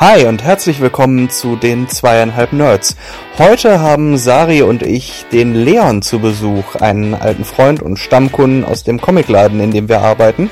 [0.00, 2.96] Hi und herzlich willkommen zu den zweieinhalb Nerds.
[3.38, 8.82] Heute haben Sari und ich den Leon zu Besuch, einen alten Freund und Stammkunden aus
[8.82, 10.50] dem Comicladen, in dem wir arbeiten.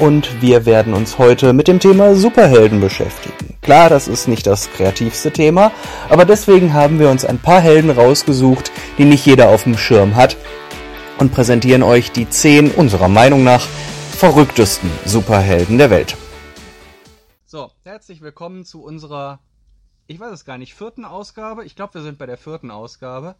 [0.00, 3.54] Und wir werden uns heute mit dem Thema Superhelden beschäftigen.
[3.62, 5.70] Klar, das ist nicht das kreativste Thema,
[6.08, 10.16] aber deswegen haben wir uns ein paar Helden rausgesucht, die nicht jeder auf dem Schirm
[10.16, 10.36] hat
[11.18, 13.68] und präsentieren euch die zehn unserer Meinung nach
[14.16, 16.16] verrücktesten Superhelden der Welt.
[17.54, 19.38] So, herzlich willkommen zu unserer,
[20.08, 21.64] ich weiß es gar nicht, vierten Ausgabe.
[21.64, 23.36] Ich glaube, wir sind bei der vierten Ausgabe.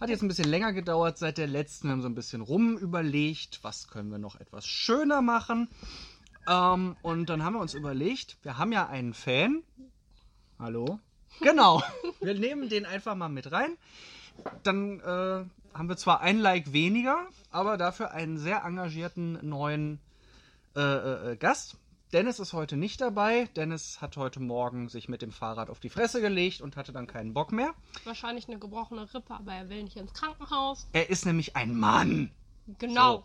[0.00, 1.88] Hat jetzt ein bisschen länger gedauert seit der letzten.
[1.88, 5.68] Wir haben so ein bisschen rumüberlegt, was können wir noch etwas schöner machen.
[6.48, 9.62] Ähm, und dann haben wir uns überlegt, wir haben ja einen Fan.
[10.58, 10.98] Hallo?
[11.42, 11.82] Genau.
[12.22, 13.76] Wir nehmen den einfach mal mit rein.
[14.62, 15.44] Dann äh,
[15.74, 20.00] haben wir zwar ein Like weniger, aber dafür einen sehr engagierten neuen
[20.74, 21.76] äh, äh, Gast.
[22.14, 23.48] Dennis ist heute nicht dabei.
[23.56, 27.08] Dennis hat heute Morgen sich mit dem Fahrrad auf die Fresse gelegt und hatte dann
[27.08, 27.74] keinen Bock mehr.
[28.04, 30.86] Wahrscheinlich eine gebrochene Rippe, aber er will nicht ins Krankenhaus.
[30.92, 32.30] Er ist nämlich ein Mann.
[32.78, 33.16] Genau.
[33.16, 33.24] So.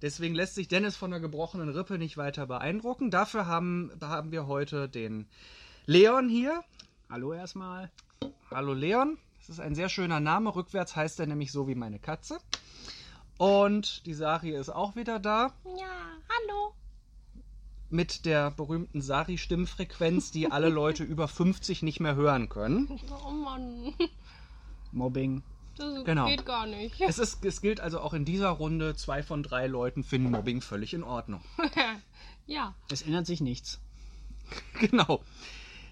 [0.00, 3.10] Deswegen lässt sich Dennis von der gebrochenen Rippe nicht weiter beeindrucken.
[3.10, 5.28] Dafür haben, haben wir heute den
[5.84, 6.64] Leon hier.
[7.10, 7.90] Hallo erstmal.
[8.50, 9.18] Hallo Leon.
[9.40, 10.56] Das ist ein sehr schöner Name.
[10.56, 12.38] Rückwärts heißt er nämlich so wie meine Katze.
[13.36, 15.52] Und die Sari ist auch wieder da.
[15.66, 16.72] Ja, hallo.
[17.90, 23.00] Mit der berühmten Sari-Stimmfrequenz, die alle Leute über 50 nicht mehr hören können.
[23.26, 23.94] Oh Mann,
[24.92, 25.42] Mobbing.
[25.76, 26.26] das Genau.
[26.26, 27.00] geht gar nicht.
[27.00, 30.60] Es, ist, es gilt also auch in dieser Runde, zwei von drei Leuten finden Mobbing
[30.60, 31.40] völlig in Ordnung.
[32.46, 33.80] ja, Es ändert sich nichts.
[34.80, 35.22] Genau.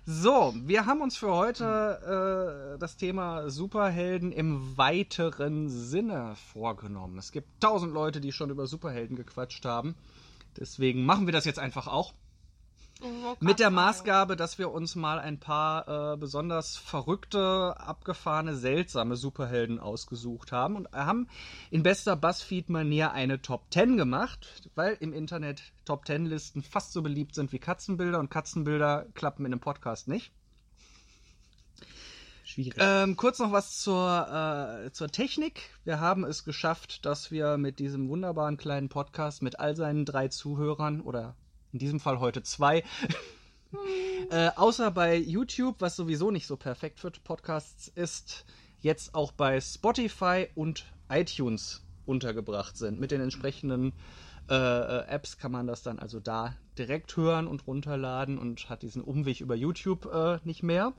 [0.07, 7.19] So, wir haben uns für heute äh, das Thema Superhelden im weiteren Sinne vorgenommen.
[7.19, 9.97] Es gibt tausend Leute, die schon über Superhelden gequatscht haben.
[10.59, 12.15] Deswegen machen wir das jetzt einfach auch.
[12.99, 13.71] ich wollte Mit der.
[13.71, 20.77] Maßgabe, dass wir uns mal ein paar äh, besonders verrückte, abgefahrene, seltsame Superhelden ausgesucht haben
[20.77, 21.29] und haben
[21.71, 27.03] in bester Buzzfeed-Manier eine Top 10 gemacht, weil im Internet Top 10 Listen fast so
[27.03, 30.33] beliebt sind wie Katzenbilder und Katzenbilder klappen in einem Podcast nicht.
[32.57, 32.77] Schwierig.
[32.79, 35.61] Ähm, kurz noch was zur, äh, zur Technik.
[35.85, 40.29] Wir haben es geschafft, dass wir mit diesem wunderbaren kleinen Podcast mit all seinen drei
[40.29, 41.37] Zuhörern oder
[41.75, 42.83] in diesem Fall heute zwei,
[44.31, 48.47] äh, außer bei YouTube, was sowieso nicht so perfekt für Podcasts ist,
[48.81, 52.99] jetzt auch bei Spotify und iTunes untergebracht sind.
[52.99, 53.93] Mit den entsprechenden
[54.49, 58.81] äh, äh, Apps kann man das dann also da direkt hören und runterladen und hat
[58.81, 60.95] diesen Umweg über YouTube äh, nicht mehr.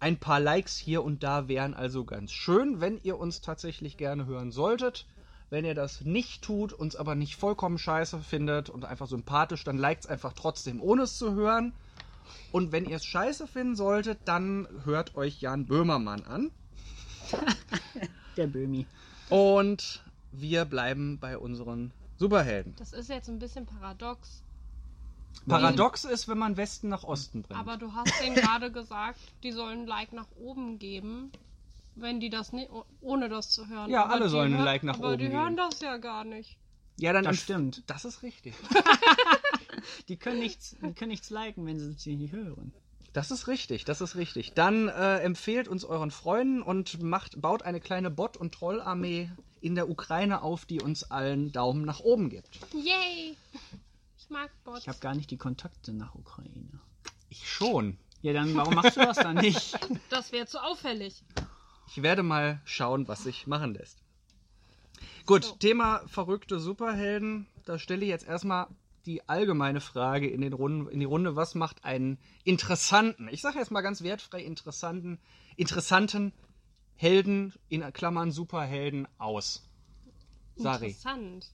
[0.00, 4.24] Ein paar Likes hier und da wären also ganz schön, wenn ihr uns tatsächlich gerne
[4.24, 5.06] hören solltet.
[5.50, 9.76] Wenn ihr das nicht tut, uns aber nicht vollkommen scheiße findet und einfach sympathisch, dann
[9.76, 11.74] liked es einfach trotzdem, ohne es zu hören.
[12.50, 16.50] Und wenn ihr es scheiße finden solltet, dann hört euch Jan Böhmermann an.
[18.36, 18.86] Der Böhmi.
[19.28, 20.02] Und
[20.32, 22.74] wir bleiben bei unseren Superhelden.
[22.76, 24.42] Das ist jetzt ein bisschen paradox.
[25.48, 27.58] Paradox ist, wenn man Westen nach Osten bringt.
[27.58, 31.32] Aber du hast denen gerade gesagt, die sollen ein Like nach oben geben,
[31.96, 32.70] wenn die das nicht,
[33.00, 33.90] ohne das zu hören.
[33.90, 35.38] Ja, Aber alle die sollen ein Like nach aber oben die geben.
[35.38, 36.56] hören das ja gar nicht.
[36.98, 37.82] ja, dann Das stimmt.
[37.86, 38.54] Das ist richtig.
[40.08, 42.72] Die können nichts, die können nichts liken, wenn sie es nicht hören.
[43.14, 44.52] Das ist richtig, das ist richtig.
[44.52, 49.30] Dann äh, empfehlt uns euren Freunden und macht, baut eine kleine Bot- und Trollarmee
[49.62, 52.58] in der Ukraine auf, die uns allen Daumen nach oben gibt.
[52.74, 53.36] Yay!
[54.30, 54.82] Ich mag Bots.
[54.82, 56.78] Ich habe gar nicht die Kontakte nach Ukraine.
[57.30, 57.98] Ich schon.
[58.22, 59.76] Ja, dann warum machst du das dann nicht?
[60.08, 61.24] Das wäre zu auffällig.
[61.88, 63.98] Ich werde mal schauen, was sich machen lässt.
[65.26, 65.56] Gut, So.
[65.56, 67.48] Thema verrückte Superhelden.
[67.64, 68.68] Da stelle ich jetzt erstmal
[69.04, 71.34] die allgemeine Frage in, den Runden, in die Runde.
[71.34, 75.18] Was macht einen interessanten, ich sage jetzt mal ganz wertfrei interessanten,
[75.56, 76.32] interessanten
[76.94, 79.68] Helden, in Klammern Superhelden aus?
[80.54, 80.90] Sari.
[80.90, 81.50] Interessant.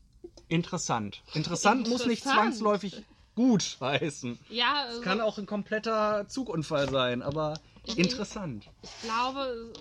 [0.49, 1.23] Interessant.
[1.35, 3.05] Interessant muss nicht zwangsläufig
[3.35, 4.39] gut heißen.
[4.49, 8.69] Ja, also, Kann auch ein kompletter Zugunfall sein, aber interessant.
[8.83, 9.73] ich glaube,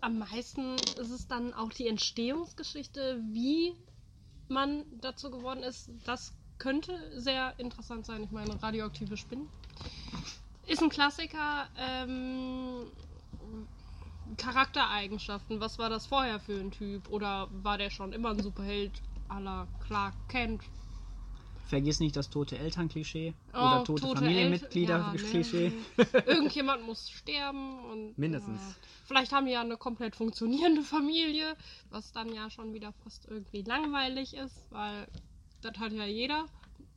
[0.00, 3.72] am meisten ist es dann auch die Entstehungsgeschichte, wie
[4.48, 5.90] man dazu geworden ist.
[6.04, 8.22] Das könnte sehr interessant sein.
[8.22, 9.48] Ich meine, radioaktive Spinnen.
[10.66, 11.68] Ist ein Klassiker.
[11.76, 12.86] Ähm,
[14.36, 15.60] Charaktereigenschaften.
[15.60, 17.08] Was war das vorher für ein Typ?
[17.08, 19.02] Oder war der schon immer ein Superheld
[19.40, 20.62] la Clark Kent?
[21.66, 25.72] Vergiss nicht das tote Elternklischee Oh, oder tote, tote Familienmitglieder-Klischee.
[25.96, 26.24] Ja, ne.
[26.26, 28.60] Irgendjemand muss sterben und Mindestens.
[28.60, 28.74] Ja.
[29.06, 31.56] Vielleicht haben die ja eine komplett funktionierende Familie,
[31.90, 35.06] was dann ja schon wieder fast irgendwie langweilig ist, weil
[35.62, 36.44] das hat ja jeder.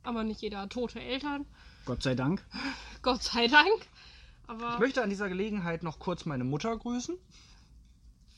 [0.02, 1.46] aber nicht jeder hat tote Eltern.
[1.86, 2.44] Gott sei Dank.
[3.02, 3.86] Gott sei Dank.
[4.46, 7.16] Aber Ich möchte an dieser Gelegenheit noch kurz meine Mutter grüßen.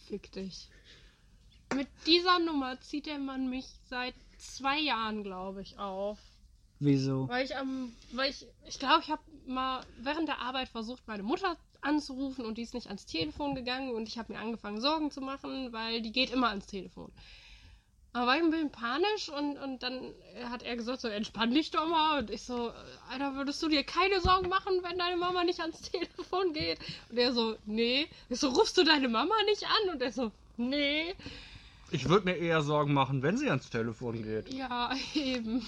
[0.06, 0.68] fick dich.
[1.74, 6.18] Mit dieser Nummer zieht der Mann mich seit zwei Jahren, glaube ich, auf.
[6.80, 7.28] Wieso?
[7.28, 11.22] Weil ich am, weil ich, ich glaube, ich habe mal während der Arbeit versucht, meine
[11.22, 15.10] Mutter anzurufen und die ist nicht ans Telefon gegangen und ich habe mir angefangen, Sorgen
[15.10, 17.12] zu machen, weil die geht immer ans Telefon.
[18.12, 21.70] Aber war ich ein bisschen panisch und, und dann hat er gesagt, so entspann dich
[21.70, 22.20] doch mal.
[22.20, 22.72] Und ich so,
[23.10, 26.78] Alter, würdest du dir keine Sorgen machen, wenn deine Mama nicht ans Telefon geht?
[27.10, 28.08] Und er so, nee.
[28.28, 29.90] Ich so, rufst du deine Mama nicht an?
[29.90, 31.14] Und er so, nee.
[31.90, 34.52] Ich würde mir eher Sorgen machen, wenn sie ans Telefon geht.
[34.52, 35.64] Ja, eben.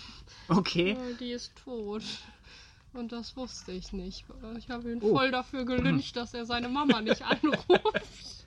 [0.49, 0.93] Okay.
[0.93, 2.03] Ja, die ist tot.
[2.93, 4.25] Und das wusste ich nicht.
[4.59, 5.17] Ich habe ihn Oh.
[5.17, 8.45] voll dafür gelyncht, dass er seine Mama nicht anruft.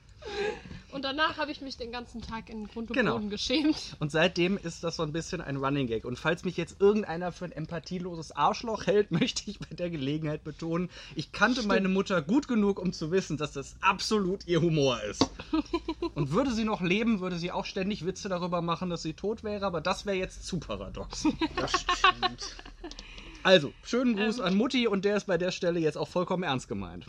[0.93, 3.13] Und danach habe ich mich den ganzen Tag in Grund und Genau.
[3.13, 3.95] Boden geschämt.
[3.99, 6.05] Und seitdem ist das so ein bisschen ein Running Gag.
[6.05, 10.43] Und falls mich jetzt irgendeiner für ein empathieloses Arschloch hält, möchte ich bei der Gelegenheit
[10.43, 15.01] betonen, ich kannte meine Mutter gut genug, um zu wissen, dass das absolut ihr Humor
[15.03, 15.27] ist.
[16.15, 19.43] Und würde sie noch leben, würde sie auch ständig Witze darüber machen, dass sie tot
[19.43, 21.25] wäre, aber das wäre jetzt zu paradox.
[21.55, 22.55] Das stimmt.
[23.43, 26.67] Also, schönen Gruß an Mutti und der ist bei der Stelle jetzt auch vollkommen ernst
[26.67, 27.05] gemeint.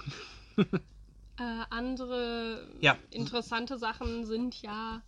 [1.37, 2.97] Äh, andere Ja.
[3.11, 5.03] interessante Sachen sind ja,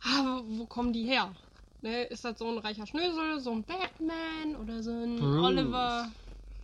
[0.00, 1.34] ah, wo kommen die her?
[1.80, 5.44] Ne, ist das so ein reicher Schnösel, so ein Batman oder so ein Bruce.
[5.44, 6.12] Oliver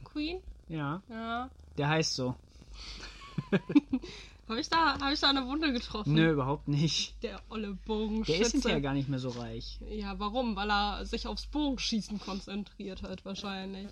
[0.04, 0.40] Queen?
[0.68, 1.50] Ja, Ja.
[1.76, 2.36] der heißt so.
[4.48, 6.14] Habe ich, da, hab ich da eine Wunde getroffen?
[6.14, 7.22] Nö, überhaupt nicht.
[7.22, 8.40] Der olle Der Bogenschütze.
[8.40, 9.78] ist hinterher gar nicht mehr so reich.
[9.90, 10.56] Ja, warum?
[10.56, 13.88] Weil er sich aufs Bogenschießen konzentriert hat, wahrscheinlich.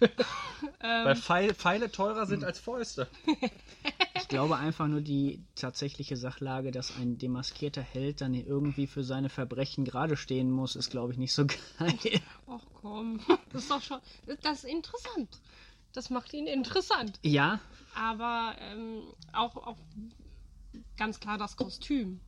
[0.80, 3.08] Weil Pfeil, Pfeile teurer sind als Fäuste.
[4.14, 9.28] Ich glaube einfach nur die tatsächliche Sachlage, dass ein demaskierter Held dann irgendwie für seine
[9.28, 11.44] Verbrechen gerade stehen muss, ist, glaube ich, nicht so
[11.78, 12.20] geil.
[12.46, 13.20] Ach komm,
[13.52, 13.98] das ist doch schon.
[14.42, 15.28] Das ist interessant.
[15.92, 17.18] Das macht ihn interessant.
[17.22, 17.60] Ja,
[17.94, 19.02] Aber ähm,
[19.32, 19.76] auch, auch
[20.96, 22.20] ganz klar das Kostüm.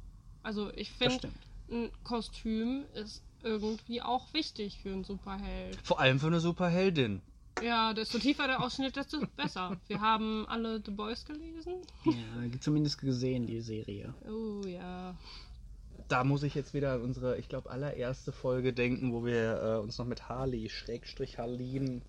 [0.42, 1.30] Also ich finde,
[1.70, 5.78] ein Kostüm ist irgendwie auch wichtig für einen Superheld.
[5.82, 7.22] Vor allem für eine Superheldin.
[7.62, 9.78] Ja, desto tiefer der Ausschnitt, desto besser.
[9.86, 11.74] Wir haben alle The Boys gelesen.
[12.04, 14.12] Ja, zumindest gesehen, die Serie.
[14.28, 15.14] Oh ja.
[16.08, 19.78] Da muss ich jetzt wieder an unsere, ich glaube, allererste Folge denken, wo wir äh,
[19.78, 22.02] uns noch mit Harley, Schrägstrich Harleen,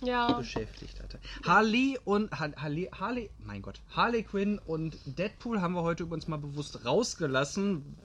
[0.00, 1.18] Ja, beschäftigt hatte.
[1.44, 6.28] Harley und Ha- Harley, Harley, mein Gott, Harley Quinn und Deadpool haben wir heute übrigens
[6.28, 7.96] mal bewusst rausgelassen.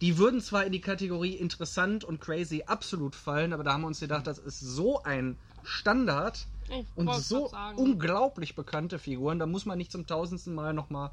[0.00, 3.86] Die würden zwar in die Kategorie interessant und crazy absolut fallen, aber da haben wir
[3.88, 6.46] uns gedacht, das ist so ein Standard
[6.94, 11.10] und so unglaublich bekannte Figuren, da muss man nicht zum tausendsten Mal nochmal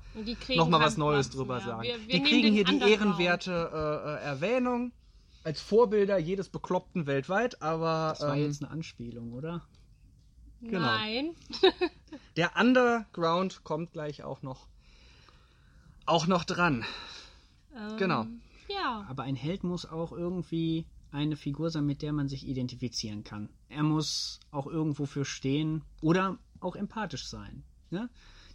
[0.55, 1.65] noch mal was Neues Platz drüber mehr.
[1.65, 1.83] sagen.
[1.83, 4.91] Wir- wir die kriegen hier die ehrenwerte äh, äh, Erwähnung
[5.43, 9.65] als Vorbilder jedes Bekloppten weltweit, aber Das war ähm, jetzt eine Anspielung, oder?
[10.61, 10.79] Genau.
[10.79, 11.35] Nein.
[12.37, 14.67] der Underground kommt gleich auch noch
[16.05, 16.85] auch noch dran.
[17.75, 18.25] Ähm, Genau.
[18.69, 19.05] Ja.
[19.09, 23.49] Aber ein Held muss auch irgendwie eine Figur sein, mit der man sich identifizieren kann.
[23.69, 27.63] Er muss auch irgendwo für stehen oder auch empathisch sein.
[27.89, 28.09] Ne?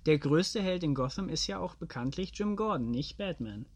[0.06, 3.66] Der größte Held in Gotham ist ja auch bekanntlich Jim Gordon, nicht Batman.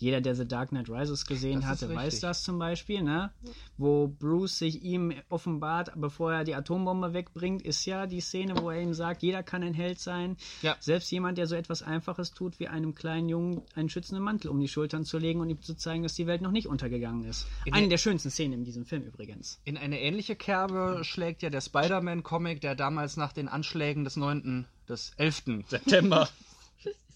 [0.00, 3.30] Jeder, der The Dark Knight Rises gesehen Das hatte, weiß das zum Beispiel, ne?
[3.76, 8.70] Wo Bruce sich ihm offenbart, bevor er die Atombombe wegbringt, ist ja die Szene, wo
[8.70, 10.38] er ihm sagt, jeder kann ein Held sein.
[10.62, 10.74] Ja.
[10.80, 14.58] Selbst jemand, der so etwas Einfaches tut, wie einem kleinen Jungen einen schützenden Mantel um
[14.58, 17.46] die Schultern zu legen und ihm zu zeigen, dass die Welt noch nicht untergegangen ist.
[17.66, 19.60] In Eine der- schönsten Szenen in diesem Film übrigens.
[19.64, 24.64] In eine ähnliche Kerbe schlägt ja der Spider-Man-Comic, der damals nach den Anschlägen des 9.,
[24.88, 25.64] des 11.
[25.68, 26.28] September,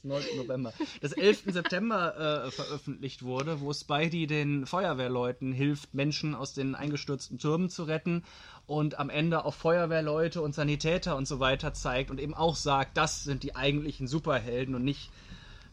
[0.04, 0.22] 9.
[0.36, 1.44] November, des 11.
[1.46, 7.84] September äh, veröffentlicht wurde, wo Spidey den Feuerwehrleuten hilft, Menschen aus den eingestürzten Türmen zu
[7.84, 8.22] retten
[8.66, 12.96] und am Ende auch Feuerwehrleute und Sanitäter und so weiter zeigt und eben auch sagt,
[12.96, 15.10] das sind die eigentlichen Superhelden und nicht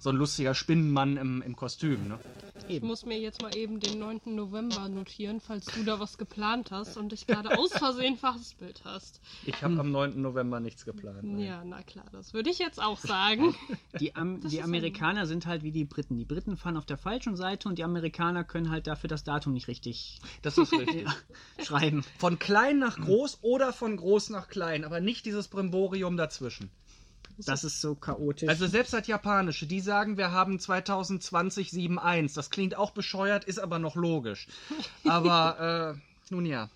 [0.01, 2.08] so ein lustiger Spinnenmann im, im Kostüm.
[2.08, 2.20] Ne?
[2.67, 4.22] Ich muss mir jetzt mal eben den 9.
[4.25, 9.22] November notieren, falls du da was geplant hast und dich gerade aus Versehen verhaspelt hast.
[9.46, 10.20] Ich habe am 9.
[10.20, 11.24] November nichts geplant.
[11.24, 11.39] nein.
[11.39, 13.55] Ja, na klar, das würde ich jetzt auch sagen.
[14.00, 16.17] Die, Am die Amerikaner sind halt wie die Briten.
[16.17, 19.53] Die Briten fahren auf der falschen Seite und die Amerikaner können halt dafür das Datum
[19.53, 21.05] nicht richtig Das ist richtig.
[21.63, 22.03] schreiben.
[22.17, 26.72] Von klein nach groß oder von groß nach klein, aber nicht dieses Brimborium dazwischen.
[27.46, 28.50] Das ist so chaotisch.
[28.50, 32.36] Also selbst das Japanische, die sagen, wir haben 2020 7.1.
[32.36, 34.48] Das klingt auch bescheuert, ist aber noch logisch.
[35.06, 36.70] Aber äh, nun ja,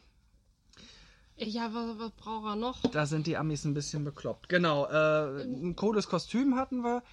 [1.37, 2.81] Ja, was, was braucht er noch?
[2.91, 4.49] da sind die Amis ein bisschen bekloppt.
[4.49, 7.03] Genau, äh, ein cooles Kostüm hatten wir.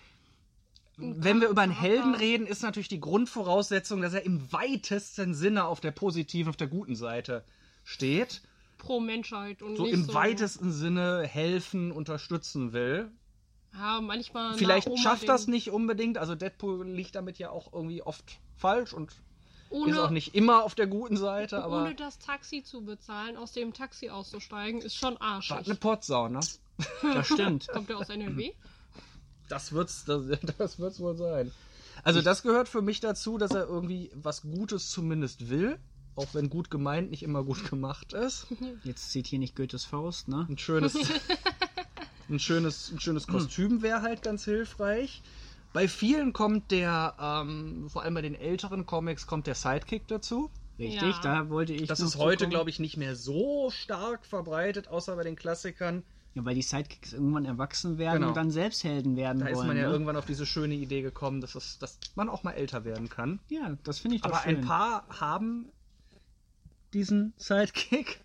[0.97, 5.65] wenn wir über einen Helden reden, ist natürlich die Grundvoraussetzung, dass er im weitesten Sinne
[5.65, 7.45] auf der positiven, auf der guten Seite
[7.85, 8.43] steht.
[8.79, 10.15] Pro Menschheit und So nicht im so.
[10.15, 13.11] weitesten Sinne helfen, unterstützen will.
[13.75, 14.55] Ja, manchmal.
[14.55, 16.19] Vielleicht nach Oma schafft das nicht unbedingt.
[16.19, 19.13] Also Deadpool liegt damit ja auch irgendwie oft falsch und
[19.73, 23.37] ohne, ist auch nicht immer auf der guten Seite, aber ohne das Taxi zu bezahlen,
[23.37, 25.67] aus dem Taxi auszusteigen, ist schon war arschig.
[25.67, 26.41] eine Potsau, ne?
[27.03, 27.69] Das stimmt.
[27.69, 28.53] Kommt er aus NRW?
[29.49, 30.25] Das wird's, das,
[30.59, 31.53] das wird's wohl sein.
[32.05, 35.79] Also das gehört für mich dazu, dass er irgendwie was Gutes zumindest will,
[36.17, 38.47] auch wenn gut gemeint nicht immer gut gemacht ist.
[38.83, 40.47] Jetzt zieht hier nicht Goethes Faust, ne?
[40.49, 40.95] Ein schönes,
[42.33, 45.23] ein schönes, ein schönes Kostüm wäre halt ganz hilfreich.
[45.73, 50.51] Bei vielen kommt der, ähm, vor allem bei den älteren Comics, kommt der Sidekick dazu.
[50.79, 51.21] Richtig, Ja.
[51.23, 51.87] da wollte ich.
[51.87, 56.03] Das ist heute, glaube ich, nicht mehr so stark verbreitet, außer bei den Klassikern.
[56.35, 58.29] Ja, weil die Sidekicks irgendwann erwachsen werden Genau.
[58.29, 59.55] und dann selbst Helden werden Da wollen.
[59.55, 59.93] ist man ja ne?
[59.93, 63.39] irgendwann auf diese schöne Idee gekommen, dass, es, dass man auch mal älter werden kann.
[63.51, 64.57] Ja, das finde ich doch Aber schön.
[64.57, 65.69] ein paar haben
[66.95, 68.21] diesen Sidekick.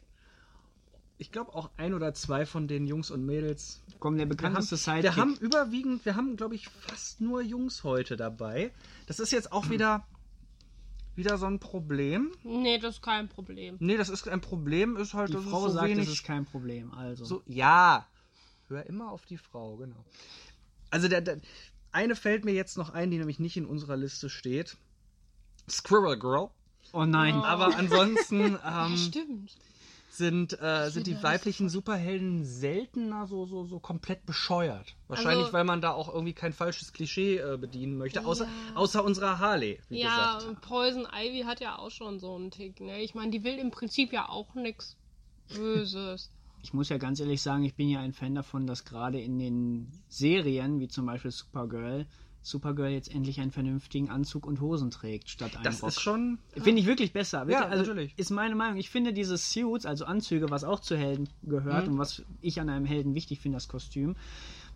[1.19, 3.81] Ich glaube auch ein oder zwei von den Jungs und Mädels.
[3.99, 5.03] Komm, der Wir haben, bekannteste Sidekick.
[5.03, 8.71] wir haben überwiegend, wir haben glaube ich fast nur Jungs heute dabei.
[9.07, 10.05] Das ist jetzt auch wieder
[11.15, 12.31] wieder so ein Problem.
[12.43, 13.75] Nee, das ist kein Problem.
[13.79, 16.23] Nee, das ist ein Problem, ist halt die Frau es so sagt, wenig das ist
[16.23, 16.93] kein Problem.
[16.93, 17.25] Also.
[17.25, 18.05] so ja.
[18.67, 20.05] Hör immer auf die Frau, genau.
[20.91, 21.39] Also der, der
[21.91, 24.77] eine fällt mir jetzt noch ein, die nämlich nicht in unserer Liste steht.
[25.67, 26.49] Squirrel Girl.
[26.93, 27.33] oh nein.
[27.33, 29.55] Aber ansonsten Ja, ähm, stimmt.
[30.17, 34.95] Sind, äh, sind die weiblichen Superhelden seltener so, so, so komplett bescheuert.
[35.07, 38.75] Wahrscheinlich, Also- weil man da auch irgendwie kein falsches Klischee äh, bedienen möchte, außer, Ja.
[38.75, 40.45] außer unserer Harley, wie Ja, gesagt.
[40.47, 43.01] und Poison Ivy hat ja auch schon so einen Tick, ne?
[43.01, 44.97] Ich meine, die will im Prinzip ja auch nichts
[45.53, 46.31] Böses.
[46.63, 49.39] Ich muss ja ganz ehrlich sagen, ich bin ja ein Fan davon, dass gerade in
[49.39, 52.07] den Serien, wie zum Beispiel Supergirl,
[52.49, 55.89] Supergirl jetzt endlich einen vernünftigen Anzug und Hosen trägt, statt einen Das Rock.
[55.89, 56.39] ist schon.
[56.53, 57.47] Finde ich wirklich besser.
[57.47, 57.57] Wirklich.
[57.59, 58.13] Ja, also, natürlich.
[58.17, 58.77] Ist meine Meinung.
[58.77, 61.93] Ich finde diese Suits, also Anzüge, was auch zu Helden gehört Mhm.
[61.93, 64.15] und was ich an einem Helden wichtig finde, das Kostüm,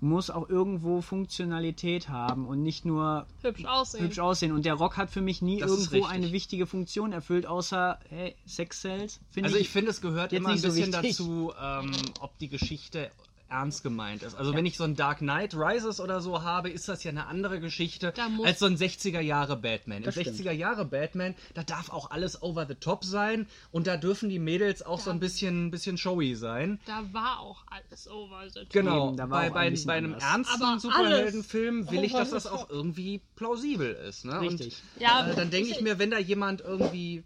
[0.04, 4.04] muss auch irgendwo Funktionalität haben und nicht nur Hübsch aussehen.
[4.04, 4.52] hübsch aussehen.
[4.52, 8.36] Und der Rock hat für mich nie Das irgendwo eine wichtige Funktion erfüllt, außer hey,
[8.46, 9.20] Sex Cells.
[9.30, 11.18] Finde Also ich finde, es gehört jetzt immer ein nicht so bisschen wichtig.
[11.18, 13.12] dazu, ähm, ob die Geschichte
[13.52, 14.36] ernst gemeint ist.
[14.36, 17.28] Also wenn ich so ein Dark Knight Rises oder so habe, ist das ja eine
[17.28, 19.98] andere Geschichte Da als so ein 60er Jahre Batman.
[20.00, 20.38] Im Das stimmt.
[20.38, 24.40] 60er Jahre Batman, da darf auch alles over the top sein und da dürfen die
[24.40, 26.80] Mädels auch so ein bisschen, bisschen showy sein.
[26.86, 28.70] Da war auch alles over the top.
[28.70, 30.32] Genau, da bei, bei, bei einem anders.
[30.60, 34.26] ernsten Superheldenfilm will ich, dass das auch irgendwie plausibel ist.
[34.26, 34.40] Ne?
[34.42, 34.82] Richtig.
[34.96, 37.24] Und, Ja, äh, dann denke ich mir, wenn da jemand irgendwie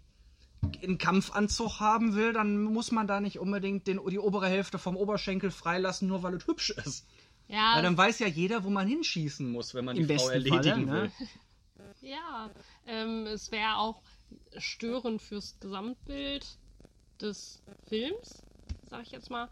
[0.82, 4.96] einen Kampfanzug haben will, dann muss man da nicht unbedingt den, die obere Hälfte vom
[4.96, 7.06] Oberschenkel freilassen, nur weil es hübsch ist.
[7.48, 10.60] Ja, Weil dann weiß ja jeder, wo man hinschießen muss, wenn man die Frau erledigen
[10.60, 11.02] Falle, will.
[11.02, 11.12] ne?
[12.00, 12.50] ja.
[12.86, 14.02] Ähm, es wäre auch
[14.56, 16.58] störend fürs Gesamtbild
[17.20, 18.42] des Films,
[18.90, 19.48] sag ich jetzt mal.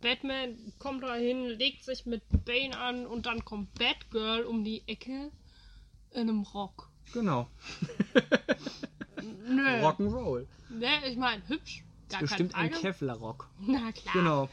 [0.00, 4.82] Batman kommt da hin, legt sich mit Bane an und dann kommt Batgirl um die
[4.86, 5.30] Ecke
[6.12, 6.90] in einem Rock.
[7.12, 7.48] Genau.
[9.22, 9.82] Nö.
[9.82, 10.46] Rock'n'Roll.
[10.70, 11.84] Ne, ich meine, hübsch.
[12.10, 12.80] Gar Bestimmt keine ein.
[12.80, 13.48] Kevlar-Rock.
[13.60, 14.14] Na klar.
[14.14, 14.48] Genau.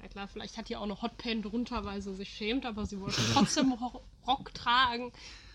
[0.00, 3.00] Na klar, vielleicht hat die auch eine Hotpan drunter, weil sie sich schämt, aber sie
[3.00, 5.12] wollte trotzdem Ro- Rock tragen.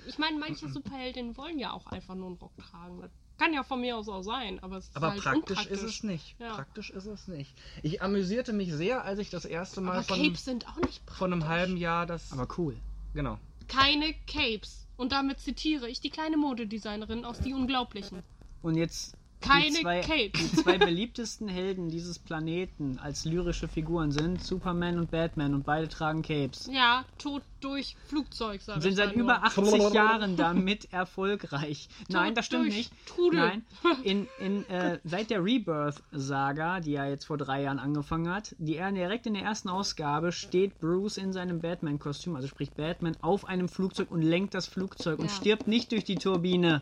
[0.08, 3.02] Ich meine, manche Superheldinnen wollen ja auch einfach nur einen Rock tragen.
[3.02, 5.82] Das kann ja von mir aus auch sein, aber es ist Aber halt praktisch ist
[5.84, 6.36] es nicht.
[6.40, 6.54] Ja.
[6.56, 7.54] Praktisch ist es nicht.
[7.84, 11.06] Ich amüsierte mich sehr, als ich das erste Mal Aber von, Capes sind auch nicht
[11.06, 11.18] praktisch.
[11.18, 12.32] von einem halben Jahr das.
[12.32, 12.76] Aber cool.
[13.14, 13.38] genau.
[13.68, 14.88] Keine Capes.
[14.98, 18.24] Und damit zitiere ich die kleine Modedesignerin aus Die Unglaublichen.
[18.62, 20.32] Und jetzt Keine die zwei, Capes.
[20.52, 25.88] die zwei beliebtesten Helden dieses Planeten als lyrische Figuren sind Superman und Batman und beide
[25.88, 26.70] tragen Capes.
[26.72, 29.44] Ja, tot durch Flugzeug, sag Und sind ich seit über nur.
[29.46, 31.88] 80 Jahren damit erfolgreich.
[32.10, 32.94] Nein, das stimmt durch nicht.
[33.06, 33.40] Trudel.
[33.40, 33.66] Nein,
[34.04, 38.76] in, in, äh, seit der Rebirth-Saga, die ja jetzt vor drei Jahren angefangen hat, die
[38.76, 43.46] er direkt in der ersten Ausgabe steht Bruce in seinem Batman-Kostüm, also sprich Batman, auf
[43.46, 45.32] einem Flugzeug und lenkt das Flugzeug und Ja.
[45.32, 46.82] stirbt nicht durch die Turbine.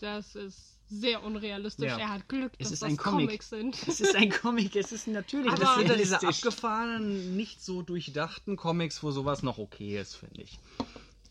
[0.00, 1.86] Das ist sehr unrealistisch.
[1.90, 1.98] Ja.
[1.98, 3.26] Er hat Glück, Es dass ist das ein Comic.
[3.28, 3.88] Comics sind.
[3.88, 7.82] Es ist ein Comic, es ist natürlich Aber- Das sind ja diese abgefahrenen, nicht so
[7.82, 10.58] durchdachten Comics, wo sowas noch okay ist, finde ich.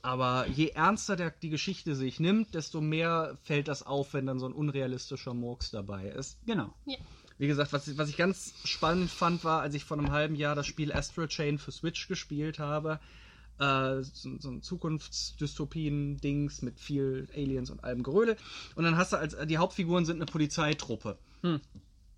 [0.02, 4.40] Aber je ernster der, die Geschichte sich nimmt, desto mehr fällt das auf, wenn dann
[4.40, 6.38] so ein unrealistischer Murks dabei ist.
[6.46, 6.74] Genau.
[6.86, 6.98] Ja.
[7.38, 10.36] Wie gesagt, was, ich- was ich ganz spannend fand, war, als ich vor einem halben
[10.36, 13.00] Jahr das Spiel Astral Chain für Switch gespielt habe.
[13.62, 18.36] Äh, so, so ein Zukunftsdystopien-Dings mit viel Aliens und allem Geröle.
[18.76, 21.18] Und dann hast du als die Hauptfiguren sind eine Polizeitruppe.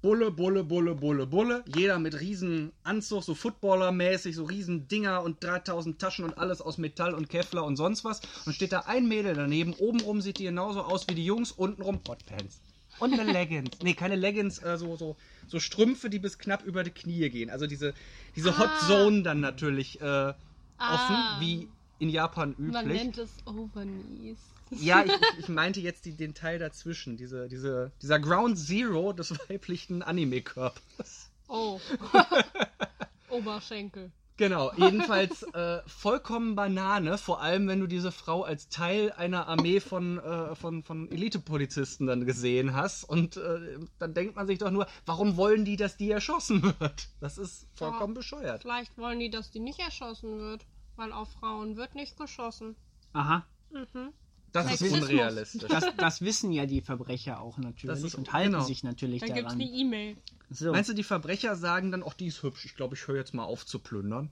[0.01, 1.63] Bulle, Bulle, Bulle, Bulle, Bulle.
[1.75, 6.77] Jeder mit riesen Anzug, so Footballer-mäßig, so riesen Dinger und 3000 Taschen und alles aus
[6.77, 8.21] Metall und Kevlar und sonst was.
[8.45, 9.73] Und steht da ein Mädel daneben.
[9.73, 12.61] Obenrum sieht die genauso aus wie die Jungs, untenrum Hotpants.
[12.99, 13.71] Und eine Leggings.
[13.81, 17.49] Nee, keine Leggings, äh, so, so, so Strümpfe, die bis knapp über die Knie gehen.
[17.49, 17.93] Also diese,
[18.35, 18.87] diese Hot Ah.
[18.87, 20.33] Zone dann natürlich äh,
[20.79, 21.37] offen, Ah.
[21.39, 23.01] wie in Japan Man üblich.
[23.03, 24.37] nennt es Overknees.
[24.71, 29.13] Ja, ich, ich- ich meinte jetzt die, den Teil dazwischen, diese, diese, dieser Ground Zero
[29.13, 31.29] des weiblichen Anime-Körpers.
[31.47, 31.79] Oh.
[33.29, 34.11] Oberschenkel.
[34.37, 39.79] Genau, jedenfalls äh, vollkommen Banane, vor allem wenn du diese Frau als Teil einer Armee
[39.79, 43.03] von, äh, von, von Elite-Polizisten dann gesehen hast.
[43.03, 47.09] Und äh, dann denkt man sich doch nur, warum wollen die, dass die erschossen wird?
[47.19, 48.19] Das ist vollkommen Ja.
[48.19, 48.61] bescheuert.
[48.63, 52.75] Vielleicht wollen die, dass die nicht erschossen wird, weil auf Frauen wird nicht geschossen.
[53.13, 53.45] Aha.
[53.71, 54.13] Mhm.
[54.53, 55.67] Das ist unrealistisch.
[55.67, 58.63] Das, das wissen ja die Verbrecher auch natürlich Das ist- und halten genau.
[58.63, 59.61] sich natürlich Dann gibt's daran.
[59.61, 60.17] eine E-Mail.
[60.51, 60.71] So.
[60.71, 63.33] Meinst du, die Verbrecher sagen dann, ach, die ist hübsch, ich glaube, ich höre jetzt
[63.33, 64.29] mal auf zu plündern?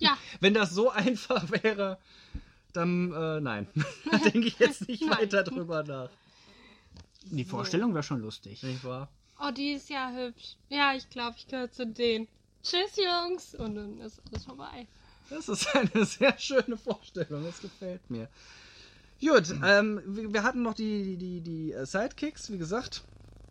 [0.00, 1.98] Ja, Wenn das so einfach wäre,
[2.72, 3.68] dann äh, nein.
[4.10, 6.10] da denke ich jetzt nicht weiter drüber nach.
[7.24, 8.62] die Vorstellung wäre schon lustig.
[8.64, 9.08] Nicht wahr?
[9.40, 10.56] oh, die ist ja hübsch.
[10.68, 12.26] Ja, ich glaube, ich gehöre zu denen.
[12.64, 13.54] Tschüss, Jungs.
[13.54, 14.88] Und dann ist alles vorbei.
[15.30, 18.28] Das ist eine sehr schöne Vorstellung, das gefällt mir.
[19.20, 23.02] Gut, ähm, wir hatten noch die, die, die, äh, Sidekicks, wie gesagt,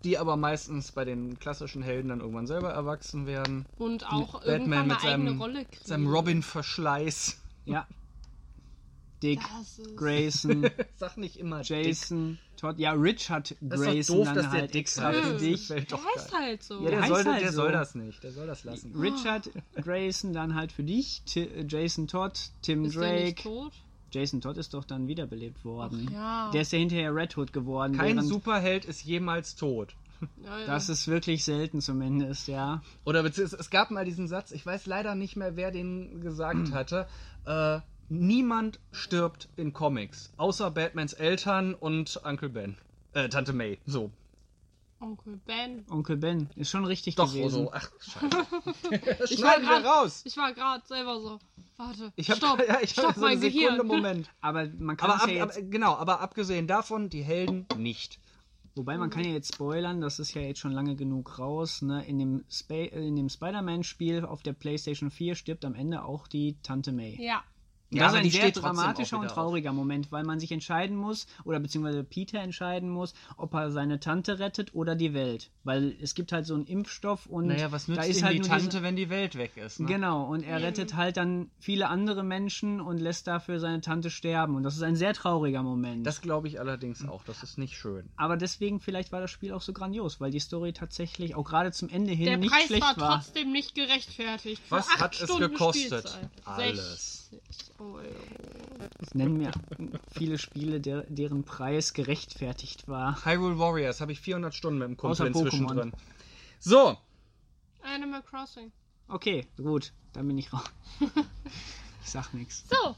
[0.03, 3.65] die aber meistens bei den klassischen Helden dann irgendwann selber erwachsen werden.
[3.77, 5.85] Und auch Batman irgendwann mit eine eigene seinem, Rolle kriegen.
[5.85, 7.37] seinem Robin-Verschleiß.
[7.65, 7.85] Ja.
[9.23, 11.87] Dick, ist- Grayson, Sag nicht immer Dick.
[11.87, 12.77] Jason, Todd.
[12.77, 15.31] Ja, Rich hat Das ist doch Grayson doof, dann dass der halt Dick extra für
[15.33, 15.67] Das dich.
[15.67, 16.83] Der heißt halt so.
[16.83, 17.55] Ja, der, Der soll, halt der so.
[17.55, 18.95] soll das nicht, der soll das lassen.
[18.95, 23.49] Richard Grayson dann halt für dich, Ti- Jason Todd, Tim ist der nicht Drake.
[23.49, 23.73] tot?
[24.11, 26.07] Jason Todd ist doch dann wiederbelebt worden.
[26.09, 26.51] Ach ja.
[26.51, 27.95] Der ist ja hinterher Red Hood geworden.
[27.97, 29.95] Kein Superheld ist jemals tot.
[30.43, 30.65] Ja, ja.
[30.65, 32.81] Das ist wirklich selten zumindest, ja.
[33.05, 36.71] Oder beziehungsweise es gab mal diesen Satz, ich weiß leider nicht mehr, wer den gesagt
[36.71, 37.07] hatte.
[37.45, 42.77] Äh, niemand stirbt in Comics, außer Batmans Eltern und Uncle Ben.
[43.13, 43.79] Äh, Tante May.
[43.85, 44.11] So.
[44.99, 45.85] Onkel Ben.
[45.89, 47.65] Onkel Ben ist schon richtig Doch, gewesen.
[47.65, 47.71] so.
[47.71, 48.29] Ach, scheiße.
[49.29, 50.21] Ich war Schneiden wir grad- raus.
[50.25, 51.39] Ich war gerade selber so.
[51.77, 52.11] Warte.
[52.15, 52.59] Ich hab, stopp.
[52.67, 53.87] ja, ich stopp, so mein Sekunde Gehirn.
[53.87, 54.29] Moment.
[54.41, 58.19] Aber man kann Aber ab, ja jetzt, ab, genau, aber abgesehen davon, die Helden nicht.
[58.75, 62.03] wobei man kann ja jetzt spoilern, das ist ja jetzt schon lange genug raus, ne?
[62.07, 66.57] In dem, äh, in dem Spider-Man-Spiel auf der PlayStation 4 stirbt am Ende auch die
[66.63, 67.15] Tante May.
[67.23, 67.43] Ja.
[67.89, 71.25] Ja, das ist ein die sehr dramatischer und trauriger Moment, weil man sich entscheiden muss,
[71.45, 75.51] oder beziehungsweise Peter entscheiden muss, ob er seine Tante rettet oder die Welt.
[75.63, 78.35] Weil es gibt halt so einen Impfstoff und Naja, was nützt da ist ihm halt
[78.35, 79.79] die Tante, diese- wenn die Welt weg ist?
[79.79, 79.85] Ne?
[79.87, 84.55] Genau, und er rettet halt dann viele andere Menschen und lässt dafür seine Tante sterben.
[84.55, 86.05] Und das ist ein sehr trauriger Moment.
[86.05, 87.23] Das glaube ich allerdings auch.
[87.23, 88.09] Das ist nicht schön.
[88.17, 91.71] Aber deswegen vielleicht war das Spiel auch so grandios, weil die Story tatsächlich auch gerade
[91.71, 93.21] zum Ende hin Der nicht Preis schlecht war war.
[93.23, 94.61] trotzdem nicht gerechtfertigt.
[94.65, 96.09] Für Was acht hat es Stunden gekostet?
[96.09, 96.29] Spielzeit.
[96.43, 97.26] Alles.
[97.29, 97.99] 60 Euro.
[99.13, 99.51] Nennen mir
[100.11, 103.25] viele Spiele, der, deren Preis gerechtfertigt war.
[103.25, 105.75] Hyrule Warriors habe ich 400 Stunden mit dem Kumpel Außer inzwischen Pokémon.
[105.75, 105.93] drin.
[106.59, 106.97] So,
[107.83, 108.71] Animal Crossing.
[109.07, 110.63] Okay, gut, dann bin ich raus.
[110.99, 112.65] ich sag nichts.
[112.69, 112.95] So,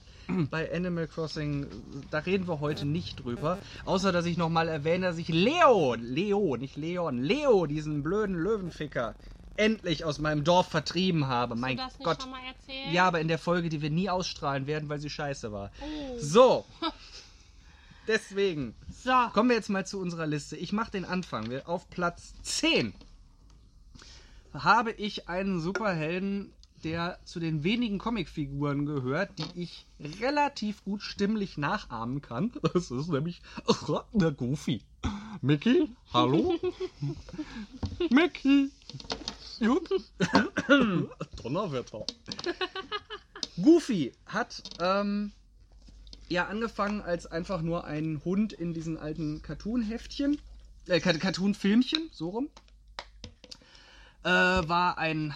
[0.50, 1.68] bei Animal Crossing,
[2.10, 3.60] da reden wir heute nicht drüber.
[3.86, 9.16] Außer, dass ich nochmal erwähne, dass ich Leo, Leo, nicht Leon, Leo, diesen blöden Löwenficker,
[9.60, 11.54] endlich aus meinem Dorf vertrieben habe.
[11.54, 12.22] hast mein du das nicht Gott.
[12.22, 12.92] schon mal erzählt?
[12.94, 15.72] Ja, aber in der Folge, die wir nie ausstrahlen werden, weil sie scheiße war.
[15.82, 16.18] Oh.
[16.20, 16.66] So.
[18.08, 19.12] Deswegen So.
[19.34, 20.56] kommen wir jetzt mal zu unserer Liste.
[20.58, 21.50] Ich mache den Anfang.
[21.50, 22.94] Wir- Auf Platz 10
[24.54, 26.52] habe ich einen Superhelden,
[26.84, 29.86] der zu den wenigen Comicfiguren gehört, die ich
[30.22, 32.52] relativ gut stimmlich nachahmen kann.
[32.74, 33.42] Das ist nämlich
[34.14, 34.82] der Goofy.
[35.42, 36.56] Mickey, hallo?
[38.10, 38.70] Mickey.
[41.44, 42.06] Donnerwetter.
[43.62, 45.32] Goofy hat ähm,
[46.30, 50.40] ja angefangen als einfach nur ein Hund in diesen alten Cartoon-Heftchen,
[50.88, 52.50] äh, Car- Cartoon-Filmchen, so rum.
[54.24, 55.34] Äh, war ein,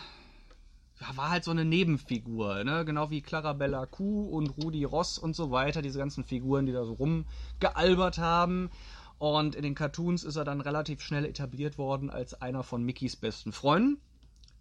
[1.15, 2.85] war halt so eine Nebenfigur, ne?
[2.85, 6.85] Genau wie Clarabella Kuh und Rudi Ross und so weiter, diese ganzen Figuren, die da
[6.85, 8.69] so rumgealbert haben.
[9.19, 13.15] Und in den Cartoons ist er dann relativ schnell etabliert worden als einer von Mickeys
[13.15, 14.01] besten Freunden.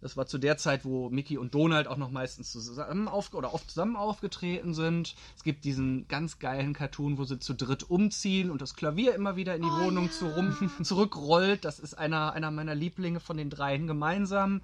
[0.03, 3.53] Das war zu der Zeit, wo Mickey und Donald auch noch meistens zusammen auf oder
[3.53, 5.15] oft zusammen aufgetreten sind.
[5.37, 9.37] Es gibt diesen ganz geilen Cartoon, wo sie zu dritt umziehen und das Klavier immer
[9.37, 11.63] wieder in die Wohnung zu rum, zurückrollt.
[11.63, 14.59] Das ist einer, einer meiner Lieblinge von den dreien gemeinsam.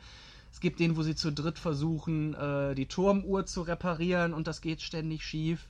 [0.52, 4.60] Es gibt den, wo sie zu dritt versuchen, äh, die Turmuhr zu reparieren und das
[4.60, 5.69] geht ständig schief.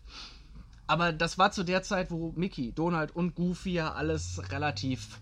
[0.87, 5.19] Aber das war zu der Zeit, wo Mickey, Donald und Goofy ja alles relativ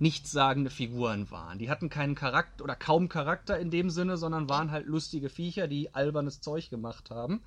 [0.00, 1.58] nichtssagende Figuren waren.
[1.58, 5.68] Die hatten keinen Charakter oder kaum Charakter in dem Sinne, sondern waren halt lustige Viecher,
[5.68, 7.40] die albernes Zeug gemacht haben.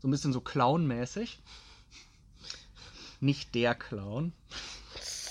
[0.00, 1.40] So ein bisschen so clownmäßig.
[3.20, 4.32] Nicht der Clown.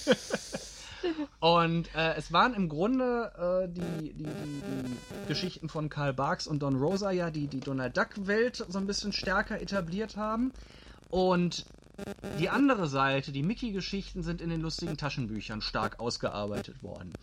[1.40, 6.48] Und äh, es waren im Grunde äh, die, die, die, die, Geschichten von Karl Barks
[6.48, 10.52] und Don Rosa ja, die die Donald Duck-Welt so ein bisschen stärker etabliert haben.
[11.10, 11.66] Und
[12.40, 17.14] die andere Seite, die Mickey-Geschichten, sind in den lustigen Taschenbüchern stark ausgearbeitet worden.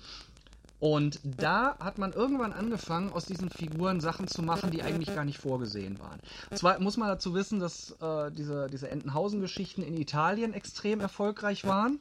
[0.78, 5.24] Und da hat man irgendwann angefangen, aus diesen Figuren Sachen zu machen, die eigentlich gar
[5.24, 6.20] nicht vorgesehen waren.
[6.54, 11.98] Zwar muss man dazu wissen, dass äh, diese, diese Entenhausen-Geschichten in Italien extrem erfolgreich waren.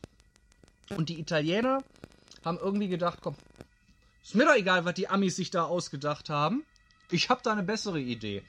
[0.97, 1.83] Und die Italiener
[2.43, 3.35] haben irgendwie gedacht, komm,
[4.23, 6.63] ist mir doch egal, was die Amis sich da ausgedacht haben.
[7.11, 8.43] Ich habe da eine bessere Idee.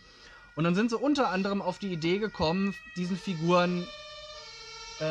[0.56, 3.86] Und dann sind sie unter anderem auf die Idee gekommen, diesen Figuren.
[5.00, 5.04] Äh,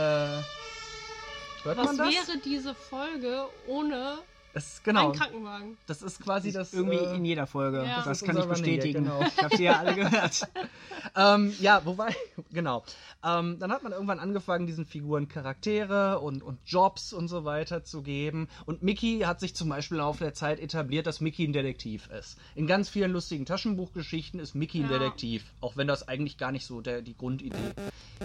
[1.63, 2.07] hört Was man das?
[2.13, 4.17] wäre diese Folge ohne
[4.55, 5.11] Das, genau.
[5.11, 5.77] einen Krankenwagen?
[5.85, 6.73] Das ist quasi das.
[6.73, 7.83] Irgendwie äh, in jeder Folge.
[7.83, 7.97] Ja.
[7.97, 9.03] Das, Das ist kann ich Running bestätigen.
[9.03, 9.21] genau.
[9.21, 10.47] Ich habe sie ja alle gehört.
[11.17, 12.15] ähm, ja, wobei,
[12.53, 12.85] genau.
[13.21, 17.83] Ähm, dann hat man irgendwann angefangen, diesen Figuren Charaktere und, und Jobs und so weiter
[17.83, 18.47] zu geben.
[18.65, 22.07] Und Mickey hat sich zum Beispiel im Laufe der Zeit etabliert, dass Mickey ein Detektiv
[22.17, 22.37] ist.
[22.55, 24.99] In ganz vielen lustigen Taschenbuchgeschichten ist Mickey ein Ja.
[24.99, 27.57] Detektiv, auch wenn das eigentlich gar nicht so der, die Grundidee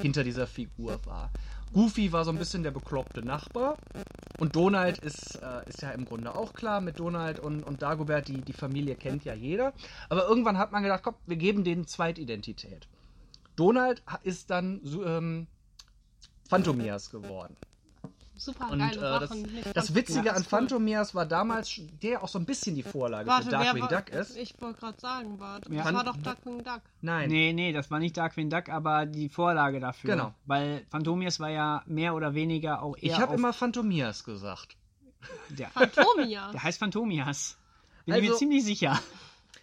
[0.00, 1.30] hinter dieser Figur war.
[1.72, 3.76] Goofy war so ein bisschen der bekloppte Nachbar.
[4.38, 6.80] Und Donald ist, äh, ist ja im Grunde auch klar.
[6.80, 9.72] Mit Donald und, und Dagobert, die, die Familie kennt ja jeder.
[10.08, 12.88] Aber irgendwann hat man gedacht, komm, wir geben denen Zweitidentität.
[13.56, 15.46] Donald ist dann ähm,
[16.48, 17.56] Phantomias geworden.
[18.42, 19.42] Super Und geile äh, das, Sachen.
[19.44, 20.58] Das fand's- Witzige Ja, an ist cool.
[20.60, 24.08] Phantomias war damals, der auch so ein bisschen die Vorlage Warte, für Darkwing war, Duck
[24.08, 24.36] ist.
[24.36, 25.92] Ich wollte gerade sagen, war, das Ja.
[25.92, 26.80] war doch Duckwing Duck.
[27.02, 27.28] Nein.
[27.28, 30.10] Nee, nee, das war nicht Darkwing Duck, aber die Vorlage dafür.
[30.12, 30.34] Genau.
[30.46, 34.76] Weil Phantomias war ja mehr oder weniger auch eher Ich habe immer Phantomias gesagt.
[35.50, 36.50] Der, Phantomia.
[36.52, 37.58] der heißt Phantomias.
[38.06, 38.98] Bin ich Also- mir ziemlich sicher.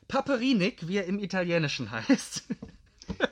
[0.08, 2.44] Paperinik, wie er im Italienischen heißt.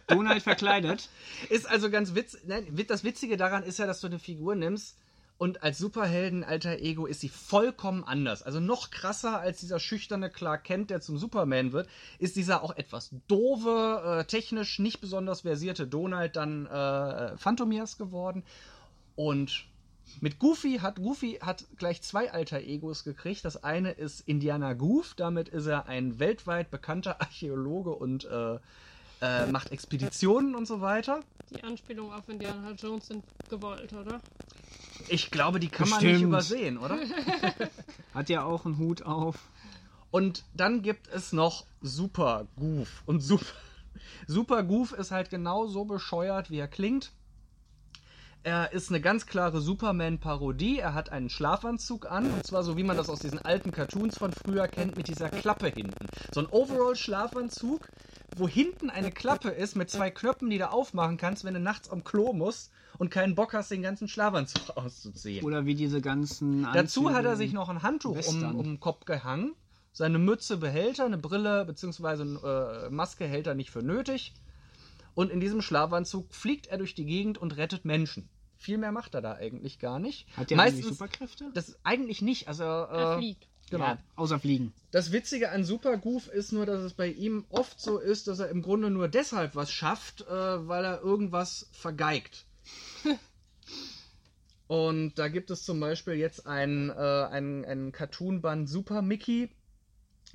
[0.07, 1.09] Donald verkleidet.
[1.49, 2.41] Ist also ganz witzig.
[2.87, 4.97] Das Witzige daran ist ja, dass du eine Figur nimmst
[5.37, 8.41] und als Superhelden alter Ego ist sie vollkommen anders.
[8.41, 12.75] Also noch krasser als dieser schüchterne Clark Kent, der zum Superman wird, ist dieser auch
[12.77, 18.43] etwas doofe, äh, technisch nicht besonders versierte Donald dann äh, Phantomias geworden.
[19.15, 19.65] Und
[20.21, 23.43] mit Goofy hat Goofy hat gleich zwei alter Egos gekriegt.
[23.43, 28.59] Das eine ist Indiana Goof, damit ist er ein weltweit bekannter Archäologe und äh,
[29.21, 31.21] äh, macht Expeditionen und so weiter.
[31.51, 34.19] Die Anspielung auf Indiana Jones sind gewollt, oder?
[35.09, 36.27] Ich glaube, die kann man nicht Bestimmt.
[36.29, 36.97] übersehen, oder?
[38.13, 39.37] Hat ja auch einen Hut auf.
[40.11, 43.03] Und dann gibt es noch Super Goof.
[43.05, 43.45] Und Super,
[44.27, 47.11] Super Goof ist halt genau so bescheuert, wie er klingt.
[48.45, 50.77] Er ist eine ganz klare Superman-Parodie.
[50.77, 52.29] Er hat einen Schlafanzug an.
[52.29, 55.29] Und zwar so, wie man das aus diesen alten Cartoons von früher kennt, mit dieser
[55.29, 56.05] Klappe hinten.
[56.31, 57.87] So ein Overall-Schlafanzug,
[58.37, 61.89] wo hinten eine Klappe ist mit zwei Knöpfen, die du aufmachen kannst, wenn du nachts
[61.89, 65.43] am Klo musst und keinen Bock hast, den ganzen Schlafanzug auszuziehen.
[65.43, 67.37] Oder wie diese ganzen Dazu hat er Anzüge.
[67.37, 69.55] sich noch ein Handtuch um, um den Kopf gehangen.
[69.91, 72.21] Seine Mütze, Behälter, eine Brille bzw.
[72.21, 74.35] Äh, Maske hält er nicht für nötig.
[75.15, 78.29] Und in diesem Schlafanzug fliegt er durch die Gegend und rettet Menschen.
[78.65, 80.25] Viel mehr macht er da eigentlich gar nicht.
[80.35, 81.51] Hat der eigentlich Superkräfte?
[81.53, 82.47] Das eigentlich nicht.
[82.47, 83.47] Also, Er äh, fliegt.
[83.69, 83.85] Genau.
[83.85, 84.73] Ja, außer Fliegen.
[84.89, 88.39] Das Witzige an Super Goof ist nur, dass es bei ihm oft so ist, dass
[88.39, 92.47] er im Grunde nur deshalb was schafft, äh, weil er irgendwas vergeigt.
[94.67, 99.51] Und da gibt es zum Beispiel jetzt einen, äh, einen, einen Cartoon-Band Super Mickey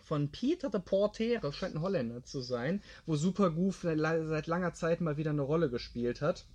[0.05, 5.01] von Peter de Porter, scheint ein Holländer zu sein, wo Super Goof seit langer Zeit
[5.01, 6.47] mal wieder eine Rolle gespielt hat.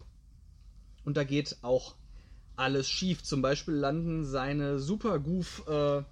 [1.06, 1.96] Und da geht auch
[2.56, 3.24] alles schief.
[3.24, 6.04] Zum Beispiel landen seine Super Goof äh,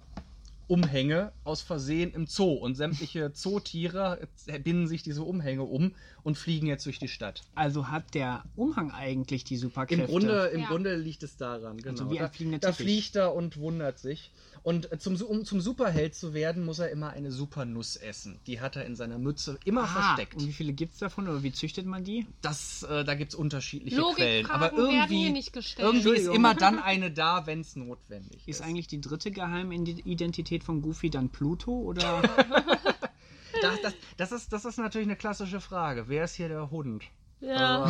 [0.66, 4.28] Umhänge aus Versehen im Zoo und sämtliche Zootiere
[4.62, 7.42] binden sich diese Umhänge um und fliegen jetzt durch die Stadt.
[7.54, 10.02] Also hat der Umhang eigentlich die Superkräfte.
[10.02, 10.68] Im Grunde, im Ja.
[10.68, 11.90] Grunde liegt es daran, genau.
[11.90, 12.86] Also wie ein da, fliegender da Teppich.
[12.86, 14.30] fliegt er und wundert sich.
[14.62, 18.40] Und zum, um zum Superheld zu werden, muss er immer eine Supernuss essen.
[18.46, 20.36] Die hat er in seiner Mütze immer ah, versteckt.
[20.36, 22.26] Und wie viele gibt es davon oder wie züchtet man die?
[22.40, 24.46] Das, äh, da gibt es unterschiedliche Quellen.
[24.46, 25.86] Aber irgendwie, hier nicht gestellt.
[25.86, 28.60] irgendwie ist immer dann eine da, wenn es notwendig ist.
[28.60, 32.22] Ist eigentlich die dritte Geheimidentität von Goofy dann Pluto oder
[33.62, 36.04] das, das, das, ist, das ist natürlich eine klassische Frage.
[36.08, 37.02] Wer ist hier der Hund?
[37.40, 37.84] Ja.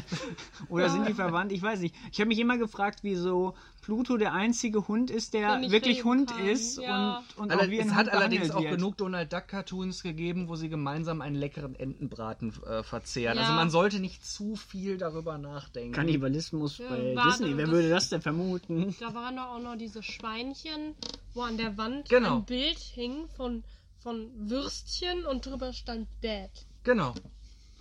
[0.68, 0.90] Oder Ja.
[0.90, 1.52] sind die verwandt?
[1.52, 1.94] Ich weiß nicht.
[2.10, 6.48] Ich habe mich immer gefragt, wieso Pluto der einzige Hund ist, der wirklich Hund kann.
[6.48, 7.22] ist Ja.
[7.36, 8.72] und, und Aller- auch wie ein es hat Hund allerdings auch wird.
[8.78, 13.36] genug Donald Duck Cartoons gegeben, wo sie gemeinsam einen leckeren Entenbraten äh, verzehren.
[13.36, 13.42] Ja.
[13.42, 15.92] Also man sollte nicht zu viel darüber nachdenken.
[15.92, 17.56] Kannibalismus Ja, bei Disney.
[17.56, 18.96] Wer das- würde das denn vermuten?
[18.98, 20.96] Da waren doch auch noch diese Schweinchen,
[21.34, 22.36] wo an der Wand Genau.
[22.38, 23.62] ein Bild hing von,
[23.98, 26.50] von Würstchen und drüber stand Dad.
[26.84, 27.14] Genau.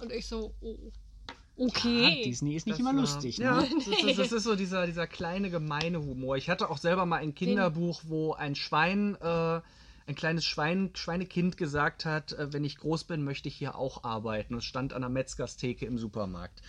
[0.02, 0.78] Und ich so, oh,
[1.58, 2.20] okay.
[2.20, 3.38] Ja, Disney ist nicht Das immer war- lustig.
[3.40, 3.46] Ne?
[3.46, 6.38] Ja, das ist, das ist so dieser, dieser kleine gemeine Humor.
[6.38, 9.62] Ich hatte auch selber mal ein Kinderbuch, wo ein Schwein, äh,
[10.08, 14.04] ein kleines Schwein, Schweinekind gesagt hat, äh, wenn ich groß bin, möchte ich hier auch
[14.04, 14.56] arbeiten.
[14.58, 16.62] Es stand an der Metzgerstheke im Supermarkt.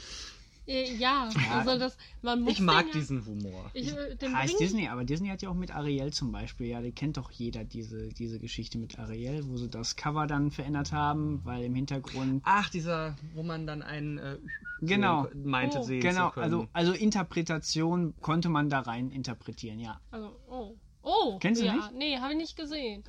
[0.70, 3.70] Äh, ja, also das, man muss Ich mag den ja- diesen Humor.
[3.74, 6.80] Ich, äh, Heißt bring- Disney, aber Disney hat ja auch mit Ariel zum Beispiel, ja,
[6.80, 10.92] die kennt doch jeder diese, diese Geschichte mit Ariel, wo sie das Cover dann verändert
[10.92, 14.36] haben, weil im Hintergrund Ach, dieser, wo man dann einen äh,
[14.82, 15.26] Genau.
[15.34, 15.82] meinte Oh.
[15.82, 16.44] sehen Genau, zu können.
[16.44, 20.00] also, also Interpretation konnte man da rein interpretieren, ja.
[20.10, 20.76] Also, oh.
[21.02, 21.92] Oh, Kennst du ja, nicht?
[21.94, 23.02] nee, habe ich nicht gesehen.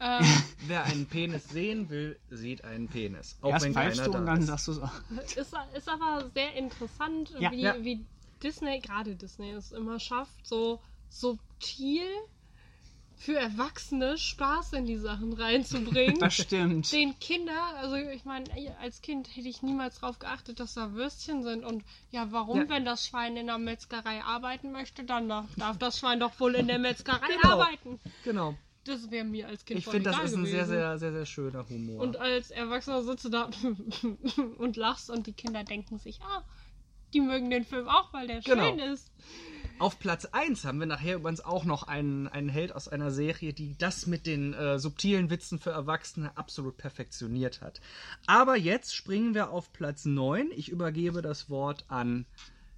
[0.00, 0.24] Ähm,
[0.66, 3.36] Wer einen Penis sehen will, sieht einen Penis.
[3.40, 4.46] Auch Erst wenn keiner du und da dann ist.
[4.46, 4.92] sagst du es auch.
[5.36, 7.50] ist, ist aber sehr interessant, Ja.
[7.50, 7.74] wie, Ja.
[7.82, 8.06] wie
[8.42, 12.02] Disney, gerade Disney, es immer schafft, so subtil
[13.18, 16.18] für Erwachsene Spaß in die Sachen reinzubringen.
[16.20, 16.92] Das stimmt.
[16.92, 18.44] den Kinder, also ich meine,
[18.80, 21.64] als Kind hätte ich niemals darauf geachtet, dass da Würstchen sind.
[21.64, 22.68] Und ja, warum, Ja.
[22.68, 26.54] wenn das Schwein in der Metzgerei arbeiten möchte, dann darf, darf das Schwein doch wohl
[26.56, 27.54] in der Metzgerei Genau.
[27.54, 27.98] arbeiten.
[28.24, 28.54] Genau.
[28.86, 31.68] Das wäre mir als Kind Ich finde, das ist ein sehr, sehr, sehr, sehr schöner
[31.68, 32.02] Humor.
[32.02, 33.50] Und als Erwachsener sitzt du da
[34.58, 36.44] und lachst und die Kinder denken sich, ah,
[37.14, 38.70] die mögen den Film auch, weil der Genau.
[38.70, 39.10] schön ist.
[39.78, 43.52] Auf Platz 1 haben wir nachher übrigens auch noch einen, einen Held aus einer Serie,
[43.52, 47.80] die das mit den äh, subtilen Witzen für Erwachsene absolut perfektioniert hat.
[48.26, 50.50] Aber jetzt springen wir auf Platz 9.
[50.56, 52.24] Ich übergebe das Wort an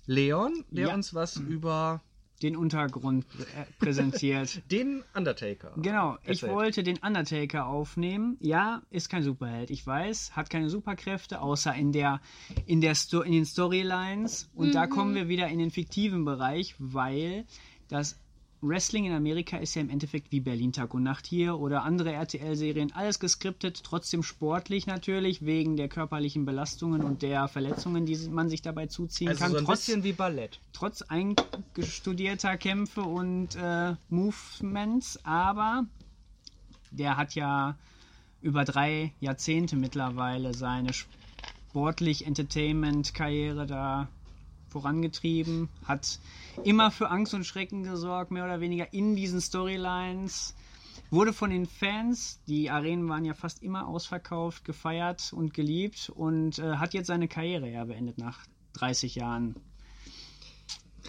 [0.06, 0.94] Leon, der Ja.
[0.94, 2.02] uns was über
[2.42, 4.62] Den Untergrund äh, präsentiert.
[4.70, 5.72] den Undertaker.
[5.76, 6.52] Genau, ich erzählt.
[6.52, 8.36] wollte den Undertaker aufnehmen.
[8.40, 12.20] Ja, ist kein Superheld, ich weiß, hat keine Superkräfte, außer in der
[12.66, 14.50] in der Sto in den Storylines.
[14.54, 17.44] Und da kommen wir wieder in den fiktiven Bereich, weil
[17.88, 18.18] das
[18.60, 22.12] Wrestling in Amerika ist ja im Endeffekt wie Berlin Tag und Nacht hier oder andere
[22.12, 28.48] RTL-Serien, alles geskriptet, trotzdem sportlich natürlich, wegen der körperlichen Belastungen und der Verletzungen, die man
[28.48, 29.52] sich dabei zuziehen Also kann.
[29.52, 30.60] so ein trotz, bisschen wie Ballett.
[30.72, 35.86] trotz eingestudierter Kämpfe und äh, Movements, aber
[36.90, 37.78] der hat ja
[38.40, 44.08] über drei Jahrzehnte mittlerweile seine sportlich Entertainment-Karriere da
[44.68, 46.20] vorangetrieben, hat
[46.64, 50.54] immer für Angst und Schrecken gesorgt, mehr oder weniger in diesen Storylines.
[51.10, 56.58] Wurde von den Fans, die Arenen waren ja fast immer ausverkauft, gefeiert und geliebt und
[56.58, 59.56] äh, hat jetzt seine Karriere ja beendet nach 30 Jahren.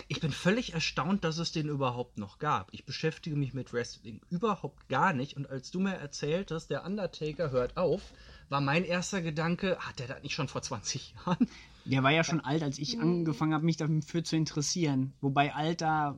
[0.07, 2.73] Ich bin völlig erstaunt, dass es den überhaupt noch gab.
[2.73, 5.35] Ich beschäftige mich mit Wrestling überhaupt gar nicht.
[5.35, 8.01] Und als du mir erzählt hast, der Undertaker hört auf,
[8.49, 11.47] war mein erster Gedanke, hat der das nicht schon vor 20 Jahren?
[11.85, 15.13] Der war ja schon alt, als ich angefangen habe, mich dafür zu interessieren.
[15.21, 16.17] Wobei alt, da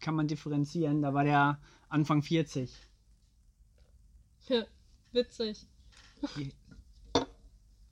[0.00, 1.00] kann man differenzieren.
[1.02, 2.70] Da war der Anfang 40.
[4.48, 4.64] Ja,
[5.12, 5.66] witzig.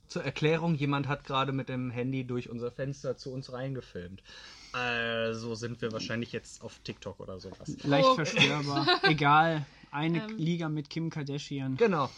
[0.07, 4.21] Zur Erklärung, jemand hat gerade mit dem Handy durch unser Fenster zu uns reingefilmt.
[4.73, 7.75] Also sind wir wahrscheinlich jetzt auf TikTok oder sowas.
[7.83, 8.15] Leicht Oh.
[8.15, 8.87] verstörbar.
[9.03, 9.65] Egal.
[9.91, 10.37] Eine Ähm.
[10.37, 11.77] Liga mit Kim Kardashian.
[11.77, 12.09] Genau.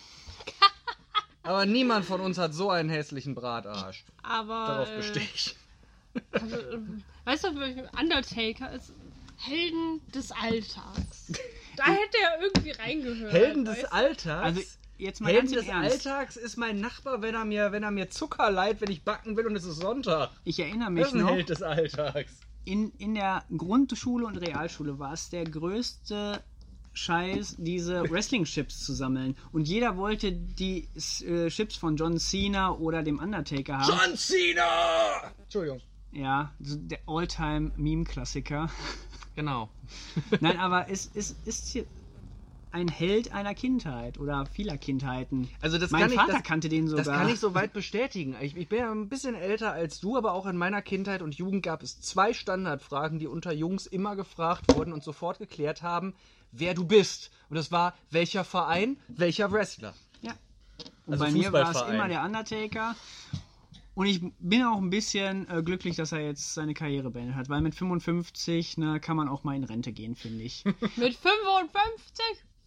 [1.45, 4.03] Aber niemand von uns hat so einen hässlichen Bratarsch.
[4.23, 4.65] Aber.
[4.67, 5.55] Darauf äh, bestehe ich.
[6.31, 6.79] Also, äh,
[7.25, 7.49] weißt du,
[7.99, 8.91] Undertaker ist
[9.37, 11.31] Helden des Alltags.
[11.77, 13.33] Da hätte er irgendwie reingehört.
[13.33, 13.83] Helden des?
[13.83, 14.45] Alltags.
[14.45, 14.61] Also
[14.97, 16.07] jetzt mal Helden ganz des Ernst.
[16.07, 19.35] Alltags ist mein Nachbar, wenn er mir, wenn er mir Zucker leiht, wenn ich backen
[19.35, 20.29] will und es ist Sonntag.
[20.45, 22.31] Ich erinnere Das mich ist ein noch, Held des Alltags.
[22.63, 26.41] in, in der Grundschule und Realschule war es der größte
[26.95, 29.35] Scheiß, diese Wrestling-Chips zu sammeln.
[29.51, 30.87] Und jeder wollte die
[31.25, 33.89] äh, Chips von John Cena oder dem Undertaker haben.
[33.89, 35.31] John Cena!
[35.43, 35.81] Entschuldigung.
[36.11, 38.69] Ja, so der All-Time-Meme-Klassiker.
[39.35, 39.69] Genau.
[40.39, 41.85] Nein, aber es, es ist hier
[42.75, 45.49] ein Held einer Kindheit oder vieler Kindheiten.
[45.61, 47.05] Also das mein kann ich- Vater das- kannte den sogar.
[47.05, 48.35] Das kann ich soweit bestätigen.
[48.41, 51.35] Ich, ich bin ja ein bisschen älter als du, aber auch in meiner Kindheit und
[51.35, 56.13] Jugend gab es zwei Standardfragen, die unter Jungs immer gefragt wurden und sofort geklärt haben,
[56.51, 57.31] wer du bist.
[57.49, 59.93] Und das war, welcher Verein, welcher Wrestler.
[60.21, 60.33] Ja.
[61.05, 62.95] Und Also bei mir war es immer der Undertaker.
[63.93, 67.47] Und ich bin auch ein bisschen äh, glücklich, dass er jetzt seine Karriere beendet hat,
[67.47, 70.65] weil mit 55 ne, kann man auch mal in Rente gehen, finde ich.
[70.97, 72.25] Mit 55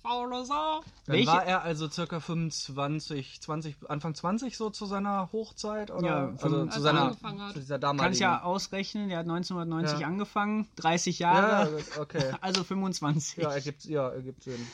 [0.09, 0.81] faule Sau.
[1.07, 5.91] Dann Welche- war er also circa 25, 20, Anfang 20 so zu seiner Hochzeit?
[5.91, 6.07] Oder?
[6.07, 8.05] Ja, also fünf- zu seiner, er zu dieser damaligen.
[8.05, 10.07] Kannst ja ausrechnen, der hat 1990 Ja.
[10.07, 12.33] angefangen, 30 ja, Jahre, okay.
[12.41, 13.37] also 25.
[13.43, 14.67] Ja, ergibt, ja, ergibt Sinn.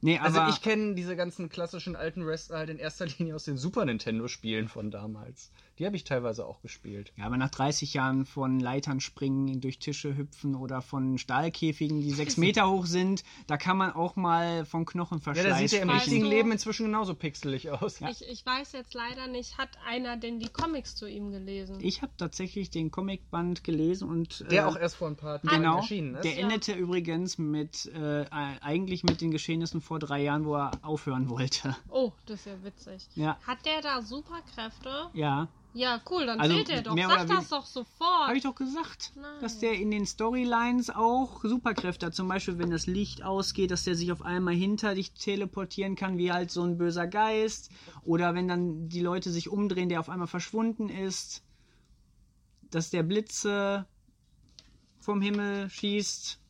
[0.00, 3.56] nee, Also ich kenne diese ganzen klassischen alten Wrestler halt in erster Linie aus den
[3.58, 5.50] Super Nintendo-Spielen von damals.
[5.78, 7.12] Die habe ich teilweise auch gespielt.
[7.16, 12.10] Ja, aber nach 30 Jahren von Leitern springen, durch Tische hüpfen oder von Stahlkäfigen, die
[12.10, 15.82] sechs Meter hoch sind, da kann man auch mal von Ja, Knochenverschleiß der sieht ja
[15.82, 18.00] im Weißt richtigen du- Leben inzwischen genauso pixelig aus.
[18.00, 21.78] Ich, ich weiß jetzt leider nicht, hat einer denn die Comics zu ihm gelesen?
[21.80, 25.56] Ich habe tatsächlich den Comicband gelesen und Der äh, auch erst vor ein paar Tagen
[25.62, 26.24] genau, erschienen ist.
[26.24, 26.40] der Ja.
[26.40, 31.76] endete übrigens mit äh, eigentlich mit den Geschehnissen vor drei Jahren, wo er aufhören wollte.
[31.88, 33.08] Oh, das ist ja witzig.
[33.14, 33.38] Ja.
[33.46, 35.06] Hat der da Superkräfte?
[35.14, 36.96] Ja, Ja, cool, dann Also, zählt er doch.
[36.96, 38.28] Sag das doch sofort.
[38.28, 39.40] habe ich doch gesagt, Nein.
[39.40, 42.14] dass der in den Storylines auch Superkräfte hat.
[42.14, 46.16] Zum Beispiel, wenn das Licht ausgeht, dass der sich auf einmal hinter dich teleportieren kann,
[46.16, 47.70] wie halt so ein böser Geist.
[48.02, 51.42] Oder wenn dann die Leute sich umdrehen, der auf einmal verschwunden ist.
[52.70, 53.86] Dass der Blitze
[55.00, 56.40] vom Himmel schießt.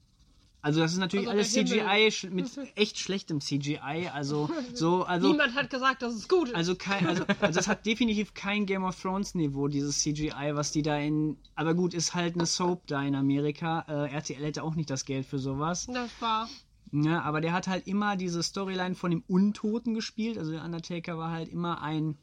[0.68, 4.10] Also das ist natürlich Also alles CGI sch- mit echt schlechtem CGI.
[4.12, 6.54] Also so, also Niemand hat gesagt, dass es gut ist.
[6.54, 10.70] also kein, also, also das hat definitiv kein Game of Thrones Niveau, dieses CGI, was
[10.70, 11.38] die da in.
[11.54, 13.86] Aber gut, ist halt eine Soap da in Amerika.
[13.88, 15.86] Äh, RTL hätte auch nicht das Geld für sowas.
[15.86, 16.48] das war.
[16.92, 20.36] Ja, aber der hat halt immer diese Storyline von dem Untoten gespielt.
[20.38, 22.18] Also der Undertaker war halt immer ein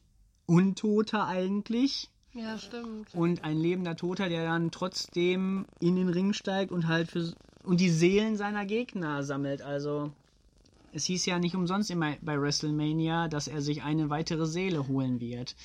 [0.46, 2.10] Untoter eigentlich.
[2.34, 3.08] Ja, stimmt.
[3.16, 7.34] Und ein lebender Toter, der dann trotzdem in den Ring steigt und halt für
[7.66, 9.62] und die Seelen seiner Gegner sammelt.
[9.62, 10.12] Also
[10.94, 15.20] es hieß ja nicht umsonst immer bei WrestleMania, dass er sich eine weitere Seele holen
[15.20, 15.56] wird.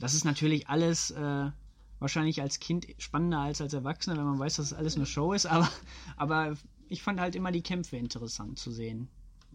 [0.00, 1.50] Das ist natürlich alles äh,
[1.98, 5.32] wahrscheinlich als Kind spannender als als Erwachsener, wenn man weiß, dass es alles eine Show
[5.32, 5.46] ist.
[5.56, 5.70] Aber,
[6.16, 6.56] aber
[6.88, 9.08] ich fand halt immer die Kämpfe interessant zu sehen.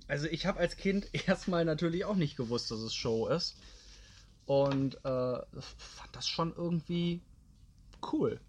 [0.08, 3.56] Also ich habe als Kind erstmal natürlich auch nicht gewusst, dass es Show ist.
[4.46, 7.22] Und äh, fand das schon irgendwie
[8.12, 8.40] cool.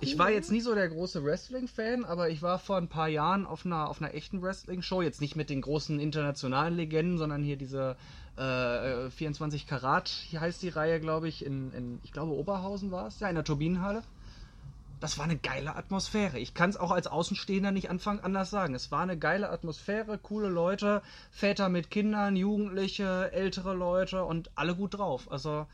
[0.00, 3.46] Ich war jetzt nie so der große Wrestling-Fan, aber ich war vor ein paar Jahren
[3.46, 5.02] auf einer, auf einer echten Wrestling-Show.
[5.02, 7.96] Jetzt nicht mit den großen internationalen Legenden, sondern hier diese
[8.36, 13.08] äh, 24 Karat, hier heißt die Reihe, glaube ich, in, in, ich glaube, Oberhausen war
[13.08, 14.02] es, ja, in der Turbinenhalle.
[15.00, 16.38] Das war eine geile Atmosphäre.
[16.38, 18.74] Ich kann es auch als Außenstehender nicht anfangen anders sagen.
[18.74, 24.74] Es war eine geile Atmosphäre, coole Leute, Väter mit Kindern, Jugendliche, ältere Leute und alle
[24.74, 25.30] gut drauf.
[25.30, 25.66] Also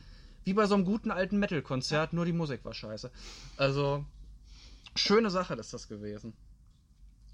[0.45, 3.11] wie bei so einem guten alten Metal-Konzert, nur die Musik war scheiße.
[3.57, 4.05] Also
[4.97, 6.35] schöne Sache ist das gewesen.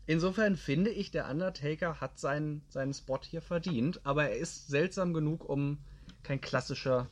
[0.06, 5.12] Insofern finde ich, der Undertaker hat seinen, seinen Spot hier verdient, aber er ist seltsam
[5.14, 5.78] genug, um
[6.22, 7.08] kein klassischer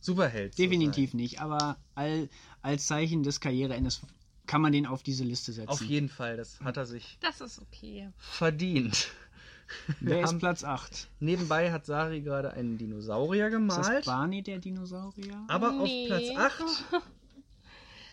[0.00, 2.28] Superheld zu Definitiv nicht, aber all,
[2.62, 4.00] als Zeichen des Karriereendes
[4.46, 5.68] kann man den auf diese Liste setzen.
[5.68, 5.72] sein.
[5.74, 8.10] Auf jeden Fall, das hat er sich Das ist okay.
[8.18, 9.08] verdient.
[10.00, 11.08] Wer ist Platz 8?
[11.20, 14.04] Nebenbei hat Sari gerade einen Dinosaurier Ist das gemalt.
[14.04, 15.44] Barney der Dinosaurier?
[15.46, 16.10] Aber Nee.
[16.10, 16.84] auf Platz 8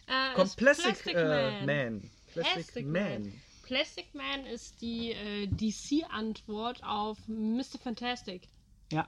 [0.08, 1.66] Äh, kommt ist Plastic, äh, Man.
[1.66, 2.12] Man.
[2.34, 2.94] Plastic, Plastic Man.
[3.24, 3.42] Man.
[3.64, 7.78] Plastic Man ist die äh, DC-Antwort auf Mr.
[7.84, 8.48] Fantastic.
[8.92, 9.08] Ja.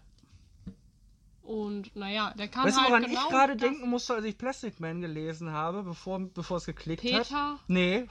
[1.42, 4.38] Und naja, der kann Weißt du, halt woran genau ich gerade denken musste, als ich
[4.38, 7.24] Plastic Man gelesen habe, bevor, bevor es geklickt hat?
[7.28, 7.60] Peter?
[7.68, 8.08] Nee.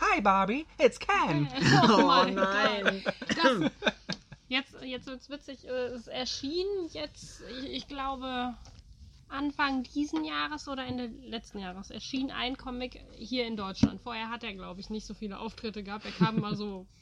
[0.00, 1.48] Hi Barbie, it's Ken.
[1.84, 3.02] Oh, mein nein.
[3.04, 3.14] Gott.
[3.70, 3.70] Das,
[4.48, 5.66] jetzt jetzt wird's witzig.
[5.66, 8.54] äh, Es erschien jetzt, ich, ich glaube,
[9.32, 14.00] Anfang diesen Jahres oder Ende letzten Jahres erschien ein Comic hier in Deutschland.
[14.02, 16.04] Vorher hat er, glaube ich, nicht so viele Auftritte gehabt.
[16.04, 16.86] Er kam mal so.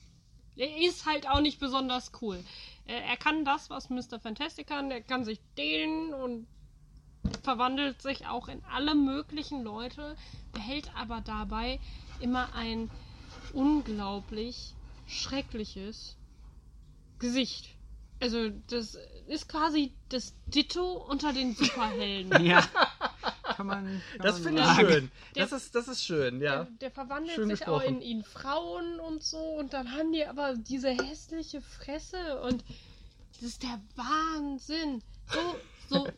[0.56, 2.38] Er ist halt auch nicht besonders cool.
[2.84, 4.20] Er kann das, was Mr.
[4.20, 4.90] Fantastic kann.
[4.90, 6.46] Er kann sich dehnen und
[7.42, 10.16] verwandelt sich auch in alle möglichen Leute,
[10.52, 11.78] behält aber dabei
[12.20, 12.90] immer ein
[13.54, 14.74] unglaublich
[15.06, 16.16] schreckliches
[17.18, 17.70] Gesicht.
[18.20, 18.98] Also das
[19.30, 22.44] ist quasi das Ditto unter den Superhelden.
[22.46, 22.62] Ja.
[23.56, 23.84] Kann man.
[23.84, 25.10] Kann Das finde ich schön.
[25.34, 26.64] Der- Das ist, das ist schön, ja.
[26.64, 28.00] Der, der verwandelt Schön sich auch gesprochen.
[28.02, 32.64] in, in Frauen und so und dann haben die aber diese hässliche Fresse und
[33.34, 35.02] das ist der Wahnsinn.
[35.32, 35.56] So,
[35.88, 36.08] so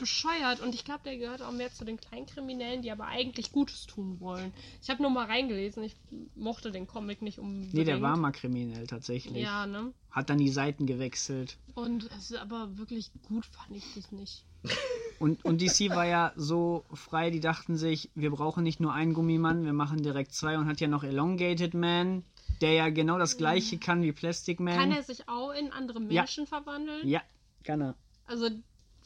[0.00, 3.86] bescheuert und ich glaube, der gehört auch mehr zu den Kleinkriminellen, die aber eigentlich Gutes
[3.86, 4.52] tun wollen.
[4.82, 5.94] Ich habe nur mal reingelesen, ich
[6.34, 7.74] mochte den Comic nicht unbedingt.
[7.74, 9.42] Nee, der war mal kriminell tatsächlich.
[9.42, 9.92] Ja, ne?
[10.10, 11.56] Hat dann die Seiten gewechselt.
[11.74, 14.44] Und es ist aber wirklich gut fand ich das nicht.
[15.20, 19.12] Und, und DC war ja so frei, die dachten sich, wir brauchen nicht nur einen
[19.12, 22.24] Gummimann, wir machen direkt zwei und hat ja noch Elongated Man,
[22.62, 24.78] der ja genau das gleiche kann wie Plastic Man.
[24.78, 27.06] Kann er sich auch in andere Menschen verwandeln?
[27.06, 27.20] ja,
[27.64, 27.96] kann er.
[28.24, 28.48] Also,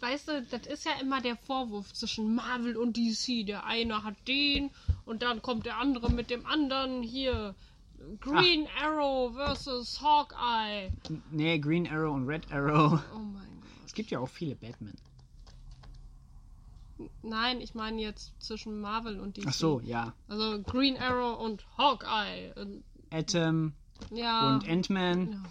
[0.01, 3.47] weißt du, das ist ja immer der Vorwurf zwischen Marvel und DC.
[3.47, 4.71] Der eine hat den
[5.05, 7.03] und dann kommt der andere mit dem anderen.
[7.03, 7.55] Hier,
[8.21, 10.91] Green Arrow versus Hawkeye.
[11.31, 13.01] Nee, Green Arrow und Red Arrow.
[13.15, 13.71] Oh mein Gott.
[13.87, 14.95] Es gibt ja auch viele Batman.
[17.23, 19.47] Nein, ich meine jetzt zwischen Marvel und DC.
[19.49, 20.15] Ach so, ja.
[20.29, 22.53] Also Green Arrow und Hawkeye.
[23.11, 23.73] Atom
[24.11, 24.55] ja.
[24.55, 25.33] und Ant-Man.
[25.33, 25.43] ja.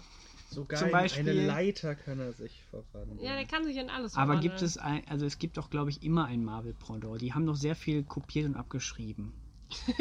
[0.54, 3.20] Sogar Zum Beispiel- eine Leiter kann er sich verwandeln.
[3.22, 4.40] ja, der kann sich in alles Aber verwandeln.
[4.52, 7.20] gibt es ein, also es gibt doch, glaube ich, immer ein Marvel-Pendant.
[7.20, 9.32] Die haben doch sehr viel kopiert und abgeschrieben.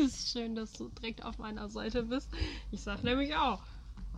[0.00, 2.30] Es ist schön, dass du direkt auf meiner Seite bist.
[2.70, 3.60] Ich sag nämlich auch.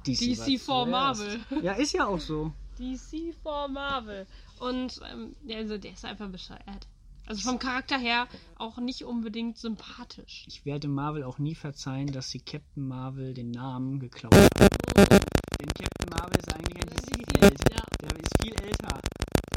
[0.07, 1.41] DC, DC for Marvel.
[1.63, 2.53] Ja, ist ja auch so.
[2.79, 4.27] DC for Marvel.
[4.59, 6.87] Und ähm, also der ist einfach bescheuert.
[7.27, 8.27] Also vom Charakter her
[8.59, 10.45] auch nicht unbedingt sympathisch.
[10.49, 15.19] Ich werde Marvel auch nie verzeihen, dass sie Captain Marvel den Namen geklaut haben.
[15.71, 17.59] Denn Captain Marvel ist eigentlich ein DC-Held.
[17.73, 19.01] Ja, Der ist viel älter.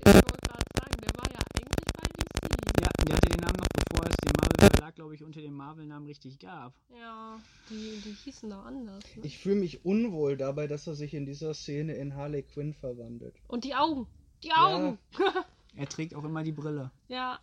[0.05, 2.81] ich wollte gerade sagen, der war ja eigentlich bei DC.
[2.81, 5.53] Ja, der hatte den Namen noch bevor es den Marvel Verlag, glaube ich, unter dem
[5.53, 6.73] Marvel-Namen richtig gab.
[6.99, 7.39] Ja,
[7.69, 9.03] die, die hießen doch anders.
[9.15, 9.25] Ne?
[9.25, 13.35] Ich fühle mich unwohl dabei, dass er sich in dieser Szene in Harley Quinn verwandelt.
[13.47, 14.07] Und die Augen.
[14.43, 14.97] Die Augen.
[15.75, 16.91] Er trägt auch immer die Brille.
[17.07, 17.39] Ja,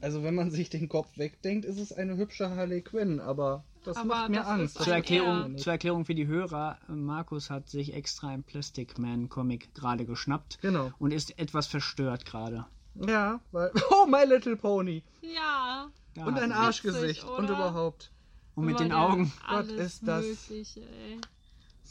[0.00, 3.96] Also wenn man sich den Kopf wegdenkt, ist es eine hübsche Harley Quinn, aber das
[3.96, 4.78] Aber macht mir das Angst.
[4.82, 9.74] Zur Erklärung, zur Erklärung für die Hörer, Markus hat sich extra ein Plastic Man Comic
[9.74, 10.90] gerade geschnappt Genau.
[10.98, 12.66] und ist etwas verstört gerade.
[12.94, 13.72] Ja, weil.
[13.90, 15.02] Oh, My Little Pony.
[15.22, 15.88] ja.
[16.14, 17.22] Da Und ein Arschgesicht.
[17.22, 18.10] Witzig, Und überhaupt.
[18.54, 19.32] Und mit den Augen.
[19.48, 21.18] Gott, ist das- Mögliche, ey.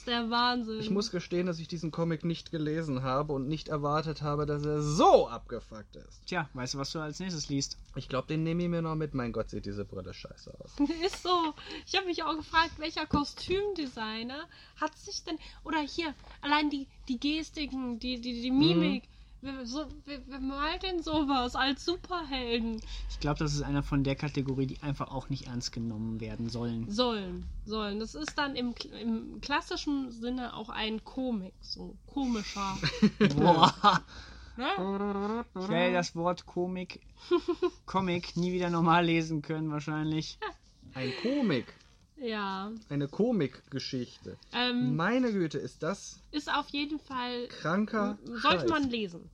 [0.02, 0.80] Ist der Wahnsinn.
[0.80, 4.66] Ich muss gestehen, dass ich diesen Comic nicht gelesen habe und nicht erwartet habe, dass
[4.66, 6.26] er so abgefuckt ist.
[6.26, 7.78] Tja, weißt du, was du als nächstes liest?
[7.96, 9.14] Ich glaube, den nehme ich mir noch mit.
[9.14, 10.72] Mein Gott, sieht diese Brille scheiße aus.
[11.06, 11.54] Ist so.
[11.86, 14.48] Ich habe mich auch gefragt, welcher Kostümdesigner
[14.78, 15.38] hat sich denn.
[15.64, 19.04] Oder hier, allein die, die Gestiken, die, die, die Mimik.
[19.44, 22.80] Wer, so, wer, wer malt denn sowas als Superhelden?
[23.10, 26.48] Ich glaube, das ist einer von der Kategorie, die einfach auch nicht ernst genommen werden
[26.50, 26.88] sollen.
[26.92, 28.00] Sollen, sollen.
[28.00, 32.78] Das ist dann im, im klassischen Sinne auch ein Komik, so komischer.
[33.36, 34.04] Boah.
[34.58, 35.46] ne?
[35.60, 37.02] Ich werde das Wort Komik,
[37.88, 40.38] Comic nie wieder normal lesen können, wahrscheinlich.
[40.94, 41.74] Ein Komik.
[42.22, 42.72] Ja.
[42.90, 44.38] Eine Komikgeschichte.
[44.54, 47.48] Ähm, Meine Güte, ist das ist auf jeden Fall.
[47.48, 48.70] kranker Sollte Scheiß.
[48.70, 49.30] man lesen.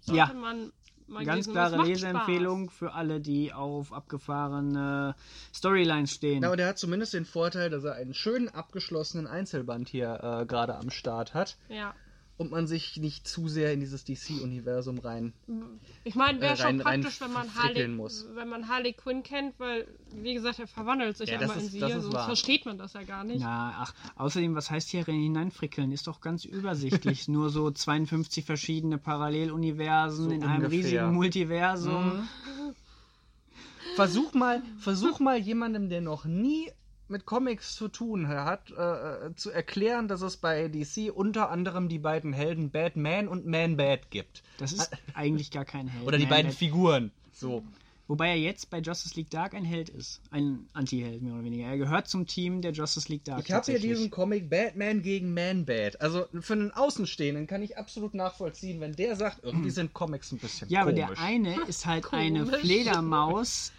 [0.00, 0.32] Sollte Ja.
[0.32, 0.72] man
[1.06, 1.52] mal Ganz lesen.
[1.52, 5.14] klare Leseempfehlung für alle, die auf abgefahrene
[5.54, 6.42] Storylines stehen.
[6.42, 10.46] Ja, aber der hat zumindest den Vorteil, dass er einen schönen abgeschlossenen Einzelband hier äh,
[10.46, 11.58] gerade am Start hat Spaß.
[11.68, 11.94] Ja.
[12.36, 15.32] Und man sich nicht zu sehr in dieses DC-Universum rein.
[16.02, 18.26] Ich meine, wäre Äh, schon praktisch, wenn man, Harley, muss.
[18.34, 21.78] wenn man Harley Quinn kennt, weil, wie gesagt, er verwandelt sich Ja, immer in sie,
[21.78, 22.26] sonst wahr.
[22.26, 23.40] versteht man das ja gar nicht.
[23.40, 25.92] Na, ach, außerdem, was heißt hier hineinfrickeln?
[25.92, 27.28] Ist doch ganz übersichtlich.
[27.28, 30.70] Nur so 52 verschiedene Paralleluniversen So in einem ungefähr.
[30.84, 32.28] riesigen Multiversum.
[33.94, 36.68] Versuch mal, versuch mal jemandem, der noch nie
[37.08, 41.98] mit Comics zu tun hat, äh, zu erklären, dass es bei DC unter anderem die
[41.98, 44.42] beiden Helden Batman und Man-Bat gibt.
[44.58, 46.06] Das ist eigentlich gar kein Held.
[46.06, 47.10] Oder die beiden Figuren.
[47.32, 47.62] So.
[48.06, 50.20] Wobei er jetzt bei Justice League Dark ein Held ist.
[50.30, 51.68] Ein Anti-Held, mehr oder weniger.
[51.68, 53.42] Er gehört zum Team der Justice League Dark.
[53.46, 56.02] Ich habe hier diesen Comic Batman gegen Man-Bat.
[56.02, 60.38] Also für einen Außenstehenden kann ich absolut nachvollziehen, wenn der sagt, irgendwie sind Comics ein
[60.38, 61.08] bisschen Ja, aber komisch.
[61.16, 62.60] der eine ist halt eine Komisch.
[62.60, 63.72] Fledermaus,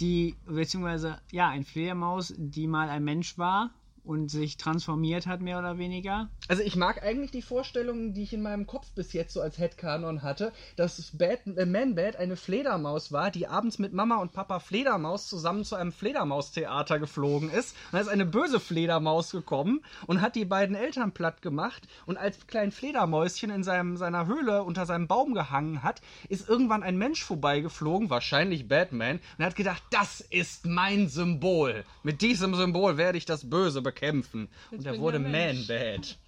[0.00, 3.70] die, beziehungsweise, ja, ein Fledermaus, die mal ein Mensch war
[4.06, 6.30] und sich transformiert hat, mehr oder weniger.
[6.48, 9.58] Also ich mag eigentlich die Vorstellungen, die ich in meinem Kopf bis jetzt so als
[9.58, 14.60] Headcanon hatte, dass Bat äh, Man-Bat eine Fledermaus war, die abends mit Mama und Papa
[14.60, 17.74] Fledermaus zusammen zu einem Fledermaustheater geflogen ist.
[17.90, 22.46] Da ist eine böse Fledermaus gekommen und hat die beiden Eltern platt gemacht und als
[22.46, 27.24] klein Fledermäuschen in seinem, seiner Höhle unter seinem Baum gehangen hat, ist irgendwann ein Mensch
[27.24, 31.84] vorbeigeflogen, wahrscheinlich Batman, und hat gedacht, das ist mein Symbol.
[32.04, 33.95] Mit diesem Symbol werde ich das Böse bekämpfen.
[34.02, 35.18] Und er wurde.
[35.18, 36.18] Man-Bat.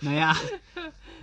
[0.00, 0.36] Naja,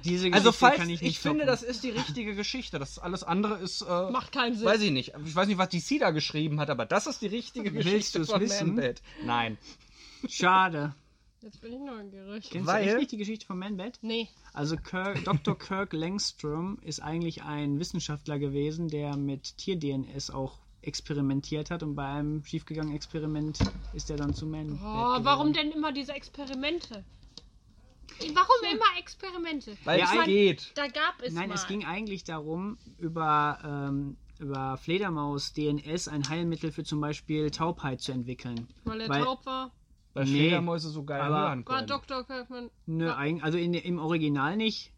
[0.03, 1.47] diese Geschichte Also falls kann ich, ich nicht finde, toppen.
[1.47, 2.79] das ist die richtige Geschichte.
[2.79, 4.65] Das alles andere ist äh, Macht keinen Sinn.
[4.65, 5.13] Weiß ich nicht.
[5.25, 8.25] Ich weiß nicht, was DC da geschrieben hat, aber das ist die richtige Willst Geschichte
[8.25, 8.75] von wissen?
[8.75, 9.01] Man-Bat.
[9.25, 9.57] Nein.
[10.27, 10.95] Schade.
[11.41, 12.49] Jetzt bin ich neugierig.
[12.49, 13.99] Kennst Weil- du echt nicht die Geschichte von Man-Bat?
[14.01, 14.29] Nee.
[14.53, 15.57] Also Kirk, Dr.
[15.57, 22.05] Kirk Langstrom ist eigentlich ein Wissenschaftler gewesen, der mit Tier-DNS auch experimentiert hat und bei
[22.05, 23.59] einem schiefgegangenen Experiment
[23.93, 24.73] ist er dann zu Man.
[24.83, 27.03] Oh, warum denn immer diese Experimente?
[28.33, 29.77] Warum immer Experimente?
[29.83, 30.71] Weil Ja, es Ich mein, geht.
[30.75, 31.55] Da gab es Nein, mal.
[31.55, 38.01] es ging eigentlich darum, über, ähm, über Fledermaus DNS ein Heilmittel für zum Beispiel Taubheit
[38.01, 38.67] zu entwickeln.
[38.85, 39.71] weil er weil- taub war.
[40.13, 41.83] Weil Nee, Fledermäuse so geil aber- hören War.
[41.83, 42.25] Dr.
[42.25, 42.69] Kirkman.
[42.85, 44.90] Nö, also in, im Original nicht.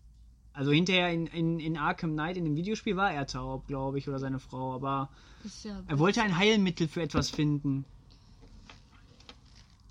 [0.53, 4.07] Also hinterher in, in, in Arkham Knight, in dem Videospiel, war er taub, glaube ich,
[4.07, 5.09] oder seine Frau, aber
[5.63, 7.85] ja er wollte ein Heilmittel für etwas finden.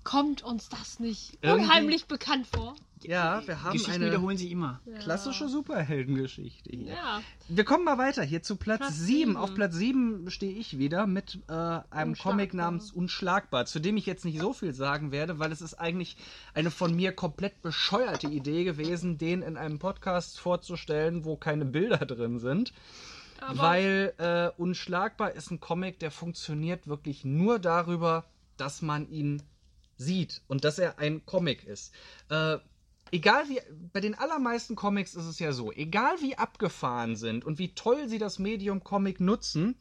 [0.03, 2.75] Kommt uns das nicht Irgendwie- unheimlich bekannt vor?
[3.05, 4.81] Ja, wir haben Geschichten eine wiederholen sich immer.
[4.99, 6.93] klassische Superheldengeschichte hier.
[6.93, 7.21] Ja.
[7.47, 9.05] Wir kommen mal weiter hier zu Platz, Platz 7.
[9.05, 9.37] sieben.
[9.37, 12.15] Auf Platz 7 stehe ich wieder mit äh, einem.
[12.15, 15.75] Comic namens Unschlagbar, zu dem ich jetzt nicht so viel sagen werde, weil es ist
[15.75, 16.15] eigentlich
[16.53, 21.97] eine von mir komplett bescheuerte Idee gewesen, den in einem Podcast vorzustellen, wo keine Bilder
[22.05, 22.73] drin sind.
[23.41, 28.25] Aber weil äh, Unschlagbar ist ein Comic, der funktioniert wirklich nur darüber,
[28.57, 29.43] dass man ihn
[29.97, 31.93] sieht und dass er ein Comic ist.
[32.29, 32.57] Äh,
[33.13, 33.61] egal wie,
[33.93, 38.09] bei den allermeisten Comics ist es ja so, egal wie abgefahren sind und wie toll
[38.09, 39.75] sie das Medium Comic nutzen,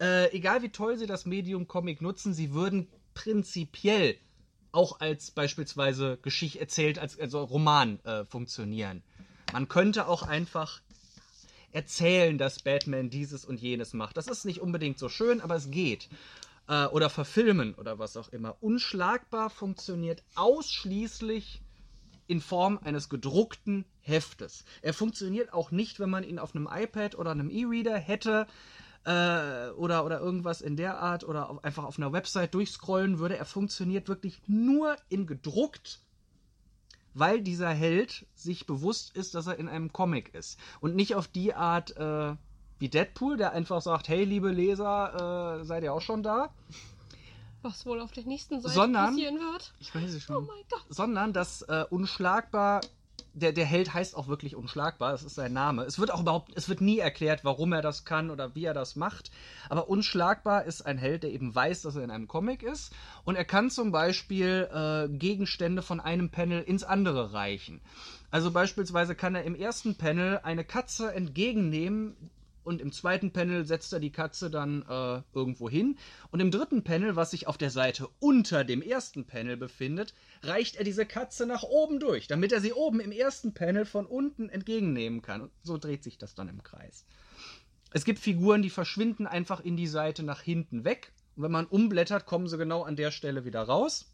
[0.00, 4.16] äh, egal wie toll sie das Medium Comic nutzen, sie würden prinzipiell
[4.72, 9.02] auch als beispielsweise Geschichte erzählt, als also Roman äh, funktionieren.
[9.52, 10.80] Man könnte auch einfach
[11.72, 14.16] erzählen, dass Batman dieses und jenes macht.
[14.16, 16.08] Das ist nicht unbedingt so schön, aber es geht.
[16.68, 18.56] Äh, oder verfilmen oder was auch immer.
[18.62, 21.60] Unschlagbar funktioniert ausschließlich
[22.26, 24.64] in Form eines gedruckten Heftes.
[24.82, 28.46] Er funktioniert auch nicht, wenn man ihn auf einem iPad oder einem E-Reader hätte
[29.04, 33.36] äh, oder, oder irgendwas in der Art oder auf, einfach auf einer Website durchscrollen würde.
[33.36, 36.00] Er funktioniert wirklich nur in gedruckt
[37.18, 40.60] weil dieser Held sich bewusst ist, dass er in einem Comic ist.
[40.80, 42.34] Und nicht auf die Art äh,
[42.78, 46.50] wie Deadpool, der einfach sagt, hey, liebe Leser, äh, seid ihr auch schon da?
[47.66, 49.74] Was wohl auf der nächsten Seite Sondern- passieren wird?
[49.80, 50.46] Ich weiß es Oh schon.
[50.46, 50.84] mein Gott.
[50.88, 52.80] Sondern dass äh, unschlagbar,
[53.34, 55.82] der, der Held heißt auch wirklich unschlagbar, das ist sein Name.
[55.82, 58.72] Es wird auch überhaupt, es wird nie erklärt, warum er das kann oder wie er
[58.74, 59.30] das macht.
[59.68, 62.92] Aber unschlagbar ist ein Held, der eben weiß, dass er in einem Comic ist.
[63.24, 67.82] Und er kann zum Beispiel äh, Gegenstände von einem Panel ins andere reichen.
[68.30, 72.16] Also beispielsweise kann er im ersten Panel eine Katze entgegennehmen,
[72.66, 75.96] und im zweiten Panel setzt er die Katze dann äh, irgendwo hin.
[76.30, 80.76] Und im dritten Panel, was sich auf der Seite unter dem ersten Panel befindet, reicht
[80.76, 84.48] er diese Katze nach oben durch, damit er sie oben im ersten Panel von unten
[84.48, 85.42] entgegennehmen kann.
[85.42, 87.06] Und so dreht sich das dann im Kreis.
[87.92, 91.12] Es gibt Figuren, die verschwinden einfach in die Seite nach hinten weg.
[91.36, 94.12] Und wenn man umblättert, kommen sie genau an der Stelle wieder raus.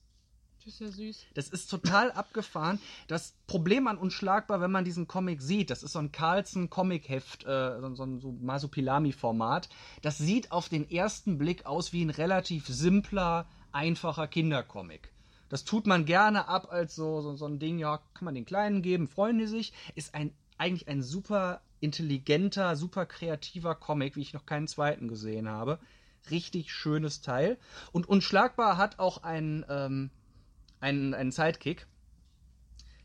[0.64, 1.26] Das ist ja süß.
[1.34, 2.78] Das ist total abgefahren.
[3.08, 7.44] Das Problem an Unschlagbar, wenn man diesen Comic sieht, das ist so ein Carlson Comic-Heft,
[7.44, 9.68] äh, so, so ein so Masupilami-Format.
[10.02, 15.12] Das sieht auf den ersten Blick aus wie ein relativ simpler, einfacher Kindercomic.
[15.48, 18.44] Das tut man gerne ab als so, so, so ein Ding, ja, kann man den
[18.44, 19.72] Kleinen geben, freuen die sich.
[19.96, 25.48] Ist ein, eigentlich ein super intelligenter, super kreativer Comic, wie ich noch keinen zweiten gesehen
[25.48, 25.80] habe.
[26.30, 27.58] Richtig schönes Teil.
[27.90, 30.10] Und Unschlagbar hat auch einen, ähm,
[30.82, 31.86] einen, einen Sidekick,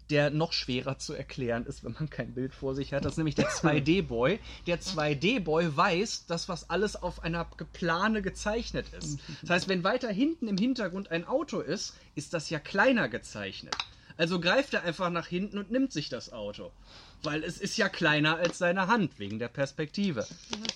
[0.09, 3.03] der noch schwerer zu erklären ist, wenn man kein Bild vor sich hat.
[3.03, 4.39] Das ist nämlich der 2D-Boy.
[4.65, 9.19] Der 2D-Boy weiß, dass was alles auf einer Plane gezeichnet ist.
[9.41, 13.75] Das heißt, wenn weiter hinten im Hintergrund ein Auto ist, ist das ja kleiner gezeichnet.
[14.15, 16.71] Also greift er einfach nach hinten und nimmt sich das Auto.
[17.23, 20.25] Weil es ist ja kleiner als seine Hand, wegen der Perspektive.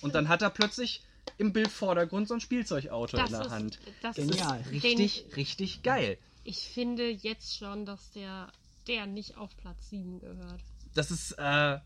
[0.01, 1.01] Und dann hat er plötzlich
[1.37, 3.79] im Bildvordergrund so ein Spielzeugauto Das in der ist, Hand.
[4.01, 4.59] das Genial.
[4.61, 6.17] ist Richtig, richtig geil.
[6.43, 8.51] Den, ich finde jetzt schon, dass der,
[8.87, 10.61] der nicht auf Platz 7 gehört.
[10.93, 11.77] Das ist, äh,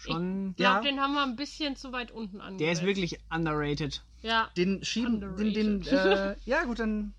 [0.00, 0.50] Schon.
[0.50, 0.80] Ich glaube, Ja.
[0.92, 2.60] den haben wir ein bisschen zu weit unten angesetzt.
[2.60, 4.04] Der ist wirklich underrated.
[4.22, 4.48] Ja.
[4.56, 6.36] den schieben, den, den, Underrated.
[6.36, 7.14] äh, ja gut, dann,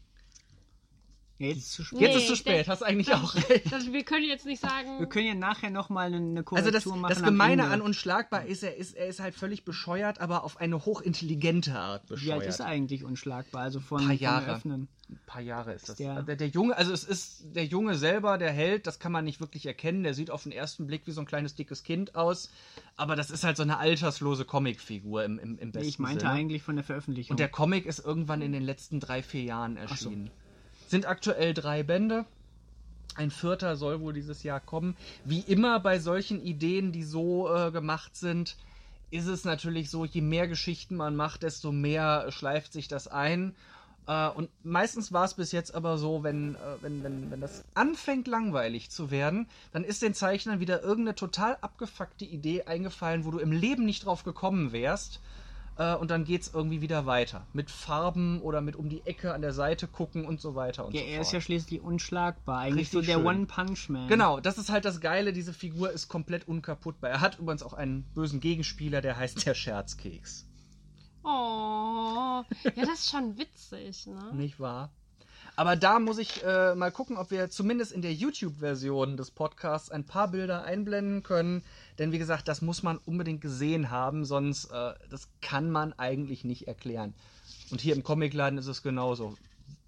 [1.38, 2.01] Jetzt zu spät.
[2.01, 3.71] jetzt Nee, ist zu spät, der- hast eigentlich auch recht.
[3.71, 4.99] Das, wir können jetzt nicht sagen.
[4.99, 7.09] Wir können ja nachher nochmal eine, eine Korrektur Also das, machen.
[7.13, 10.84] das Gemeine an Unschlagbar ist, er ist, er ist halt völlig bescheuert, aber auf eine
[10.86, 12.45] hochintelligente Art Wie alt bescheuert.
[12.45, 13.61] ist er eigentlich unschlagbar?
[13.63, 14.47] Also von, Paar von Jahre.
[14.47, 14.89] Eröffnen.
[15.10, 15.95] Ein paar Jahre ist das.
[15.97, 19.26] der- Der, der Junge, also es ist der Junge selber, der Held, das kann man
[19.26, 20.03] nicht wirklich erkennen.
[20.03, 22.51] Der sieht auf den ersten Blick wie so ein kleines dickes Kind aus,
[22.95, 26.32] aber das ist halt so eine alterslose Comicfigur im, im, im besten ich meinte Sinne.
[26.34, 27.32] eigentlich von der Veröffentlichung.
[27.34, 30.30] Und der Comic ist irgendwann in den letzten drei, vier Jahren erschienen.
[30.88, 32.26] Sind aktuell drei Bände.
[33.16, 34.95] Ein vierter soll wohl dieses Jahr kommen.
[35.26, 38.55] Wie immer bei solchen Ideen, die so äh, gemacht sind,
[39.12, 43.55] ist es natürlich so, je mehr Geschichten man macht, desto mehr schleift sich das ein.
[44.10, 47.64] Äh, und meistens war es bis jetzt aber so, wenn, äh, wenn, wenn, wenn das
[47.76, 53.32] anfängt langweilig zu werden, dann ist den Zeichnern wieder irgendeine total abgefuckte Idee eingefallen, wo
[53.32, 55.22] du im Leben nicht drauf gekommen wärst.
[55.78, 57.45] Äh, und dann geht's irgendwie wieder weiter.
[57.53, 60.95] Mit Farben oder mit um die Ecke an der Seite gucken und so weiter und
[60.95, 61.28] ja, so er fort.
[61.28, 62.62] ist ja schließlich unschlagbar.
[62.62, 63.24] Eigentlich Richtig so der.
[63.24, 64.07] One-Punch-Man.
[64.07, 67.12] Genau, das ist halt das Geile, diese Figur ist komplett unkaputtbar.
[67.12, 70.49] Er hat übrigens auch einen bösen Gegenspieler, der heißt der Scherzkeks.
[71.24, 72.43] Oh.
[72.63, 74.34] Ja, das ist schon witzig, ne?
[74.34, 74.91] Nicht wahr?
[75.55, 79.91] Aber da muss ich äh, mal gucken, ob wir zumindest in der YouTube-Version des Podcasts
[79.91, 81.63] ein paar Bilder einblenden können.
[81.97, 86.45] Denn wie gesagt, das muss man unbedingt gesehen haben, sonst äh, das kann man eigentlich
[86.45, 87.13] nicht erklären.
[87.72, 89.36] Und hier im Comicladen ist es genauso.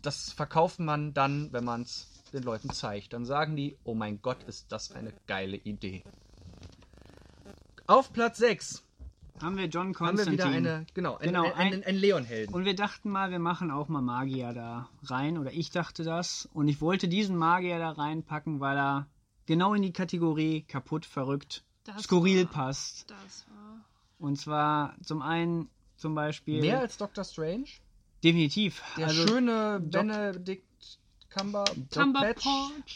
[0.01, 3.13] das verkauft man dann, wenn man es den Leuten zeigt.
[3.13, 6.03] Dann sagen die, oh mein Gott, ist das eine geile Idee.
[7.87, 8.83] Auf Platz 6
[9.41, 10.37] Haben wir John haben wir Constantine.
[10.57, 12.53] wieder eine, genau, ein, Genau, ein, ein, ein- ein Leon-Helden.
[12.53, 15.37] Und wir dachten mal, wir machen auch mal Magier da rein.
[15.37, 16.47] Oder ich dachte das.
[16.53, 19.07] Und ich wollte diesen Magier da reinpacken, weil er
[19.45, 23.09] genau in die Kategorie kaputt, verrückt, Das skurril war- passt.
[23.09, 23.81] Das war.
[24.19, 26.61] Und zwar zum einen zum Beispiel.
[26.61, 27.65] Mehr als Doctor Strange?
[28.23, 28.83] definitiv.
[28.97, 30.63] Der also schöne Benedict
[31.33, 31.63] Cumber
[31.93, 32.45] Cumberbatch.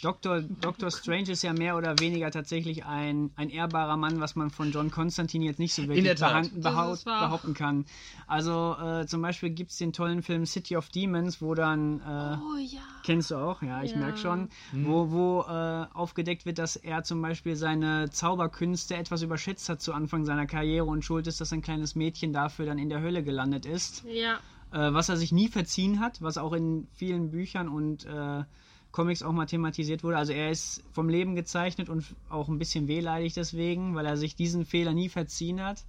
[0.02, 0.42] Dr.
[0.42, 0.92] Dr.
[0.92, 4.92] Strange ist ja mehr oder weniger tatsächlich ein, ein ehrbarer Mann, was man von John
[4.92, 6.44] Constantine jetzt nicht so wirklich der Tat.
[6.52, 7.28] behan- behau- Das ist wahr.
[7.28, 7.86] behaupten kann.
[8.28, 12.38] Also äh, zum Beispiel gibt es den tollen Film City of Demons, wo dann äh,
[12.38, 12.82] Oh ja.
[13.04, 13.98] Kennst du auch, ja, ich Ja.
[13.98, 14.50] merke schon.
[14.72, 14.86] Hm.
[14.88, 19.94] Wo, wo äh, aufgedeckt wird, dass er zum Beispiel seine Zauberkünste etwas überschätzt hat zu
[19.94, 23.24] Anfang seiner Karriere und schuld ist, dass ein kleines Mädchen dafür dann in der Hölle
[23.24, 24.04] gelandet ist.
[24.06, 24.40] Ja.
[24.72, 28.44] Äh, was er sich nie verziehen hat, was auch in vielen Büchern und äh,
[28.92, 30.18] Comics auch mal thematisiert wurde.
[30.18, 34.36] Also er ist vom Leben gezeichnet und auch ein bisschen wehleidig deswegen, weil er sich
[34.36, 35.84] diesen Fehler nie verziehen hat.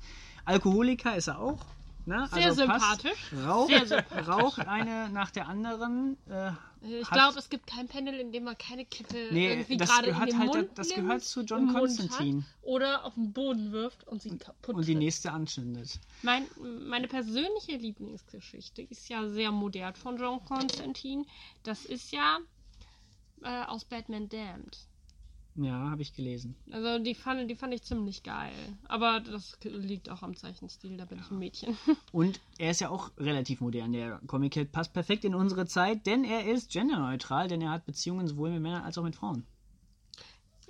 [0.45, 1.65] Alkoholiker ist er auch.
[2.07, 2.29] Ne?
[2.33, 3.33] Sehr also sympathisch.
[3.45, 4.29] Raucht, Sehr sympathisch.
[4.29, 6.17] raucht eine nach der anderen.
[6.31, 6.53] Äh,
[7.01, 10.07] Ich glaube, es gibt kein Panel, in dem man keine Kippe Nee, irgendwie das gerade
[10.09, 12.43] in gehört den halt- Mund das nimmt, gehört zu John im Mund Constantine.
[12.43, 14.99] Hat, oder auf den Boden wirft und sie kaputt und die tritt.
[15.03, 15.99] nächste anzündet.
[16.23, 16.47] Mein,
[16.89, 21.25] meine persönliche Lieblingsgeschichte ist ja sehr modern von John Constantine.
[21.65, 22.39] Das ist ja
[23.43, 24.79] äh, aus Batman Damned.
[25.57, 26.55] Ja, habe ich gelesen.
[26.71, 28.53] Also die fand, die fand ich ziemlich geil.
[28.89, 31.77] Aber das liegt auch am Zeichenstil, da bin ich ein Mädchen.
[32.13, 33.93] Und er ist ja auch relativ modern.
[33.93, 38.27] Der Comic passt perfekt in unsere Zeit, denn er ist genderneutral, denn er hat Beziehungen
[38.27, 39.47] sowohl mit Männern als auch mit Frauen.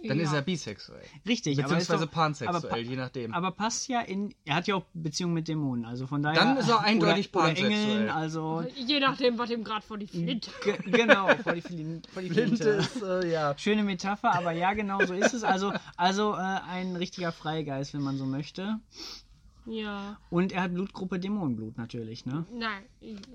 [0.09, 0.25] Dann ja.
[0.25, 1.03] ist er bisexuell.
[1.27, 3.35] Richtig, aber Beziehungsweise doch- pansexuell, aber pa- je nachdem.
[3.35, 4.35] Aber passt ja in.
[4.45, 6.41] Er hat ja auch Beziehungen mit Dämonen, also von daher.
[6.41, 7.73] Dann ist er eindeutig oder, oder pansexuell.
[7.91, 8.65] Engeln, also.
[8.75, 12.31] Je nachdem, was ihm gerade vor die Flinte Ge genau, vor die, Flin vor die
[12.31, 12.57] Flinte.
[12.57, 13.55] Flinte ist, äh, ja.
[13.59, 15.45] Schöne Metapher, aber ja, genau so ist es.
[15.45, 18.81] Also, also äh, ein richtiger Freigeist, wenn man so möchte.
[19.67, 20.19] Ja.
[20.31, 22.47] Und er hat Blutgruppe Dämonenblut natürlich, ne?
[22.53, 22.83] Nein,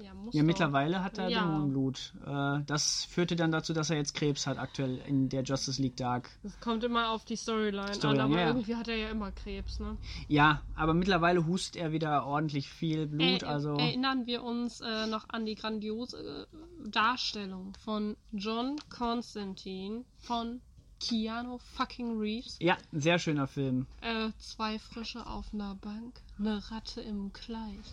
[0.02, 1.42] ja, muss Ja, mittlerweile hat er Ja.
[1.42, 2.14] Dämonenblut.
[2.26, 5.98] Äh, das führte dann dazu, dass er jetzt Krebs hat, aktuell in der Justice League
[5.98, 6.30] Dark.
[6.44, 9.32] Das kommt immer auf die Storyline, Storyline, an, aber ja, irgendwie hat er ja immer
[9.32, 9.98] Krebs, ne?
[10.28, 13.76] Ja, aber mittlerweile hustet er wieder ordentlich viel Blut, Ey, also.
[13.76, 20.62] Erinnern wir uns äh, noch an die grandiose äh, Darstellung von John Constantine von
[21.02, 22.58] Keanu fucking Reeves.
[22.60, 23.88] Ja, sehr schöner Film.
[24.02, 27.84] Äh, zwei Frische auf einer Bank, eine Ratte im Kleid.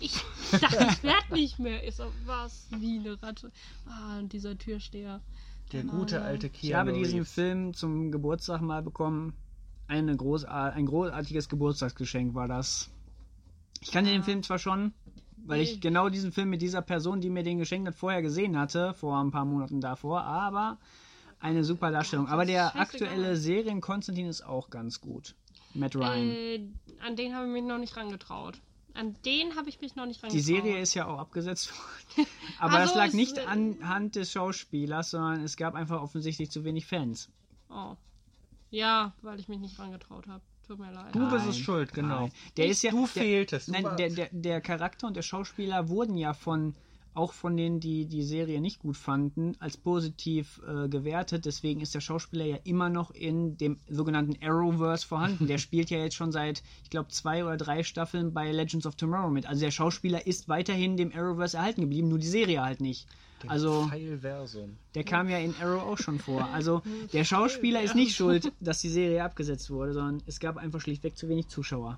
[0.00, 0.14] Ich
[0.50, 1.82] dachte, ich werd nicht mehr.
[1.84, 3.52] Ist auch was wie eine Ratte.
[3.86, 5.20] Ah, und dieser Türsteher.
[5.72, 7.32] Der Genau, gute alte Ich Keanu habe diesen Reeves.
[7.32, 9.34] Film zum Geburtstag mal bekommen.
[9.86, 12.90] Eine groß, ein großartiges Geburtstagsgeschenk war das.
[13.80, 14.92] Ich kannte den Film zwar schon,
[15.46, 18.58] weil ich genau diesen Film mit dieser Person, die mir den geschenkt hat, vorher gesehen
[18.58, 20.78] hatte, vor ein paar Monaten davor, aber
[21.40, 22.28] eine super Darstellung.
[22.28, 25.34] Aber der aktuelle Serien Konstantin ist auch ganz gut.
[25.74, 26.30] Matt Ryan.
[26.30, 26.60] Äh,
[27.04, 28.60] an den habe ich mich noch nicht rangetraut.
[28.92, 30.38] An den habe ich mich noch nicht rangetraut.
[30.38, 32.28] Die Serie ist ja auch abgesetzt worden.
[32.58, 36.86] Aber Also das lag nicht anhand des Schauspielers, sondern es gab einfach offensichtlich zu wenig
[36.86, 37.30] Fans.
[37.70, 37.96] Oh.
[38.70, 40.42] Ja, weil ich mich nicht rangetraut habe.
[40.66, 41.14] Tut mir leid.
[41.14, 42.22] Du bist es schuld, genau.
[42.22, 42.32] Nein.
[42.56, 43.68] Der ist ja, du der, fehltest.
[43.68, 46.74] Nein, der, der, der Charakter und der Schauspieler wurden ja von
[47.14, 51.44] auch von denen, die die Serie nicht gut fanden, als positiv äh, gewertet.
[51.44, 55.46] Deswegen ist der Schauspieler ja immer noch in dem sogenannten Arrowverse vorhanden.
[55.46, 58.96] Der spielt ja jetzt schon seit, ich glaube, zwei oder drei Staffeln bei Legends of
[58.96, 59.46] Tomorrow mit.
[59.46, 63.06] Also der Schauspieler ist weiterhin dem Arrowverse erhalten geblieben, nur die Serie halt nicht.
[63.46, 64.76] Also Pfeilversum.
[64.94, 66.48] der kam ja in Arrow auch schon vor.
[66.52, 66.82] Also
[67.12, 71.16] der Schauspieler ist nicht schuld, dass die Serie abgesetzt wurde, sondern es gab einfach schlichtweg
[71.16, 71.96] zu wenig Zuschauer.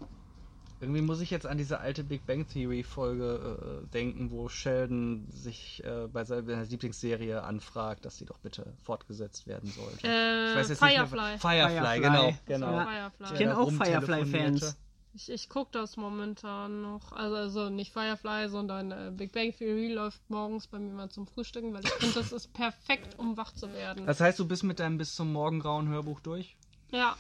[0.83, 5.29] Irgendwie muss ich jetzt an diese alte Big Bang Theory Folge äh, denken, wo Sheldon
[5.31, 10.05] sich äh, bei seiner Lieblingsserie anfragt, dass sie doch bitte fortgesetzt werden sollte.
[10.05, 10.89] Äh, nicht Firefly.
[10.89, 12.01] mehr- Firefly, Firefly.
[12.01, 12.35] genau.
[12.47, 12.73] genau.
[12.73, 12.85] Ja.
[12.85, 13.27] Firefly.
[13.33, 13.71] Ich kenne auch.
[13.71, 14.77] Firefly-Fans.
[15.15, 17.13] Ich, ich gucke das momentan noch.
[17.13, 21.29] Also, also nicht Firefly, sondern äh, Big Bang Theory läuft morgens bei mir mal zum
[21.29, 24.05] Frühstücken, weil ich finde, das ist perfekt, um wach zu werden.
[24.07, 26.57] Das heißt, du bist mit deinem bis zum Morgengrauen Hörbuch durch?
[26.91, 27.15] Ja,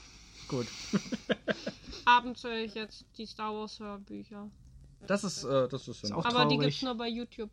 [0.49, 0.66] Gut.
[2.05, 4.51] abends höre ich jetzt die Star Wars Hörbücher.
[5.07, 6.61] Das ist, äh, das ist, in auch Aber die traurig.
[6.61, 7.51] gibt's nur bei YouTube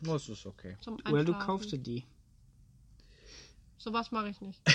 [0.00, 0.76] Das ist okay.
[0.80, 1.40] zum Oder du Einschlafen.
[1.46, 2.04] kaufst die.
[3.78, 4.60] Sowas mache ich nicht.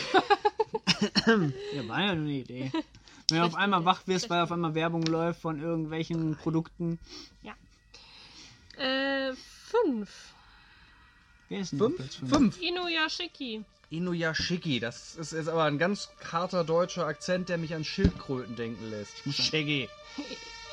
[1.76, 2.72] Ja, war ja nur eine Idee.
[3.30, 6.98] Wenn du auf einmal wach wirst, weil auf einmal Werbung läuft von irgendwelchen Produkten.
[8.78, 10.34] Äh, fünf.
[11.50, 11.96] Wer ist denn Fünf?
[11.98, 12.32] Platz fünf?
[12.32, 12.62] Fünf.
[12.62, 13.64] Inuyashiki.
[13.90, 18.90] Inuyashiki, das ist jetzt aber ein ganz harter deutscher Akzent, der mich an Schildkröten denken
[18.90, 19.24] lässt.
[19.34, 19.88] Shiggy.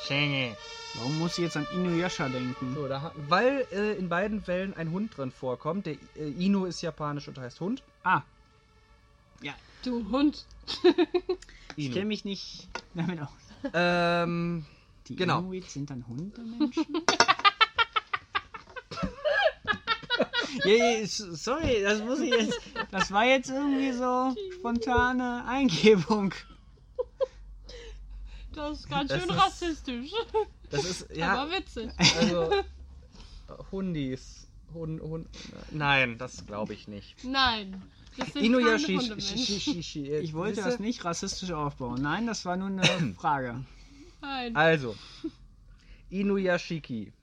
[0.05, 0.57] Schenge.
[0.95, 2.73] Warum muss ich jetzt an Inuyasha denken?
[2.75, 5.85] So, da, weil äh, in beiden Fällen ein Hund drin vorkommt.
[5.85, 7.81] Der äh, Inu ist japanisch und heißt Hund.
[8.03, 8.21] Ah.
[9.41, 9.53] Ja,
[9.83, 10.45] Du Hund.
[11.75, 13.29] ich kenne mich nicht damit aus.
[13.73, 14.65] Ähm,
[15.07, 15.39] Die Genau.
[15.39, 16.85] Inuit sind dann Hundemenschen?
[20.63, 22.59] ja, ja, s- sorry, das muss ich jetzt.
[22.91, 26.33] Das war jetzt irgendwie so spontane Eingebung.
[28.53, 30.11] Das ist ganz Das schön ist- rassistisch.
[30.69, 31.89] das ist, ja, Aber witzig.
[32.19, 32.51] also,
[33.71, 34.41] Hundis.
[34.73, 35.27] Hund, Hund,
[35.71, 37.23] nein, das glaube ich nicht.
[37.23, 37.81] Nein.
[38.33, 38.99] Hundemenschen.
[39.17, 42.01] Ich wollte das nicht rassistisch aufbauen.
[42.01, 43.63] Nein, das war nur eine Frage.
[44.21, 44.55] Nein.
[44.55, 44.95] Also,
[46.09, 47.13] Inuyashiki.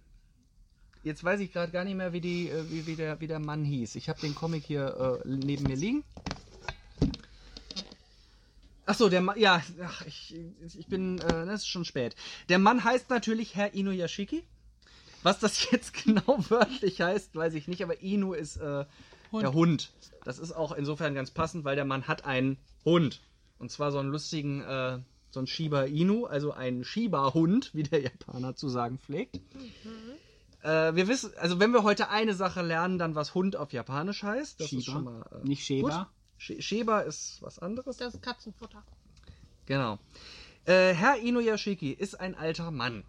[1.02, 3.40] Jetzt weiß ich gerade gar nicht mehr, wie, die, äh, wie, wie, der, wie der
[3.40, 3.96] Mann hieß.
[3.96, 6.04] Ich habe den Comic hier äh, neben mir liegen.
[8.86, 10.36] Achso, der Mann, ja, ach, ich,
[10.76, 12.14] ich bin, äh, das ist schon spät.
[12.48, 14.44] Der Mann heißt natürlich Herr Inuyashiki.
[15.22, 18.84] Was das jetzt genau wörtlich heißt, weiß ich nicht, aber Inu ist äh,
[19.32, 19.92] der Hund.
[20.24, 23.20] Das ist auch insofern ganz passend, weil der Mann hat einen Hund.
[23.58, 24.98] Und zwar so einen lustigen, äh,
[25.30, 29.40] so einen Shiba Inu, also einen Shiba-Hund, wie der Japaner zu sagen pflegt.
[30.62, 34.22] Äh, wir wissen, also wenn wir heute eine Sache lernen, dann was Hund auf Japanisch
[34.22, 34.60] heißt.
[34.60, 35.22] Das ist Shiba, schon mal.
[35.42, 35.88] Äh, nicht Sheba.
[35.88, 36.06] gut.
[36.40, 37.96] Sh- Sheba ist was anderes.
[37.96, 38.82] Das ist Katzenfutter.
[39.66, 39.98] Genau.
[40.64, 43.04] Äh, Herr Inuyashiki ist ein alter Mann.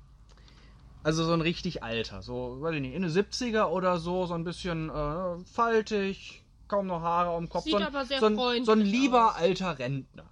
[1.03, 2.21] Also so ein richtig alter.
[2.21, 6.87] So, weiß ich nicht, in den 70er oder so, so ein bisschen äh, faltig, kaum
[6.87, 7.65] noch Haare am Kopf.
[7.65, 9.35] Sieht so ein, aber sehr so ein, freundlich so ein lieber aus.
[9.35, 10.25] alter Rentner.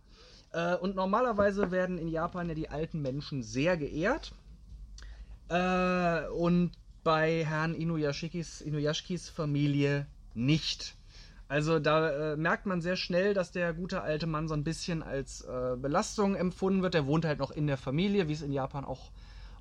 [0.54, 4.32] Äh, und normalerweise werden in Japan ja die alten Menschen sehr geehrt.
[5.50, 6.72] Äh, und
[7.04, 10.96] bei Herrn Inuyashikis, Inuyashikis Familie nicht.
[11.48, 15.04] Also da äh, merkt man sehr schnell, dass der gute alte Mann so ein bisschen
[15.04, 16.94] als äh, Belastung empfunden wird.
[16.94, 19.12] Der wohnt halt noch in der Familie, wie es in Japan auch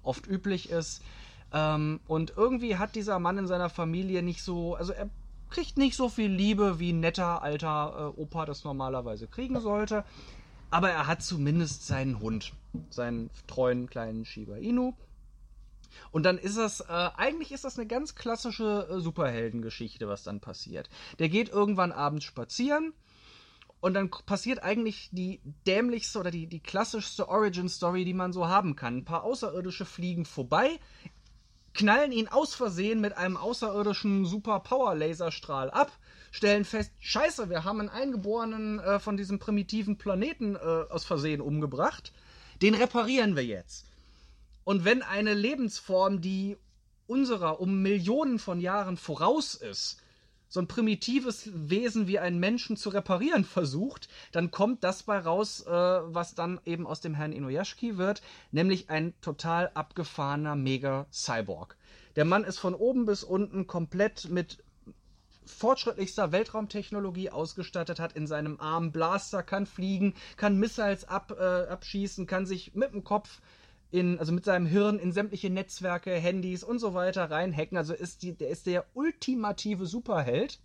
[0.02, 1.02] oft üblich ist.
[1.52, 5.10] Ähm, und irgendwie hat dieser Mann in seiner Familie nicht so, also er
[5.50, 10.04] kriegt nicht so viel Liebe, wie ein netter alter äh, Opa das normalerweise kriegen sollte.
[10.70, 12.52] Aber er hat zumindest seinen Hund,
[12.90, 14.92] seinen treuen kleinen Shiba Inu.
[16.10, 20.40] Und dann ist das, äh, eigentlich ist das eine ganz klassische äh, Superheldengeschichte, was dann
[20.40, 20.88] passiert.
[21.18, 22.92] Der geht irgendwann abends spazieren
[23.80, 28.76] und dann passiert eigentlich die dämlichste oder die, die klassischste Origin-Story, die man so haben
[28.76, 28.98] kann.
[28.98, 30.78] Ein paar Außerirdische fliegen vorbei,
[31.72, 35.90] knallen ihn aus Versehen mit einem außerirdischen Super-Power-Laserstrahl ab,
[36.30, 41.40] stellen fest, scheiße, wir haben einen Eingeborenen äh, von diesem primitiven Planeten äh, aus Versehen
[41.40, 42.12] umgebracht.
[42.60, 43.86] Den reparieren wir jetzt.
[44.64, 46.56] Und wenn eine Lebensform, die
[47.06, 50.00] unserer um Millionen von Jahren voraus ist,
[50.50, 55.64] so ein primitives Wesen wie einen Menschen zu reparieren versucht, dann kommt das bei raus,
[55.66, 61.76] äh, was dann eben aus dem Herrn Inuyashiki wird, nämlich ein total abgefahrener Mega-Cyborg.
[62.16, 64.62] Der Mann ist von oben bis unten komplett mit
[65.46, 72.26] fortschrittlichster Weltraumtechnologie ausgestattet, hat in seinem Arm Blaster, kann fliegen, kann Missiles ab, äh, abschießen,
[72.26, 73.40] kann sich mit dem Kopf
[73.90, 77.76] in, also mit seinem Hirn in sämtliche Netzwerke, Handys und so weiter reinhacken.
[77.76, 80.60] Also ist die, der ist der ultimative Superheld.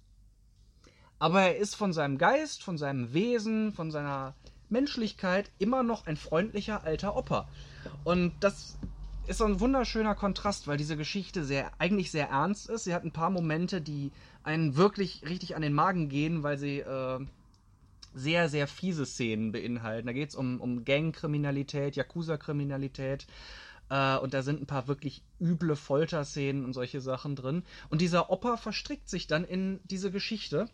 [1.17, 4.35] Aber er ist von seinem Geist, von seinem Wesen, von seiner
[4.69, 7.47] Menschlichkeit immer noch ein freundlicher alter Opa.
[8.03, 8.77] Und das
[9.27, 12.83] ist so ein wunderschöner Kontrast, weil diese Geschichte sehr, eigentlich sehr ernst ist.
[12.83, 14.11] Sie hat ein paar Momente, die
[14.43, 17.19] einen wirklich richtig an den Magen gehen, weil sie äh,
[18.15, 20.07] sehr, sehr fiese Szenen beinhalten.
[20.07, 23.27] Da geht es um, um Gangkriminalität, Yakuza-Kriminalität.
[23.89, 27.63] Äh, und da sind ein paar wirklich üble Folterszenen und solche Sachen drin.
[27.89, 30.69] Und dieser Opa verstrickt sich dann in diese Geschichte.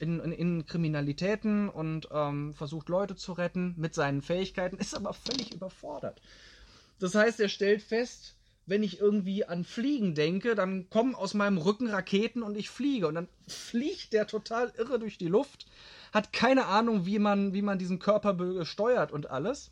[0.00, 5.12] In, in, in Kriminalitäten und ähm, versucht Leute zu retten mit seinen Fähigkeiten, ist aber
[5.12, 6.22] völlig überfordert.
[7.00, 11.58] Das heißt, er stellt fest, wenn ich irgendwie an Fliegen denke, dann kommen aus meinem
[11.58, 13.08] Rücken Raketen und ich fliege.
[13.08, 15.66] Und dann fliegt der total irre durch die Luft,
[16.12, 19.70] hat keine Ahnung, wie man, wie man diesen Körper steuert und alles.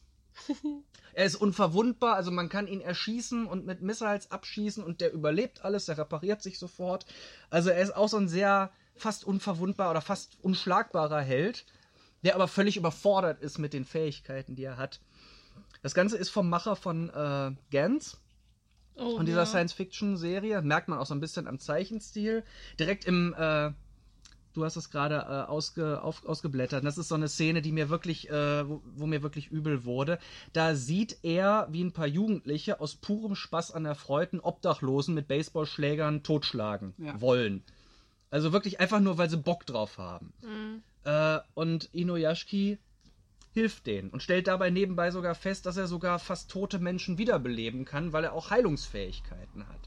[1.16, 5.64] Er ist unverwundbar, also man kann ihn erschießen und mit Missiles abschießen und der überlebt
[5.64, 7.07] alles, der repariert sich sofort.
[7.49, 11.64] Also er ist auch so ein sehr fast unverwundbar oder fast unschlagbarer Held,
[12.22, 15.01] der aber völlig überfordert ist mit den Fähigkeiten, die er hat.
[15.82, 18.18] Das Ganze ist vom Macher von äh, Gantz,
[18.99, 19.47] Oh, von dieser ja.
[19.47, 20.62] Science-Fiction-Serie.
[20.62, 22.45] Merkt man auch so ein bisschen am Zeichenstil.
[22.80, 23.72] Direkt im, äh,
[24.57, 26.84] du hast es gerade äh, ausge, auf, ausgeblättert.
[26.84, 30.18] Das ist so eine Szene, die mir wirklich, äh, wo, wo mir wirklich übel wurde.
[30.52, 36.22] Da sieht er, wie ein paar Jugendliche aus purem Spaß an einen Obdachlosen mit Baseballschlägern
[36.22, 37.20] totschlagen Ja.
[37.20, 37.62] wollen.
[38.30, 40.32] Also wirklich einfach nur, weil sie Bock drauf haben.
[40.42, 40.82] Mhm.
[41.04, 42.78] Äh, und Inuyashiki
[43.52, 47.84] hilft denen und stellt dabei nebenbei sogar fest, dass er sogar fast tote Menschen wiederbeleben
[47.84, 49.80] kann, weil er auch Heilungsfähigkeiten hat.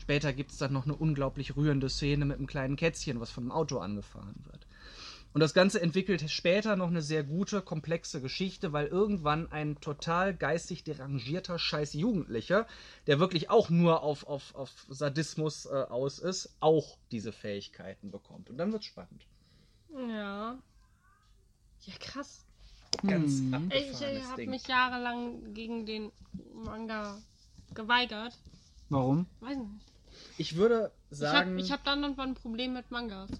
[0.00, 3.44] Später gibt es dann noch eine unglaublich rührende Szene mit einem kleinen Kätzchen, was von
[3.44, 4.66] einem Auto angefahren wird.
[5.32, 10.34] Und das Ganze entwickelt später noch eine sehr gute, komplexe Geschichte, weil irgendwann ein total
[10.34, 12.66] geistig derangierter scheiß Jugendlicher,
[13.06, 18.50] der wirklich auch nur auf, auf, auf Sadismus äh, aus ist, auch diese Fähigkeiten bekommt.
[18.50, 19.24] Und dann wird's spannend.
[20.08, 20.58] Ja.
[21.82, 22.44] Ja, krass.
[23.06, 23.70] Ganz Hm.
[23.72, 24.50] Ich, abgefahrenes habe Ding.
[24.50, 26.10] mich jahrelang gegen den
[26.54, 27.18] Manga
[27.72, 28.36] geweigert.
[28.88, 29.26] Warum?
[29.38, 29.89] Weiß nicht.
[30.38, 33.30] Ich würde Ich habe sagen, ich hab dann und wann ein Problem mit Mangas.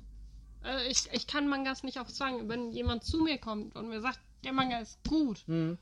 [0.64, 2.48] Äh, ich, ich kann Mangas nicht auf Zwang.
[2.48, 5.78] Wenn jemand zu mir kommt und mir sagt, der Manga ist gut, Hm.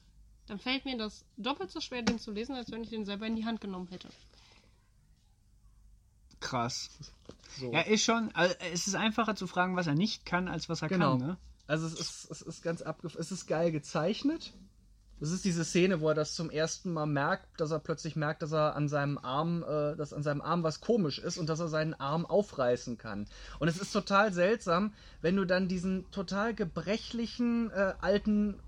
[0.46, 3.26] dann fällt mir das doppelt so schwer, den zu lesen, als wenn ich den selber
[3.26, 4.08] in die Hand genommen hätte.
[6.40, 6.88] Krass.
[7.58, 7.72] so.
[7.72, 8.30] Ja, ist schon.
[8.34, 11.18] Also, es ist einfacher zu fragen, was er nicht kann, als was er Genau.
[11.18, 11.36] kann, ne?
[11.66, 14.54] Also es ist, es ist ganz abgef es ist geil gezeichnet.
[15.20, 18.42] Es ist diese Szene, wo er das zum ersten Mal merkt, dass er plötzlich merkt,
[18.42, 21.58] dass er an seinem Arm, äh, dass an seinem Arm was komisch ist und dass
[21.60, 23.26] er seinen Arm aufreißen kann.
[23.58, 28.60] Und es ist total seltsam, wenn du dann diesen total gebrechlichen äh, alten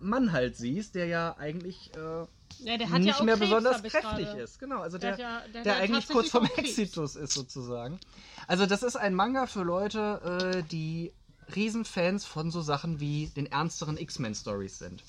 [0.00, 1.98] Mann halt siehst, der ja eigentlich äh,
[2.64, 4.40] Ja, nicht ja mehr Krebs, besonders kräftig gerade.
[4.42, 4.58] ist.
[4.58, 6.48] Genau, also Der der, ja- der der, eigentlich kurz vorm.
[6.56, 8.00] Exitus ist sozusagen.
[8.48, 11.12] Also das ist ein Manga für Leute, äh, die
[11.54, 15.02] Riesenfans von so Sachen wie den ernsteren X-Men-Stories sind.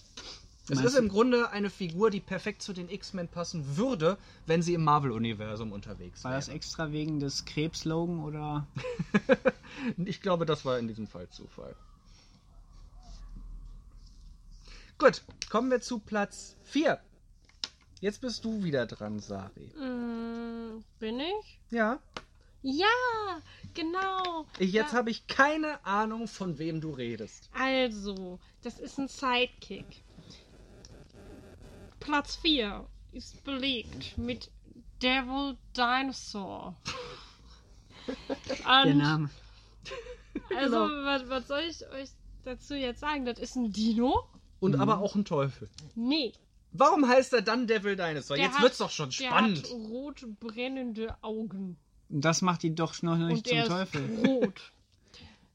[0.70, 4.74] Es ist im Grunde eine Figur, die perfekt zu den X-Men passen würde, wenn sie
[4.76, 6.40] im Marvel-Universum unterwegs War wäre.
[6.40, 8.66] das extra wegen des Krebslogan oder?
[10.06, 11.76] Ich glaube, das war in diesem Fall Zufall.
[14.98, 17.00] Gut, kommen wir zu Platz 4.
[18.00, 19.68] Jetzt bist du wieder dran, Sari.
[19.76, 21.60] Mm, bin ich?
[21.72, 22.00] Ja.
[22.62, 22.86] Ja,
[23.74, 24.46] genau.
[24.60, 24.98] Jetzt Ja.
[25.00, 27.50] habe ich keine Ahnung, von wem du redest.
[27.54, 30.03] Also, das ist ein Sidekick.
[32.04, 34.50] Platz 4 ist belegt mit
[35.02, 36.76] Devil Dinosaur.
[38.50, 39.30] Der Und, Name.
[40.58, 42.10] also, was, was soll ich euch
[42.44, 43.26] dazu jetzt sagen?
[43.26, 44.26] Das ist ein Dino?
[44.60, 45.70] Und aber auch ein Teufel.
[45.96, 46.34] Nee.
[46.72, 48.36] Warum heißt er dann Devil Dinosaur?
[48.38, 49.64] der Jetzt hat- wird's doch schon Der spannend.
[49.64, 51.78] hat rot brennende Augen.
[52.10, 54.10] Das macht ihn doch noch nicht und zum er Teufel.
[54.10, 54.72] ist rot.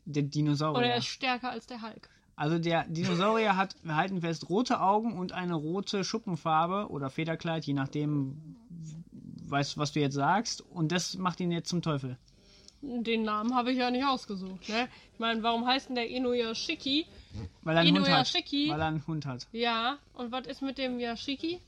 [0.05, 0.97] Der Und er Dinosaurier.
[0.97, 2.09] ist stärker als der Hulk.
[2.39, 7.65] Also der Dinosaurier hat, wir halten fest, rote Augen und eine rote Schuppenfarbe oder Federkleid,
[7.65, 8.57] je nachdem,
[9.47, 10.61] weißt was du jetzt sagst.
[10.61, 12.17] Und das macht ihn jetzt zum Teufel.
[12.81, 14.69] Den Namen habe ich ja nicht ausgesucht.
[14.69, 14.89] Ne?
[15.13, 17.07] Ich meine, warum heißt denn der Inuyashiki?
[17.65, 18.33] Weil er einen Hund hat.
[18.33, 19.49] Weil er einen Hund hat.
[19.51, 21.61] Ja, und was ist mit dem Yashiki?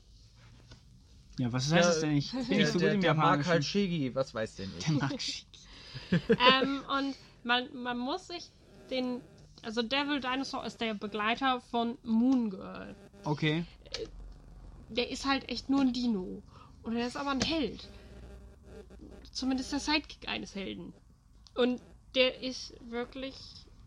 [1.37, 2.15] Ja, was heißt das denn?
[2.15, 4.67] Ich bin der, nicht so gut der, im der mag halt Shigi, was weiß der
[4.67, 4.87] nicht.
[4.87, 5.45] Der mag Shiki.
[6.29, 8.49] ähm, und man, man muss sich
[8.89, 9.19] den.
[9.63, 12.95] Also Devil Dinosaur ist der Begleiter von Moon Girl.
[13.23, 13.65] Okay.
[14.89, 16.41] Der ist halt echt nur ein Dino.
[16.83, 17.87] Und er ist aber ein Held.
[19.31, 20.93] Zumindest der Sidekick eines Helden.
[21.55, 21.81] Und
[22.15, 23.35] der ist wirklich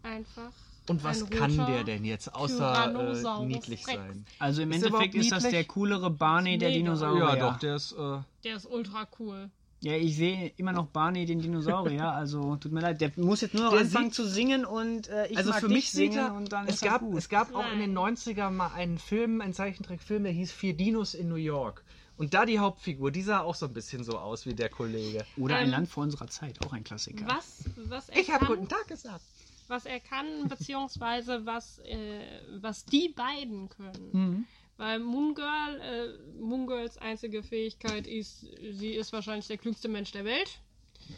[0.02, 0.52] einfach.
[0.88, 3.98] Und was ein kann der denn jetzt, außer äh, niedlich Rex.
[3.98, 4.26] sein?
[4.38, 6.70] Also im Ist Endeffekt ist das der coolere Barney der.
[6.70, 7.58] Dinosaurier.
[7.60, 7.92] der ist.
[7.92, 9.50] Äh, Der ist ultra cool.
[9.80, 13.54] Ja, ich sehe immer noch Barney den Dinosaurier, also tut mir leid, der muss jetzt
[13.54, 15.90] nur noch Der anfangen sieht- zu singen und äh, ich also mag für dich mich
[15.90, 17.18] sieht singen er, und dann es ist gab, das gut.
[17.18, 18.14] es gab auch in den Nein.
[18.16, 21.84] 90ern mal einen Film, einen Zeichentrickfilm, der hieß Vier Dinos in New York.
[22.16, 25.24] Und da die Hauptfigur, die sah auch so ein bisschen so aus wie der Kollege.
[25.36, 27.26] Oder ein Ähm, Land vor unserer Zeit, auch ein Klassiker.
[27.26, 29.20] Was, was er Ich habe kann, guten Tag gesagt.
[29.66, 32.20] was er kann, beziehungsweise was, äh,
[32.60, 34.10] was die beiden können.
[34.12, 34.44] Mhm.
[34.76, 38.40] Weil Moon Girl, äh, Moon Girls einzige Fähigkeit ist,
[38.72, 40.58] sie ist wahrscheinlich der klügste Mensch der Welt.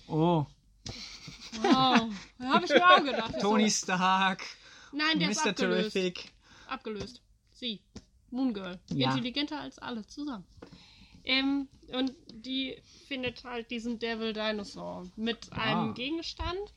[0.08, 0.44] Oh,
[1.58, 3.34] Oh, da habe ich mir auch gedacht.
[3.40, 4.44] Tony So, Stark,
[4.92, 5.50] nein, der ist Mr.
[5.50, 5.92] abgelöst.
[5.94, 6.32] Terrific.
[6.68, 7.22] Abgelöst.
[7.50, 7.80] Sie.
[8.30, 8.78] Moon Girl.
[8.92, 9.10] Ja.
[9.10, 10.44] Intelligenter als alle zusammen.
[11.24, 12.76] Ähm, und die
[13.08, 15.92] findet halt diesen Devil Dinosaur mit einem Ah.
[15.92, 16.74] Gegenstand.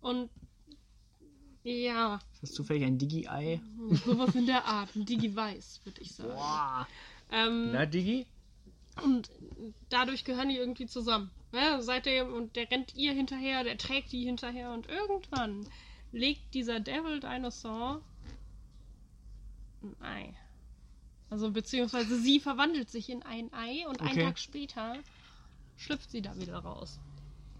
[0.00, 0.30] Und
[1.64, 3.60] ja, Ist das zufällig ein Digi-Ei?
[4.04, 4.94] sowas in der Art.
[4.94, 6.30] Ein Digi-Weiß, würde ich sagen.
[6.34, 6.86] Boah.
[7.32, 8.26] Ähm, Na, Digi?
[9.02, 9.28] und
[9.88, 11.30] dadurch gehören die irgendwie zusammen.
[11.52, 15.66] Ja, seitdem, und der rennt ihr hinterher, der trägt die hinterher und irgendwann
[16.12, 18.00] legt dieser Devil Dinosaur
[19.82, 20.34] ein Ei.
[21.30, 24.22] Also beziehungsweise sie verwandelt sich in ein Ei und einen Okay.
[24.24, 24.96] Tag später
[25.76, 27.00] schlüpft sie da wieder raus.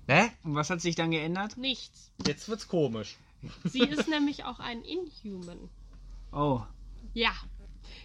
[0.07, 0.31] Hä?
[0.45, 1.57] Und was hat sich dann geändert?
[1.57, 2.13] Nichts.
[2.27, 3.17] Jetzt wird's komisch.
[3.65, 5.71] Sie ist nämlich auch ein Inhuman.
[6.33, 6.63] Oh,
[7.13, 7.33] Ja.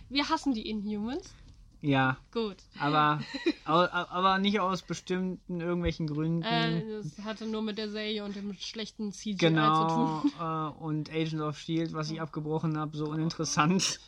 [0.09, 1.33] Wir hassen die Inhumans.
[1.81, 2.57] ja, Gut.
[2.79, 3.21] aber,
[3.65, 6.41] aber nicht aus bestimmten irgendwelchen Gründen.
[6.43, 10.31] Äh, das hatte nur mit der Serie und dem schlechten CGI zu genau, tun.
[10.39, 13.99] äh, und Agent of Shield, was ich abgebrochen habe, so uninteressant.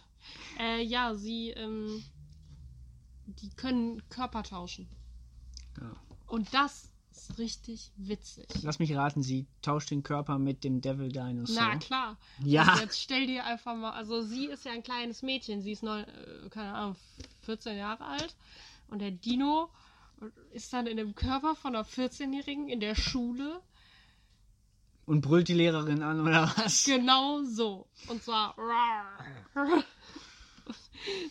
[0.59, 2.03] Äh, ja, sie, ähm,
[3.25, 4.87] die können Körper tauschen.
[5.79, 5.91] Ja.
[6.27, 8.47] Und das ist richtig witzig.
[8.63, 11.55] Lass mich raten, sie tauscht den Körper mit dem Devil Dinosaur.
[11.55, 12.17] Na klar.
[12.43, 12.73] Ja.
[12.73, 15.83] Und jetzt stell dir einfach mal, also sie ist ja ein kleines Mädchen, sie ist
[15.83, 16.95] neun, äh, keine Ahnung,
[17.41, 18.35] 14 Jahre alt.
[18.87, 19.69] Und der Dino
[20.51, 23.61] ist dann in dem Körper von einer 14-Jährigen in der Schule.
[25.05, 26.85] Und brüllt die Lehrerin an, oder was?
[26.85, 27.87] Genau so.
[28.07, 28.55] Und zwar.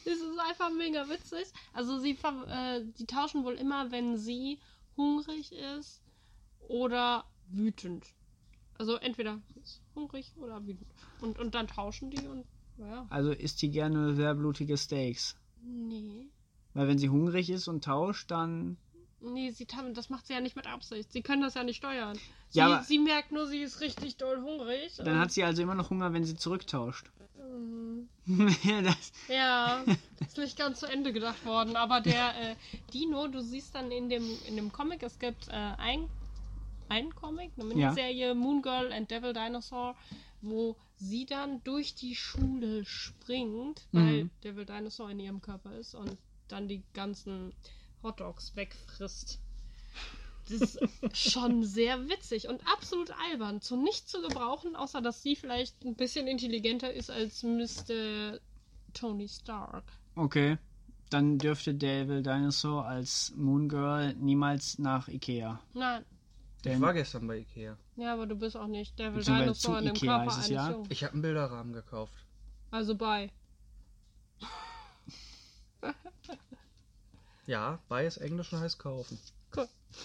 [0.05, 1.47] Das ist einfach mega witzig.
[1.72, 2.18] Also sie
[2.49, 4.59] äh, die tauschen wohl immer, wenn sie
[5.01, 6.03] hungrig ist
[6.68, 8.07] oder wütend.
[8.78, 10.88] Also entweder sie ist hungrig oder wütend.
[11.20, 12.44] Und, und dann tauschen die und
[12.76, 13.07] naja.
[13.11, 15.36] Also isst die gerne sehr blutige Steaks.
[15.62, 16.28] Nee.
[16.72, 18.78] Weil wenn sie hungrig ist und tauscht, dann.
[19.20, 21.12] Nee, sie das macht sie ja nicht mit Absicht.
[21.12, 22.16] Sie können das ja nicht steuern.
[22.48, 24.96] Sie, Ja, sie merkt nur, sie ist richtig doll hungrig.
[24.96, 27.11] Dann hat sie also immer noch Hunger, wenn sie zurücktauscht.
[27.51, 28.09] Mhm.
[28.84, 29.84] das, Ja,
[30.20, 31.76] ist nicht ganz zu Ende gedacht worden.
[31.76, 32.57] Aber der äh,
[32.92, 36.09] Dino, du siehst dann in dem, in dem Comic, es gibt äh, ein,
[36.88, 37.90] ein Comic, eine Ja.
[37.90, 39.96] Miniserie, Moon Girl and Devil Dinosaur,
[40.40, 44.30] wo sie dann durch die Schule springt, weil Mhm.
[44.44, 46.16] Devil Dinosaur in ihrem Körper ist und
[46.48, 47.53] dann die ganzen
[48.03, 49.38] Hotdogs wegfrisst.
[50.51, 50.80] Das ist
[51.16, 53.61] schon sehr witzig und absolut albern.
[53.61, 58.38] Zu nichts zu gebrauchen, außer dass sie vielleicht ein bisschen intelligenter ist als Mr.
[58.92, 59.84] Tony Stark.
[60.14, 60.59] okay.
[61.11, 65.61] Dann dürfte Devil Dinosaur als Moon Girl niemals nach Ikea.
[65.74, 66.05] Nein.
[66.59, 67.76] Ich Denn war gestern bei Ikea.
[67.96, 70.70] Ja, aber du bist auch nicht Devil Dinosaur in dem Ikea Körper eines ja.
[70.70, 70.86] Jungen.
[70.88, 72.14] Ich habe einen Bilderrahmen gekauft.
[72.70, 73.32] Also bei.
[77.46, 79.18] Ja, bei ist Englisch und heißt kaufen.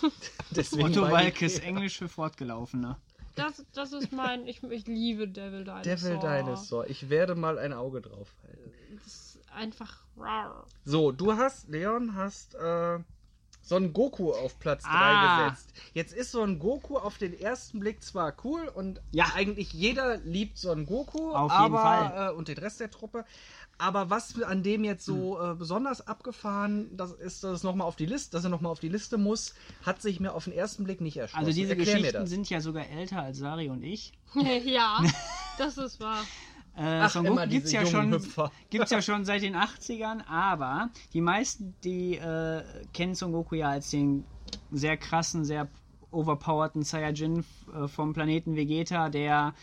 [0.52, 1.60] Deswegen Otto Walkes.
[1.60, 2.98] Englisch für Fortgelaufene.
[3.36, 4.48] Das, das ist mein.
[4.48, 5.82] Ich, ich liebe Devil Dinosaur.
[5.82, 6.90] Devil Dinosaur.
[6.90, 8.72] Ich werde mal ein Auge drauf halten.
[9.04, 10.66] Das ist einfach rar.
[10.86, 13.00] So, du hast, Leon, hast äh,
[13.62, 15.50] Son Goku auf Platz 3 Ah.
[15.50, 15.74] gesetzt.
[15.94, 19.26] Jetzt ist Son Goku auf den ersten Blick zwar cool und Ja.
[19.36, 22.30] eigentlich jeder liebt Son Goku Auf jeden aber, Fall.
[22.30, 23.26] Äh, und den Rest der Truppe.
[23.78, 27.98] Aber was an dem jetzt so äh, besonders abgefahren, das ist, dass es nochmal auf
[27.98, 29.54] die Liste, dass er nochmal auf die Liste muss,
[29.86, 31.46] hat sich mir auf den ersten Blick nicht erschlossen.
[31.46, 34.14] Also diese Erklär Geschichten sind ja sogar älter als Sari und ich.
[34.66, 35.04] ja,
[35.58, 36.24] das ist wahr.
[36.78, 38.52] Äh, Ach, Son immer Goku gibt's diese ja schon, Hüpfer.
[38.70, 42.64] gibt's ja schon seit den 80ern, aber die meisten, die äh,
[42.94, 44.26] kennen Son Goku ja als den
[44.72, 45.70] sehr krassen, sehr
[46.12, 49.54] overpowerten Saiyajin äh, vom Planeten Vegeta, der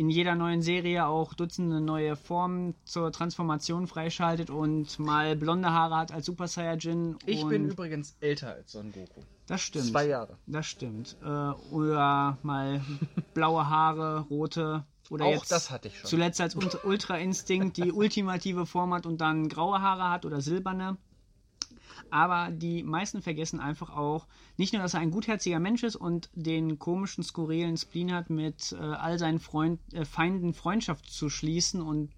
[0.00, 5.94] in jeder neuen Serie auch Dutzende neue Formen zur Transformation freischaltet und mal blonde Haare
[5.96, 7.16] hat als Super Saiyajin.
[7.26, 9.20] Ich bin übrigens älter als Son Goku.
[9.46, 9.84] Das stimmt.
[9.88, 10.38] Zwei Jahre.
[10.46, 11.18] Das stimmt.
[11.22, 12.80] Äh, oder mal
[13.34, 14.86] blaue Haare, rote.
[15.10, 16.08] Oder Auch jetzt das hatte ich schon.
[16.08, 20.40] Zuletzt als Ult- Ultra Instinct die ultimative Form hat und dann graue Haare hat oder
[20.40, 20.96] silberne.
[22.10, 26.30] Aber die meisten vergessen einfach auch, nicht nur, dass er ein gutherziger Mensch ist und
[26.34, 31.80] den komischen, skurrilen Spleen hat, mit äh, all seinen Freund, äh, Feinden Freundschaft zu schließen
[31.80, 32.10] und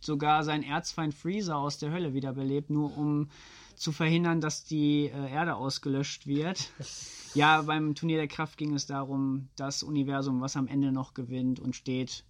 [0.00, 3.28] sogar seinen Erzfeind Freezer aus der Hölle wiederbelebt, nur um
[3.74, 6.70] zu verhindern, dass die äh, Erde ausgelöscht wird.
[7.34, 11.60] Ja, beim Turnier der Kraft ging es darum, das Universum, was am Ende noch gewinnt
[11.60, 12.24] und steht,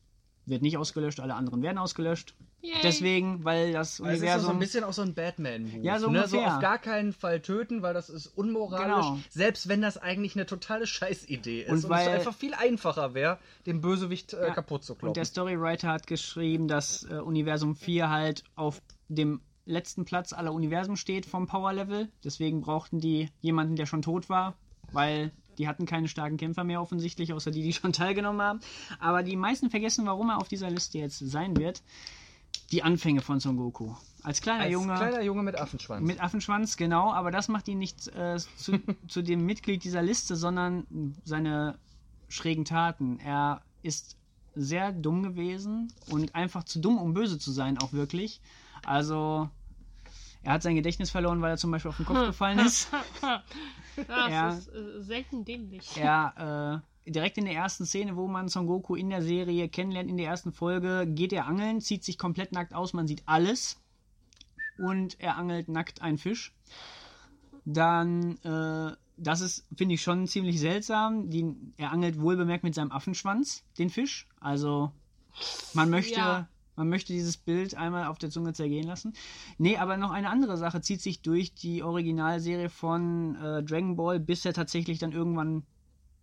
[0.47, 2.35] wird nicht ausgelöscht, alle anderen werden ausgelöscht.
[2.63, 2.73] Yay.
[2.83, 4.47] Deswegen, weil das Also es ist ja Universum.
[4.47, 5.83] so ein bisschen auch so ein Batman-Move.
[5.85, 6.27] Ja, so ne?
[6.27, 8.87] so auf gar keinen Fall töten, weil das ist unmoralisch.
[9.07, 9.19] Genau.
[9.31, 11.71] Selbst wenn das eigentlich eine totale Scheißidee ist.
[11.71, 14.55] Und Und, weil- es einfach viel einfacher wäre, den Bösewicht äh, Ja.
[14.55, 15.15] kaputt zu Und kloppen.
[15.15, 20.97] der Storywriter hat geschrieben, dass äh, Universum 4 halt auf dem letzten Platz aller Universen
[20.97, 22.09] steht vom Power Level.
[22.25, 24.55] Deswegen brauchten die jemanden, der schon tot war,
[24.93, 28.61] weil die hatten keine starken Kämpfer mehr offensichtlich, außer die, die schon teilgenommen haben.
[28.99, 31.83] Aber die meisten vergessen, warum er auf dieser Liste jetzt sein wird.
[32.71, 33.95] Die Anfänge von Son Goku.
[34.23, 34.95] Als kleiner Als Junge.
[34.95, 36.05] kleiner Junge mit Affenschwanz.
[36.07, 38.79] Mit Affenschwanz, genau, aber das macht ihn nicht äh, zu,
[39.09, 40.87] zu dem Mitglied dieser Liste, sondern
[41.25, 41.79] seine
[42.29, 43.21] schrägen Taten.
[43.21, 44.17] Er ist
[44.55, 48.41] sehr dumm gewesen und einfach zu dumm, um böse zu sein, auch wirklich.
[48.85, 49.49] Also,
[50.43, 52.89] er hat sein Gedächtnis verloren, weil er zum Beispiel auf den Kopf gefallen ist.
[54.09, 54.49] Das Ja.
[54.51, 55.97] ist äh, selten dämlich.
[55.97, 60.11] Er, äh, direkt in der ersten Szene, wo man Son Goku in der Serie kennenlernt,
[60.11, 63.81] in der ersten Folge, geht er angeln, zieht sich komplett nackt aus, man sieht alles.
[64.79, 66.55] Und er angelt nackt einen Fisch.
[67.65, 71.31] Dann, äh, das ist, finde ich schon ziemlich seltsam.
[71.31, 71.47] Die,
[71.79, 74.29] er angelt wohlbemerkt mit seinem Affenschwanz den Fisch.
[74.41, 74.93] Also,
[75.73, 76.49] man möchte, Ja.
[76.77, 79.15] man möchte dieses Bild einmal auf der Zunge zergehen lassen.
[79.59, 84.21] Nee, aber noch eine andere Sache zieht sich durch die Originalserie von äh, Dragon Ball,
[84.21, 85.65] bis er tatsächlich dann irgendwann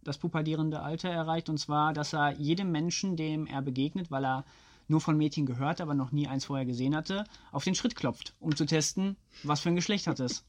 [0.04, 1.49] das pubertierende Alter erreicht.
[1.49, 4.45] Und zwar, dass er jedem Menschen, dem er begegnet, weil er
[4.88, 8.34] nur von Mädchen gehört, aber noch nie eins vorher gesehen hatte, auf den Schritt klopft,
[8.39, 10.45] um zu testen, was für ein Geschlecht hat es.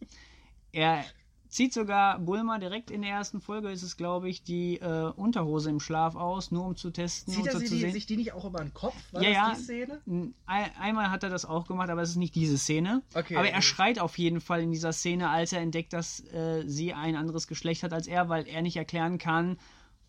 [0.73, 1.05] Er
[1.55, 5.71] zieht sogar Bulma direkt in der ersten Folge, ist es glaube ich, die äh, Unterhose
[5.71, 7.93] im Schlaf aus, nur um zu testen Zieht er sie zu die, sehen.
[7.93, 8.97] sich die nicht auch über den Kopf?
[9.13, 9.55] War Ja, das ja.
[9.57, 10.33] die Szene?
[10.47, 13.03] Ein, einmal hat er das auch gemacht, aber es ist nicht diese Szene.
[13.15, 13.37] Okay.
[13.37, 16.93] aber er schreit auf jeden Fall in dieser Szene, als er entdeckt, dass äh, sie
[16.93, 19.57] ein anderes Geschlecht hat als er, weil er nicht erklären kann,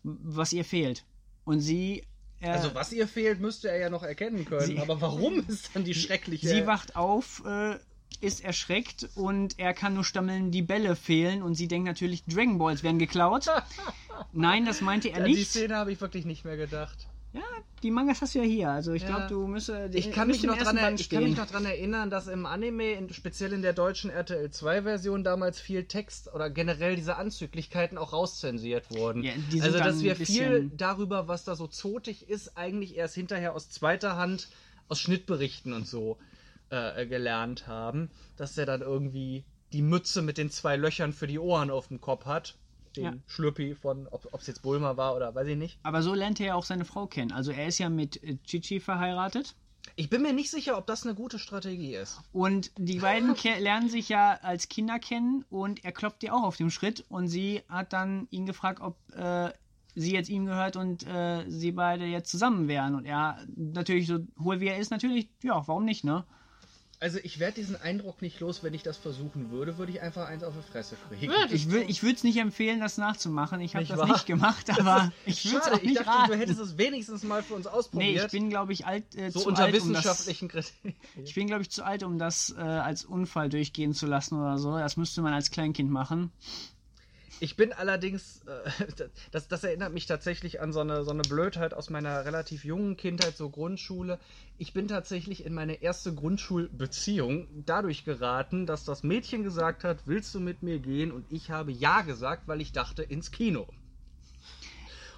[0.02, 1.04] was ihr fehlt.
[1.44, 2.02] Und sie.
[2.40, 4.66] Äh, Also was ihr fehlt, müsste er ja noch erkennen können.
[4.66, 6.48] Sie- aber warum ist dann die schreckliche...
[6.48, 7.76] sie wacht auf, äh,
[8.20, 12.58] ist erschreckt und er kann nur stammeln, die Bälle fehlen und sie denkt natürlich, Dragon
[12.58, 13.46] Balls werden geklaut.
[14.32, 15.50] Nein, das meinte er An die nicht.
[15.50, 17.08] Szene habe ich wirklich nicht mehr gedacht.
[17.32, 17.42] Ja,
[17.82, 18.70] die Mangas hast du ja hier.
[18.70, 19.08] Also ich Ja.
[19.08, 19.90] glaube, du müsste.
[19.92, 23.12] Ich kann, mich noch dran, ich kann mich noch dran erinnern, dass im Anime, in,
[23.12, 28.90] speziell in der deutschen RTL 2-Version, damals viel Text oder generell diese Anzüglichkeiten auch rauszensiert
[28.90, 29.22] wurden.
[29.22, 33.68] Ja, also, dass wir viel darüber, was da so zotig ist, eigentlich erst hinterher aus
[33.68, 34.48] zweiter Hand,
[34.88, 36.16] aus Schnittberichten und so
[36.70, 38.10] äh, gelernt haben.
[38.36, 42.00] Dass er dann irgendwie die Mütze mit den zwei Löchern für die Ohren auf dem
[42.00, 42.56] Kopf hat.
[42.96, 43.12] Den Ja.
[43.26, 45.78] Schlürpi von, ob es jetzt Bulma war oder weiß ich nicht.
[45.82, 47.32] Aber so lernt er ja auch seine Frau kennen.
[47.32, 49.54] Also er ist ja mit äh, Chichi verheiratet.
[49.94, 52.20] Ich bin mir nicht sicher, ob das eine gute Strategie ist.
[52.32, 56.56] Und die beiden lernen sich ja als Kinder kennen und er klopft ihr auch auf
[56.56, 59.50] dem Schritt und sie hat dann ihn gefragt, ob äh,
[59.94, 62.94] sie jetzt ihm gehört und äh, sie beide jetzt zusammen wären.
[62.94, 66.24] Und er natürlich so hohl wie er ist, natürlich, ja, warum nicht, ne?
[66.98, 70.26] Also ich werde diesen Eindruck nicht los, wenn ich das versuchen würde, würde ich einfach
[70.28, 71.30] eins auf die Fresse kriegen.
[71.50, 73.60] Ich, wür- ich würde es nicht empfehlen, das nachzumachen.
[73.60, 74.06] Ich habe das wahr?
[74.06, 76.32] nicht gemacht, aber ich würde es Schade, auch ich nicht dachte, raten.
[76.32, 78.24] du hättest es wenigstens mal für uns nee, ausprobiert.
[78.26, 80.50] ich bin, glaube ich, alt, äh, so zu unter alt, um das, wissenschaftlichen.
[81.22, 84.56] Ich bin, glaube ich, zu alt, um das äh, als Unfall durchgehen zu lassen oder
[84.56, 84.78] so.
[84.78, 86.32] Das müsste man als Kleinkind machen.
[87.38, 91.74] Ich bin allerdings, äh, das, das erinnert mich tatsächlich an so eine, so eine Blödheit
[91.74, 94.18] aus meiner relativ jungen Kindheit, so Grundschule.
[94.56, 100.34] Ich bin tatsächlich in meine erste Grundschulbeziehung dadurch geraten, dass das Mädchen gesagt hat, willst
[100.34, 101.12] du mit mir gehen?
[101.12, 103.68] Und ich habe ja gesagt, weil ich dachte, ins Kino.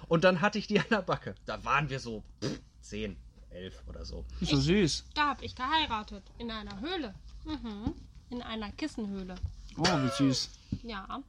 [0.09, 1.35] Und dann hatte ich die an der Backe.
[1.45, 3.15] Da waren wir so pff, 10,
[3.51, 4.25] 11 oder so.
[4.41, 5.05] Ist so süß.
[5.13, 6.23] Da hab ich geheiratet.
[6.37, 7.13] In einer Höhle.
[7.45, 7.93] Mhm.
[8.29, 9.35] In einer Kissenhöhle.
[9.77, 10.49] Oh, wie süß.
[10.83, 11.23] Ja.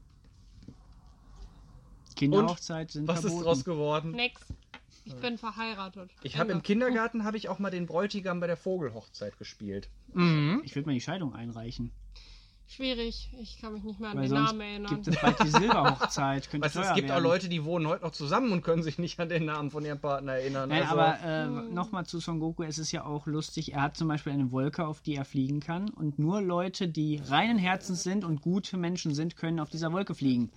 [2.20, 3.44] Kinderhochzeit sind Was ist verboten.
[3.44, 4.10] draus geworden?
[4.12, 4.40] Nix.
[5.04, 6.10] Ich bin verheiratet.
[6.22, 6.62] Ich habe im.
[6.62, 9.88] Kindergarten habe ich auch mal den Bräutigam bei der Vogelhochzeit gespielt.
[10.64, 11.90] Ich würde mal die Scheidung einreichen.
[12.68, 13.28] Schwierig.
[13.40, 14.94] Ich kann mich nicht mehr an Weil den sonst Namen erinnern.
[14.94, 16.48] gibt es bald die Silberhochzeit.
[16.48, 17.24] Könnte Weißt du, es teuer gibt auch werden.
[17.24, 19.98] Leute, die wohnen heute noch zusammen und können sich nicht an den Namen von ihrem
[19.98, 20.68] Partner erinnern.
[20.68, 23.96] Nein, also, aber äh, nochmal zu Son Goku, es ist ja auch lustig, er hat
[23.96, 28.04] zum Beispiel eine Wolke, auf die er fliegen kann und nur Leute, die reinen Herzens
[28.04, 30.52] sind und gute Menschen sind, können auf dieser Wolke fliegen.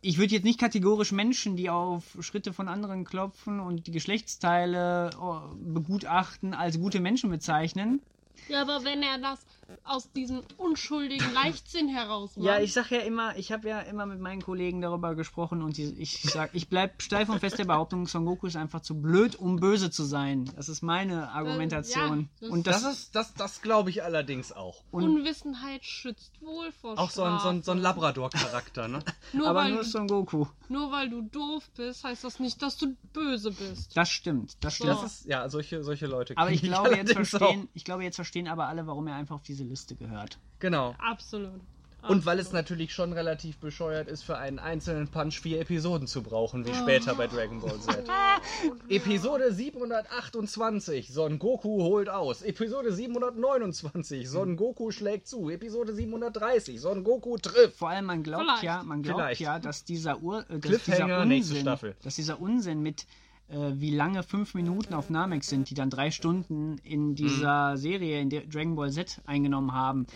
[0.00, 5.10] Ich würde jetzt nicht kategorisch Menschen, die auf Schritte von anderen klopfen und die Geschlechtsteile
[5.20, 8.00] oh, begutachten, als gute Menschen bezeichnen.
[8.48, 9.44] Ja, aber wenn er das
[9.84, 12.46] aus diesem unschuldigen Leichtsinn heraus macht.
[12.46, 15.76] Ja, ich sag ja immer, ich habe ja immer mit meinen Kollegen darüber gesprochen und
[15.76, 19.00] die, ich sag, ich bleib steif und fest der Behauptung, Son Goku ist einfach zu
[19.00, 20.50] blöd, um böse zu sein.
[20.56, 22.20] Das ist meine Argumentation.
[22.20, 24.82] ja, das- und das, das, ist, das, das glaube ich allerdings auch.
[24.90, 27.78] Unwissenheit schützt wohl vor Auch so ein, so ein, so ein.
[27.78, 29.00] Labrador-Charakter, ne?
[29.32, 30.46] Nur, aber weil, nur Son Goku.
[30.68, 33.96] nur weil du doof bist, heißt das nicht, dass du böse bist.
[33.96, 34.90] Das stimmt, das stimmt.
[34.90, 38.16] Das ist, ja, solche, solche Leute aber ich glaube, jetzt allerdings verstehen, ich glaube, jetzt
[38.16, 40.38] verstehen aber alle, warum er einfach auf diese Liste gehört.
[40.58, 40.94] Genau.
[40.98, 41.60] Absolut.
[42.06, 46.22] Und weil es natürlich schon relativ bescheuert ist, für einen einzelnen Punch vier Episoden zu
[46.22, 48.08] brauchen, wie später bei Dragon Ball Z.
[48.88, 52.42] Episode 728, Son Goku holt aus.
[52.42, 55.50] Episode 729, Son Goku schlägt zu.
[55.50, 57.76] Episode 730, Son Goku trifft.
[57.76, 58.62] Vor allem, man glaubt Vielleicht.
[58.62, 59.40] ja, man glaubt Vielleicht.
[59.40, 61.96] ja, dass dieser, Ur, äh, dass dieser nächste Unsinn, Staffel.
[62.02, 63.06] dass dieser Unsinn mit
[63.48, 67.76] äh, wie lange fünf Minuten auf Namek sind, die dann drei Stunden in dieser Mhm.
[67.76, 70.06] Serie, in der Dragon Ball Z eingenommen haben,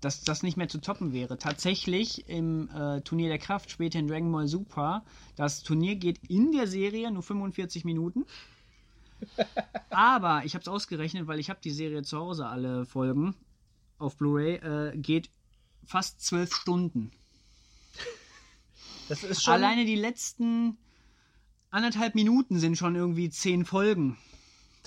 [0.00, 1.38] dass das nicht mehr zu toppen wäre.
[1.38, 5.04] Tatsächlich im äh, Turnier der Kraft, später in Dragon Ball Super,
[5.36, 8.24] das Turnier geht in der Serie nur 45 Minuten.
[9.90, 13.34] Aber ich habe es ausgerechnet, weil ich habe die Serie zu Hause alle Folgen
[13.98, 15.30] auf Blu-ray, äh, geht
[15.84, 17.10] fast zwölf Stunden.
[19.08, 19.54] Das ist schon.
[19.54, 20.78] Alleine die letzten
[21.70, 24.16] anderthalb Minuten sind schon irgendwie zehn Folgen.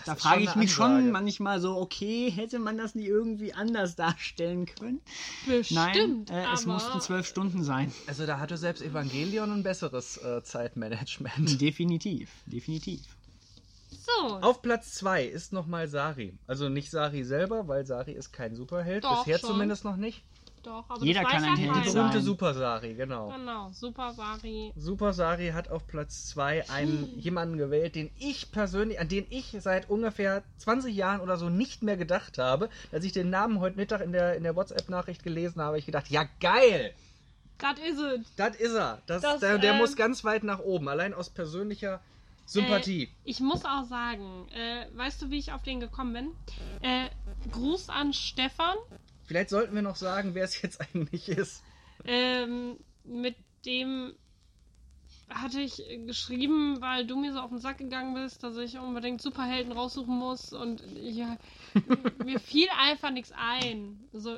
[0.06, 1.02] Da ist frage ich mich Ansage.
[1.04, 5.02] schon manchmal so, okay, hätte man das nicht irgendwie anders darstellen können?
[5.46, 5.76] Bestimmt.
[5.76, 7.92] Nein, äh, es mussten zwölf Stunden sein.
[8.08, 11.62] Also da hatte selbst Evangelion ein besseres äh, Zeitmanagement.
[11.62, 13.02] Definitiv, definitiv.
[13.92, 14.36] So.
[14.42, 16.34] Auf Platz 2 ist nochmal Sari.
[16.48, 19.04] Also nicht Sari selber, weil Sari ist kein Superheld.
[19.04, 19.52] Doch, Bisher schon.
[19.52, 20.24] zumindest noch nicht.
[20.66, 20.86] Doch.
[20.90, 21.94] Aber Jeder das kann ein Held sein.
[21.94, 23.30] Berühmte Super Sari, genau.
[23.30, 24.72] Genau, Super Sari.
[24.76, 29.56] Super Sari hat auf Platz 2 einen jemanden gewählt, den ich persönlich, an den ich
[29.60, 32.70] seit ungefähr 20 Jahren oder so nicht mehr gedacht habe.
[32.92, 35.86] Als ich den Namen heute Mittag in der, in der WhatsApp-Nachricht gelesen habe, habe ich
[35.86, 36.94] gedacht, ja geil!
[37.58, 38.26] Das is it.
[38.36, 39.02] Das ist er.
[39.06, 42.02] Das, Das, der der ähm, muss ganz weit nach oben, allein aus persönlicher
[42.46, 43.04] Sympathie.
[43.04, 46.32] Äh, ich muss auch sagen, äh, weißt du, wie ich auf den gekommen bin?
[46.82, 47.08] Äh,
[47.52, 48.76] Gruß an Stefan,
[49.26, 51.64] Vielleicht sollten wir noch sagen, wer es jetzt eigentlich ist.
[52.06, 53.36] ähm, mit
[53.66, 54.14] dem
[55.30, 59.22] hatte ich geschrieben, weil du mir so auf den Sack gegangen bist, dass ich unbedingt
[59.22, 61.38] Superhelden raussuchen muss und ja,
[62.24, 64.00] mir fiel einfach nichts ein.
[64.12, 64.38] So,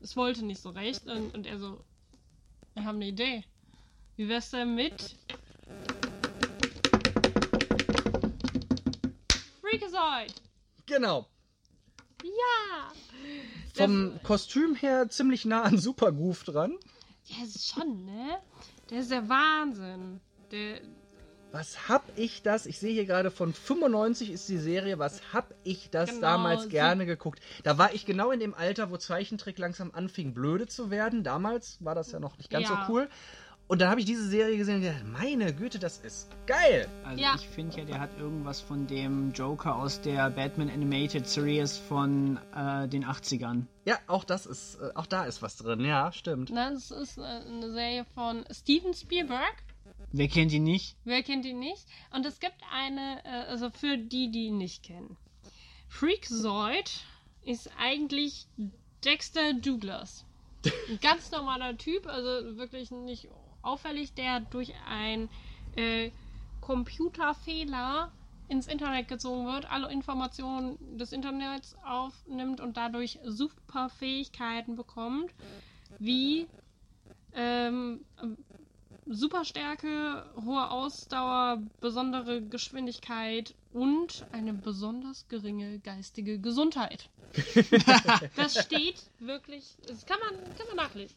[0.00, 1.84] es wollte nicht so recht und, und er so,
[2.74, 3.44] wir haben eine Idee.
[4.16, 5.16] Wie wär's denn mit
[9.60, 10.34] Freakazoid?
[10.86, 11.26] Genau.
[12.22, 12.92] Ja!
[13.74, 16.74] Vom Kostüm her ziemlich nah an Super Goof dran.
[17.44, 18.38] Ist schon, ne?
[18.90, 20.20] Der ist der Wahnsinn.
[20.50, 20.80] Der,
[21.52, 22.66] Was hab ich das?
[22.66, 24.98] Ich sehe hier gerade von 95 ist die Serie.
[24.98, 27.40] Was hab ich das Genau, damals so- gerne geguckt?
[27.62, 31.22] Da war ich genau in dem Alter, wo Zeichentrick langsam anfing blöde zu werden.
[31.22, 32.84] Damals war das ja noch nicht ganz Ja.
[32.86, 33.08] so cool.
[33.68, 36.88] Und dann habe ich diese Serie gesehen und gedacht, meine Güte, das ist geil.
[37.04, 37.34] Also Ja.
[37.36, 42.38] ich finde ja, der hat irgendwas von dem Joker aus der Batman Animated Series von
[42.56, 43.66] äh, den 80ern.
[43.84, 45.80] Ja, auch das ist, äh, auch da ist was drin.
[45.84, 46.48] Ja, stimmt.
[46.50, 49.62] na, das ist äh, eine Serie von Steven Spielberg.
[50.12, 50.96] Wer kennt ihn nicht?
[51.04, 51.84] Wer kennt ihn nicht?
[52.14, 55.18] Und es gibt eine, äh, also für die, die ihn nicht kennen.
[55.88, 56.90] Freakazoid
[57.42, 58.46] ist eigentlich
[59.04, 60.24] Dexter Douglas.
[60.88, 63.28] Ein ganz normaler Typ, also wirklich nicht
[63.68, 65.28] auffällig, der durch ein
[65.76, 66.10] äh,
[66.60, 68.10] Computerfehler
[68.48, 75.32] ins Internet gezogen wird, alle Informationen des Internets aufnimmt und dadurch super Fähigkeiten bekommt,
[75.98, 76.48] wie
[77.32, 78.04] ähm,
[79.06, 87.08] Superstärke, hohe Ausdauer, besondere Geschwindigkeit und eine besonders geringe geistige Gesundheit.
[88.36, 91.16] das steht wirklich, das kann man, kann man nachlesen.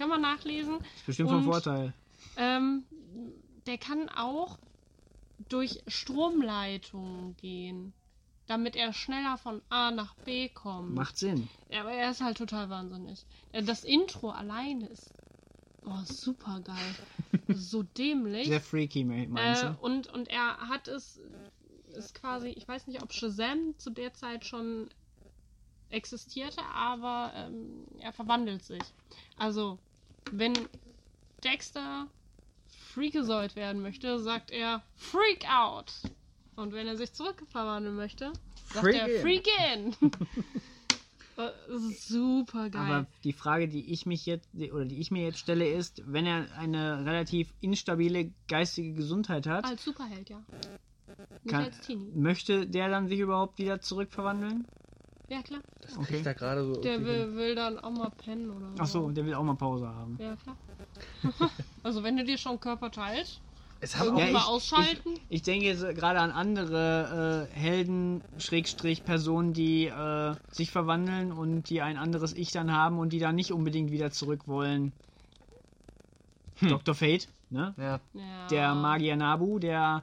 [0.00, 0.78] Kann man nachlesen.
[0.96, 1.92] Ist bestimmt von Vorteil.
[2.38, 2.84] Ähm,
[3.66, 4.56] der kann auch
[5.50, 7.92] durch Stromleitungen gehen,
[8.46, 10.94] damit er schneller von A nach B kommt.
[10.94, 11.48] Macht Sinn.
[11.70, 13.26] Ja, aber er ist halt total wahnsinnig.
[13.52, 15.12] Äh, Das Intro alleine ist
[15.84, 16.94] oh, super geil.
[17.48, 18.46] so dämlich.
[18.46, 19.76] Sehr freaky, me- meinst Äh, du?
[19.82, 21.20] und, und er hat es,
[21.88, 24.88] ist quasi, ich weiß nicht, ob Shazam zu der Zeit schon
[25.90, 28.82] existierte, aber ähm, er verwandelt sich.
[29.36, 29.78] Also,
[30.32, 30.54] wenn
[31.44, 32.06] Dexter
[32.94, 35.92] Freakazoid werden möchte, sagt er Freak out.
[36.56, 38.32] Und wenn er sich zurückverwandeln möchte,
[38.72, 39.20] sagt Freak er in.
[39.22, 40.10] Freak in.
[41.40, 41.52] Äh,
[41.92, 42.92] super geil.
[42.92, 46.26] Aber die Frage, die ich mich jetzt oder die ich mir jetzt stelle, ist, wenn
[46.26, 50.42] er eine relativ instabile geistige Gesundheit hat, als Superheld, ja.
[51.42, 52.12] Nicht kann, als Teenie.
[52.14, 54.66] möchte der dann sich überhaupt wieder zurückverwandeln?
[55.30, 55.60] Ja, klar.
[55.96, 56.16] Okay.
[56.16, 56.80] Ich da gerade so.
[56.80, 58.74] Der will, will dann auch mal pennen oder so.
[58.78, 60.18] Ach so, der will auch mal Pause haben.
[60.20, 60.56] Ja, klar.
[61.84, 63.40] also wenn du dir schon Körper teilst,
[63.80, 65.12] Es haben auch, mal ich, ausschalten.
[65.28, 71.30] Ich, ich denke jetzt gerade an andere äh, Helden, Schrägstrich Personen, die äh, sich verwandeln
[71.30, 74.92] und die ein anderes Ich dann haben und die dann nicht unbedingt wieder zurück wollen.
[76.60, 76.94] Dr.
[76.94, 77.72] Fate, ne?
[77.78, 78.00] ja.
[78.14, 78.46] ja.
[78.50, 80.02] Der Magier Nabu, der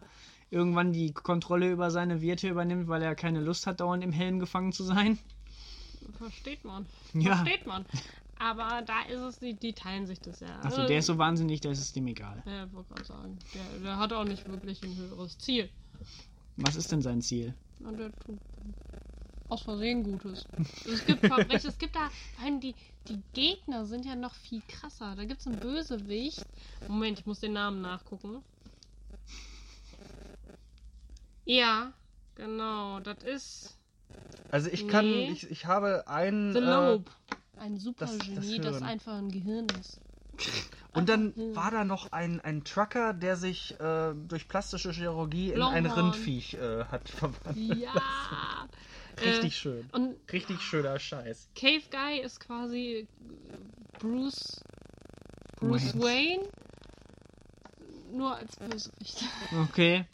[0.49, 4.39] irgendwann die Kontrolle über seine Wirte übernimmt, weil er keine Lust hat, dauernd im Helm
[4.39, 5.19] gefangen zu sein.
[6.17, 6.85] Versteht man.
[7.13, 7.37] Ja.
[7.37, 7.85] Versteht man.
[8.39, 10.59] Aber da ist es, die, die teilen sich das ja.
[10.61, 12.43] Achso, der ist so wahnsinnig, da ist es dem egal.
[12.45, 13.39] Ja, ich wollte gerade sagen.
[13.53, 15.69] Der, der hat auch nicht wirklich ein höheres Ziel.
[16.57, 17.53] Was ist denn sein Ziel?
[17.79, 18.39] Und der tut
[19.49, 20.45] aus Versehen Gutes.
[20.85, 22.75] Es gibt Verbrechen, es gibt da, vor allem die,
[23.07, 25.15] die Gegner sind ja noch viel krasser.
[25.15, 26.45] Da gibt es einen Bösewicht.
[26.87, 28.43] Moment, ich muss den Namen nachgucken.
[31.47, 31.93] Ja,
[32.35, 33.77] genau, das ist
[34.51, 35.31] Also ich kann, Nee.
[35.31, 36.51] ich, ich habe einen.
[36.53, 37.11] The äh, Lobe.
[37.57, 38.83] Ein das Supergenie, das, Hirn.
[38.83, 39.99] einfach ein Gehirn ist.
[40.93, 41.55] Und dann Hm.
[41.55, 45.85] war da noch ein, ein Trucker, der sich äh, durch plastische Chirurgie in ein.
[45.85, 47.79] Rindviech äh, hat verwandelt.
[47.79, 48.67] Ja.
[49.25, 49.89] Richtig Äh, schön.
[49.93, 51.49] Und Richtig schöner Scheiß.
[51.55, 53.07] Cave Guy ist quasi
[53.99, 54.61] Bruce
[55.59, 56.41] Bruce Wayne.
[56.41, 56.43] Wayne.
[58.11, 59.23] Nur als Bösewicht.
[59.69, 60.05] Okay.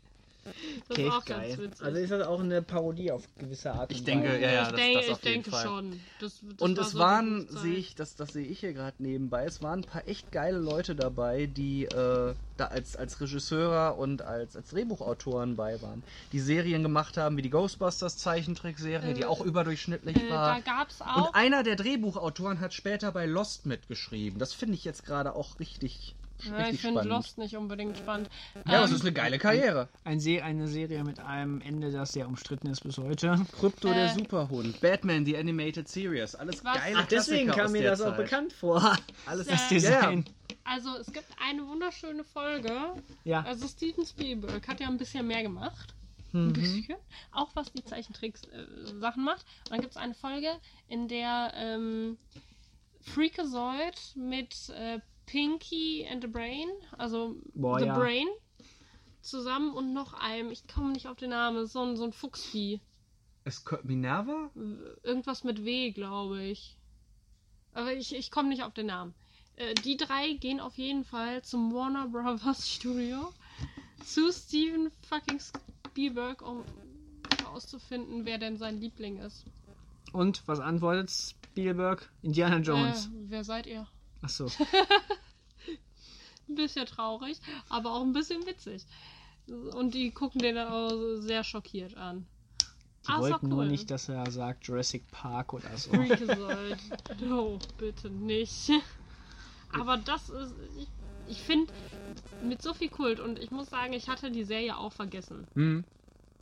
[0.89, 1.47] Das ist auch geil.
[1.49, 1.85] ganz witzig.
[1.85, 4.41] Also ist das auch eine Parodie auf gewisse Art und Ich denke, Weise.
[4.41, 5.63] ja, ja, das, denke, das auf ich jeden denke Fall.
[5.65, 5.99] schon.
[6.19, 8.95] Das, das Und war es so waren, sehe ich, das, das sehe ich hier gerade
[9.01, 13.93] nebenbei, es waren ein paar echt geile Leute dabei, die äh, da als, als Regisseure
[13.95, 16.03] und als, als Drehbuchautoren bei waren.
[16.31, 20.55] Die Serien gemacht haben, wie die Ghostbusters Zeichentrickserie, die auch überdurchschnittlich Äh, war.
[20.55, 21.27] da gab's auch.
[21.29, 24.39] Und einer der Drehbuchautoren hat später bei Lost mitgeschrieben.
[24.39, 26.15] Das finde ich jetzt gerade auch richtig,
[26.45, 27.01] ja, ich finde.
[27.03, 28.29] Lost nicht unbedingt spannend.
[28.55, 29.89] ja, das Ähm, ist eine geile Karriere.
[30.03, 33.35] Ein Se eine Serie mit einem Ende, das sehr umstritten ist bis heute.
[33.59, 34.13] Krypto der Äh.
[34.13, 36.75] Superhund, Batman, die Animated Series, alles Was?
[36.77, 38.17] geile Ach, deswegen Klassiker kam mir der das auch Zeit.
[38.17, 38.97] bekannt vor.
[39.25, 40.25] Alles Das Äh, Design.
[40.65, 42.71] Also es gibt eine wunderschöne Folge.
[43.25, 43.43] Ja.
[43.43, 45.93] Also Steven Spielberg hat ja ein bisschen mehr gemacht.
[46.31, 46.47] Mhm.
[46.49, 46.95] Ein bisschen.
[47.31, 49.45] Auch was die Zeichentricks-Sachen macht.
[49.65, 50.47] Und dann gibt es eine Folge,
[50.87, 52.17] in der ähm,
[53.01, 54.99] Freakazoid mit äh,
[55.33, 57.97] Pinky and the Brain, also Boah, The ja.
[57.97, 58.27] Brain,
[59.21, 62.79] zusammen und noch einem, ich komme nicht auf den Namen, so ein, so ein Fuchsvieh.
[63.43, 64.51] Es, Minerva?
[65.01, 66.77] Irgendwas mit W, glaube ich.
[67.73, 69.15] Aber ich, ich komme nicht auf den Namen.
[69.55, 73.33] Äh, die drei gehen auf jeden Fall zum Warner Brothers Studio
[74.05, 75.39] zu Steven fucking
[75.87, 76.63] Spielberg, um
[77.39, 79.45] herauszufinden, wer denn sein Liebling ist.
[80.11, 82.11] Und was antwortet Spielberg?
[82.21, 83.07] Indiana Jones.
[83.07, 83.87] Äh, wer seid ihr?
[84.23, 84.45] Ach so.
[86.49, 87.39] Ein bisschen traurig,
[87.69, 88.85] aber auch ein bisschen witzig.
[89.47, 92.27] Und die gucken den dann auch sehr schockiert an.
[93.05, 93.67] Die Ah, wollten doch nur cool.
[93.69, 95.91] nicht, dass er sagt Jurassic Park oder so.
[97.31, 98.69] Oh, bitte nicht.
[99.73, 100.53] Aber das ist.
[100.77, 100.87] Ich,
[101.27, 101.71] ich finde,
[102.43, 105.47] mit so viel Kult und ich muss sagen, ich hatte die Serie auch vergessen.
[105.55, 105.85] Hm.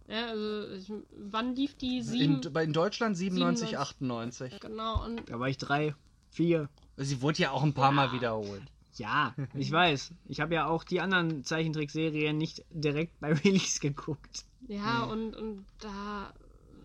[0.07, 2.01] Ja, also, ich, wann lief die?
[2.01, 2.41] Sieben.
[2.43, 3.77] In, in Deutschland 97, 97.
[3.77, 4.59] 98.
[4.59, 5.95] genau, und Da war ich drei,
[6.31, 6.69] vier.
[7.03, 8.63] Sie wurde ja auch ein paar Mal wiederholt.
[8.95, 10.13] Ja, ich weiß.
[10.25, 14.45] Ich habe ja auch die anderen Zeichentrickserien nicht direkt bei Release geguckt.
[14.67, 16.33] ja, und, und da.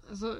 [0.08, 0.34] Also,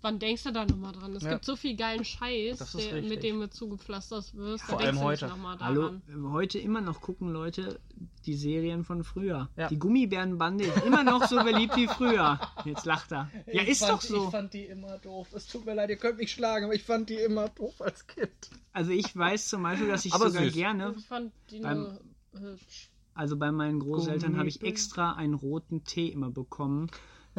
[0.00, 1.14] wann denkst du da nochmal dran?
[1.16, 1.32] Es Ja.
[1.32, 4.64] gibt so viel geilen Scheiß, der, mit dem du zugepflastert wirst.
[4.64, 5.32] Vor da allem denkst heute.
[5.60, 6.32] Hallo, daran.
[6.32, 7.80] heute immer noch gucken Leute
[8.26, 9.48] die Serien von früher.
[9.56, 9.68] Ja.
[9.68, 12.38] Die Gummibärenbande ist immer noch so beliebt wie früher.
[12.64, 13.30] Jetzt lacht er.
[13.52, 14.30] Ja, ist doch so.
[14.30, 15.28] fand die immer doof.
[15.34, 18.06] Es tut mir leid, ihr könnt mich schlagen, aber ich fand die immer doof als
[18.06, 18.30] Kind.
[18.72, 20.54] Also ich weiß zum Beispiel, dass ich Aber sogar süß.
[20.54, 22.00] gerne, Ich fand die Beim- nur
[22.40, 22.90] hübsch.
[23.14, 26.88] also bei meinen Großeltern habe ich extra einen roten Tee immer bekommen,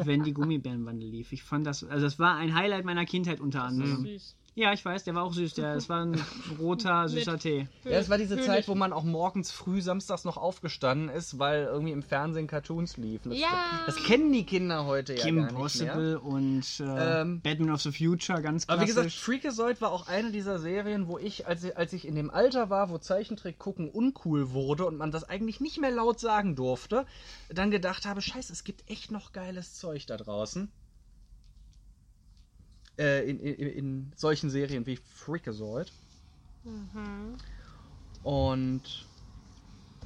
[0.06, 1.32] wenn die Gummibärenbande lief.
[1.32, 4.04] Ich fand das, also das war ein Highlight meiner Kindheit unter anderem.
[4.04, 4.36] Süß.
[4.56, 5.54] Ja, ich weiß, der war auch süß.
[5.54, 6.20] Der, das war ein
[6.58, 7.68] roter, süßer Tee.
[7.84, 8.46] Ja, es war diese Höhlich.
[8.46, 12.96] Zeit, wo man auch morgens früh samstags noch aufgestanden ist, weil irgendwie im Fernsehen Cartoons
[12.96, 13.30] liefen.
[13.30, 13.48] Das, Ja.
[13.86, 15.92] das kennen die Kinder heute ja Kim gar nicht mehr.
[15.92, 19.22] Possible und äh, Ähm, Batman of the Future, ganz Aber wie gesagt, klassisch.
[19.22, 22.70] Freakazoid war auch eine dieser Serien, wo ich, als ich, als ich in dem Alter
[22.70, 27.06] war, wo Zeichentrick gucken uncool wurde und man das eigentlich nicht mehr laut sagen durfte,
[27.48, 30.70] dann gedacht habe, scheiße, es gibt echt noch geiles Zeug da draußen.
[33.00, 35.90] Äh, in, in, in solchen Serien wie Freakazoid.
[38.22, 39.06] Und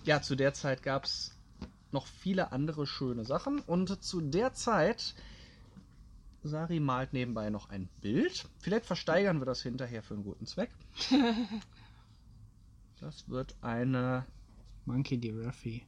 [0.05, 1.35] ja, zu der Zeit gab es
[1.91, 3.59] noch viele andere schöne Sachen.
[3.59, 5.17] Und zu der Zeit
[6.45, 8.47] Sari malt nebenbei noch ein Bild.
[8.61, 10.71] Vielleicht versteigern wir das hinterher für einen guten Zweck.
[13.01, 14.25] Das wird eine.
[14.87, 15.33] Monkey D.
[15.33, 15.85] Ruffy.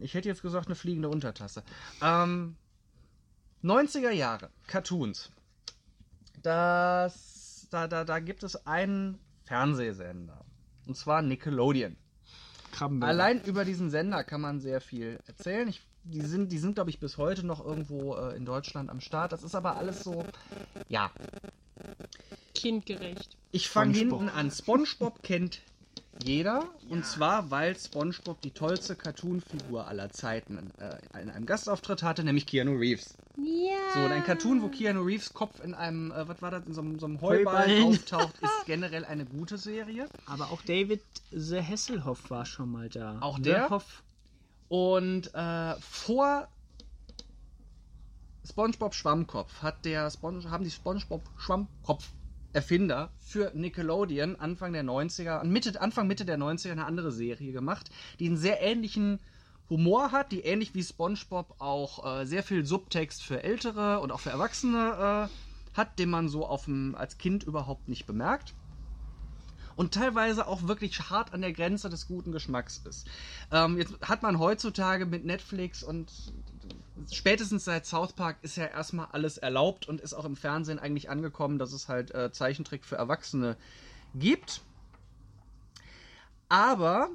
[0.00, 1.62] Ich hätte jetzt gesagt, eine fliegende Untertasse.
[2.02, 2.56] Ähm,
[3.62, 5.30] 90er Jahre, Cartoons.
[6.44, 10.44] Das, da, da, da gibt es einen Fernsehsender.
[10.86, 11.96] Und zwar Nickelodeon.
[12.70, 13.10] Krabbenburger.
[13.10, 15.68] Allein über diesen Sender kann man sehr viel erzählen.
[15.68, 19.00] Ich, die sind, die sind glaube ich, bis heute noch irgendwo äh, in Deutschland am
[19.00, 19.32] Start.
[19.32, 20.22] Das ist aber alles so,
[20.88, 21.10] ja.
[22.54, 23.38] Kindgerecht.
[23.50, 24.50] Ich fange hinten an.
[24.50, 25.62] SpongeBob kennt
[26.22, 26.64] jeder.
[26.88, 32.46] Und zwar, weil SpongeBob die tollste Cartoon-Figur aller Zeiten äh, in einem Gastauftritt hatte, nämlich
[32.46, 33.16] Keanu Reeves.
[33.36, 33.76] Ja.
[33.94, 36.74] So, und ein Cartoon, wo Keanu Reeves Kopf in einem, äh, was war das, in
[36.74, 37.84] so, einem- so einem Heuball Heuballen.
[37.88, 40.08] auftaucht, ist generell eine gute Serie.
[40.26, 43.18] Aber auch David The Hasselhoff war schon mal da.
[43.20, 43.70] Auch The der?
[43.70, 44.02] Hoff.
[44.68, 46.48] Und äh, vor
[48.46, 52.12] SpongeBob Schwammkopf hat der Sponge, haben die SpongeBob Schwammkopf
[52.54, 57.90] Erfinder für Nickelodeon Anfang der 90er, Mitte, Anfang Mitte der 90er eine andere Serie gemacht,
[58.20, 59.18] die einen sehr ähnlichen
[59.68, 64.20] Humor hat, die ähnlich wie SpongeBob auch äh, sehr viel Subtext für Ältere und auch
[64.20, 68.54] für Erwachsene äh, hat, den man so auf dem, als Kind überhaupt nicht bemerkt
[69.76, 73.08] und teilweise auch wirklich hart an der Grenze des guten Geschmacks ist.
[73.50, 76.12] Ähm, jetzt hat man heutzutage mit Netflix und
[77.10, 81.10] spätestens seit South Park ist ja erstmal alles erlaubt und ist auch im Fernsehen eigentlich
[81.10, 83.56] angekommen, dass es halt äh, Zeichentrick für Erwachsene
[84.14, 84.62] gibt.
[86.48, 87.10] Aber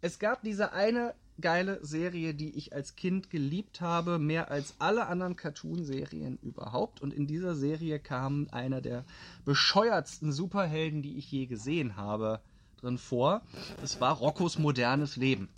[0.00, 5.06] es gab diese eine geile Serie, die ich als Kind geliebt habe, mehr als alle
[5.06, 7.00] anderen Cartoon-Serien überhaupt.
[7.00, 9.04] Und in dieser Serie kam einer der
[9.44, 12.40] bescheuertsten Superhelden, die ich je gesehen habe,
[12.80, 13.42] drin vor.
[13.82, 15.48] Es war Roccos modernes Leben,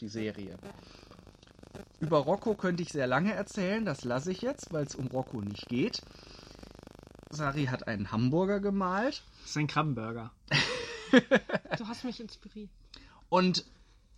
[0.00, 0.56] die Serie.
[2.00, 5.40] Über Rocco könnte ich sehr lange erzählen, das lasse ich jetzt, weil es um Rocco
[5.40, 6.02] nicht geht.
[7.30, 9.22] Sari hat einen Hamburger gemalt.
[9.42, 10.32] Das ist ein Krabbenburger.
[11.78, 12.68] Du hast mich inspiriert.
[13.30, 13.64] Und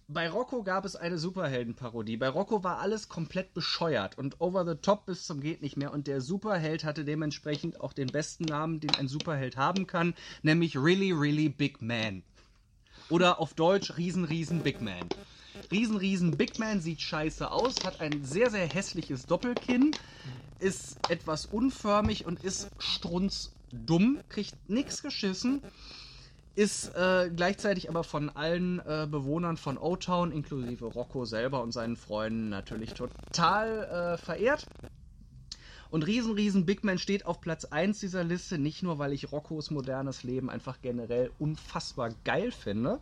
[0.08, 2.16] bei Rocco gab es eine Superheldenparodie.
[2.16, 5.92] Bei Rocco war alles komplett bescheuert und over the top bis zum geht nicht mehr.
[5.92, 10.76] Und der Superheld hatte dementsprechend auch den besten Namen, den ein Superheld haben kann, nämlich
[10.76, 12.24] Really, Really Big Man.
[13.08, 15.08] Oder auf Deutsch Riesen, Riesen Big Man.
[15.70, 19.94] Riesen, Riesen Big Man sieht scheiße aus, hat ein sehr, sehr hässliches Doppelkinn,
[20.58, 25.62] ist etwas unförmig und ist strunzdumm, kriegt nichts geschissen
[26.54, 31.96] ist äh, gleichzeitig aber von allen äh, Bewohnern von O-Town, inklusive Rocco selber und seinen
[31.96, 34.66] Freunden, natürlich total äh, verehrt.
[35.90, 39.32] Und Riesen, Riesen Big Man steht auf Platz 1 dieser Liste, nicht nur, weil ich
[39.32, 43.00] Roccos modernes Leben einfach generell unfassbar geil finde,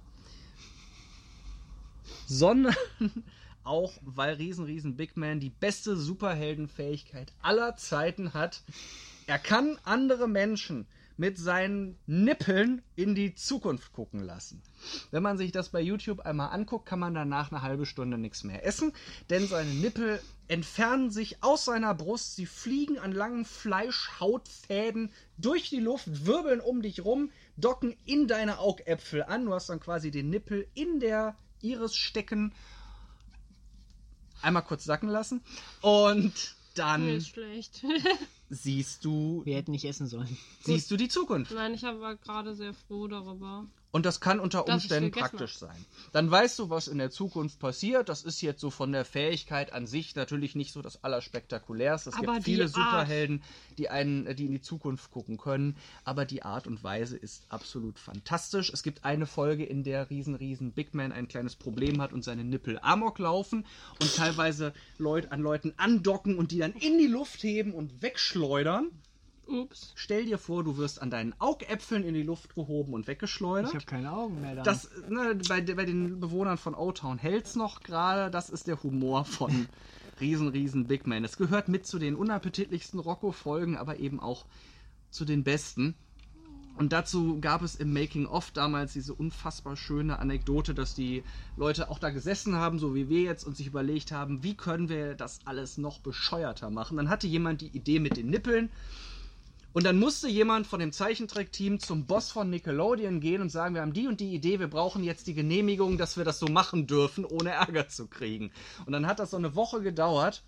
[2.27, 2.75] sondern
[3.65, 8.63] auch, weil Riesen, Riesen Big Man die beste Superheldenfähigkeit aller Zeiten hat.
[9.27, 10.87] Er kann andere Menschen
[11.19, 14.63] mit seinen Nippeln in die Zukunft gucken lassen.
[15.11, 18.45] Wenn man sich das bei YouTube einmal anguckt, kann man danach eine halbe Stunde nichts
[18.45, 18.93] mehr essen,
[19.29, 25.81] denn seine Nippel entfernen sich aus seiner Brust, sie fliegen an langen Fleischhautfäden durch die
[25.81, 29.45] Luft, wirbeln um dich rum, docken in deine Augäpfel an.
[29.45, 32.53] Du hast dann quasi den Nippel in der Iris stecken.
[34.41, 35.41] Einmal kurz sacken lassen
[35.81, 36.33] und Mir
[36.75, 37.85] dann ist schlecht.
[38.51, 40.39] siehst du Wir hätten nicht essen sollen.
[40.63, 41.53] siehst du die Zukunft.
[41.53, 43.67] Nein, ich war gerade sehr froh darüber.
[43.91, 45.85] Und das kann unter Umständen praktisch sein.
[46.13, 48.11] Dann weißt du, was in der Zukunft passiert.
[48.11, 52.11] Das ist jetzt so von der Fähigkeit an sich natürlich nicht so das Allerspektakulärste.
[52.11, 52.69] Es Aber gibt viele.
[52.69, 53.43] Superhelden,
[53.79, 55.77] die einen, die in die Zukunft gucken können.
[56.05, 58.71] Aber die Art und Weise ist absolut fantastisch.
[58.71, 62.23] Es gibt eine Folge, in der Riesen, Riesen Big Man ein kleines Problem hat und
[62.23, 63.65] seine Nippel amok laufen
[64.01, 68.91] und teilweise Leut, an Leuten andocken und die dann in die Luft heben und wegschleudern.
[69.49, 69.93] Ups.
[69.95, 73.71] Stell dir vor, du wirst an deinen Augäpfeln in die Luft gehoben und weggeschleudert.
[73.71, 74.63] Ich habe keine Augen mehr da.
[74.63, 78.31] Das, ne, bei, bei den Bewohnern von O-Town hält's noch gerade.
[78.31, 79.69] Das ist der Humor von
[80.21, 81.25] Riesen, Riesen Big Man.
[81.25, 84.45] Es gehört mit zu den unappetitlichsten Rocco-Folgen, aber eben auch
[85.11, 85.95] zu den besten.
[86.79, 91.25] Und dazu gab es im Making-of damals diese unfassbar schöne Anekdote, dass die
[91.57, 94.89] Leute auch da gesessen haben, so wie wir jetzt, und sich überlegt haben, wie können
[94.89, 96.97] wir das alles noch bescheuerter machen.
[96.97, 98.71] Dann hatte jemand die Idee mit den Nippeln.
[99.79, 103.83] Und dann musste jemand von dem Zeichentrickteam zum Boss von Nickelodeon gehen und sagen, wir
[103.83, 106.89] haben die und die Idee, wir brauchen jetzt die Genehmigung, dass wir das so machen
[106.89, 108.51] dürfen, ohne Ärger zu kriegen.
[108.87, 110.43] Und dann hat das so eine Woche gedauert,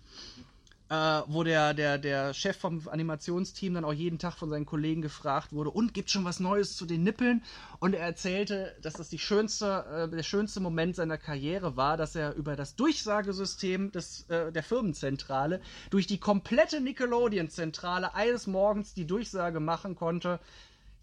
[0.91, 5.01] äh, wo der, der, der Chef vom Animationsteam dann auch jeden Tag von seinen Kollegen
[5.01, 7.43] gefragt wurde, und gibt schon was Neues zu den Nippeln?
[7.79, 12.17] Und er erzählte, dass das die schönste, äh, der schönste Moment seiner Karriere war, dass
[12.17, 15.61] er über das Durchsagesystem des, äh, der Firmenzentrale
[15.91, 20.41] durch die komplette Nickelodeon-Zentrale eines Morgens die Durchsage machen konnte,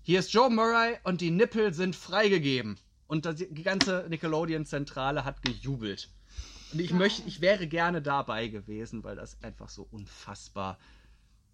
[0.03, 2.79] hier ist Joe Murray und die Nippel sind freigegeben.
[3.07, 6.11] Und die ganze Nickelodeon-Zentrale hat gejubelt.
[6.73, 10.79] Und ich möchte, ich wäre gerne dabei gewesen, weil das einfach so unfassbar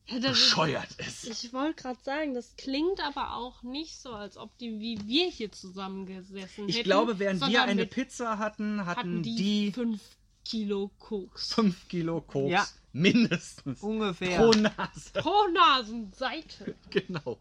[0.07, 1.25] Ja, das ist, bescheuert ist.
[1.45, 5.31] ich wollte gerade sagen, das klingt aber auch nicht so, als ob die wie wir
[5.31, 6.85] hier zusammengesessen Ich hätten.
[6.85, 10.01] glaube, während wir eine Pizza hatten, hatten, hatten die, die fünf
[10.45, 11.55] Kilo Koks.
[11.55, 12.51] 5 Kilo Koks.
[12.51, 12.67] Ja.
[12.93, 13.81] Mindestens.
[13.83, 14.37] Ungefähr.
[14.39, 15.13] Pro Nase.
[15.15, 16.75] Pro Nasenseite.
[16.91, 17.39] Genau.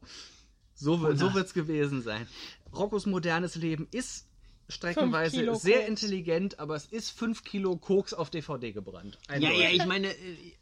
[0.75, 2.27] So, wird so wird's gewesen sein.
[2.73, 4.25] Roccos modernes Leben ist
[4.69, 5.87] streckenweise sehr Koks.
[5.89, 9.17] intelligent, aber es ist 5 Kilo Koks auf DVD gebrannt.
[9.29, 10.15] Ja, ja, ich meine, äh,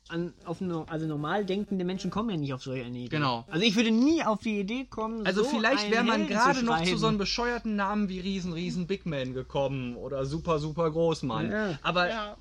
[0.10, 0.58] an, auf,
[0.88, 3.10] also normal denkende Menschen kommen ja nicht auf solche eine Idee.
[3.10, 3.46] Genau.
[3.50, 6.84] Also ich würde nie auf die Idee kommen, Also so vielleicht wäre man gerade noch
[6.84, 11.52] zu so einem bescheuerten Namen wie Riesen, Riesen Big Man gekommen oder Super, Super Großmann.
[11.52, 11.80] Ja.
[11.84, 12.38] Aber Ja.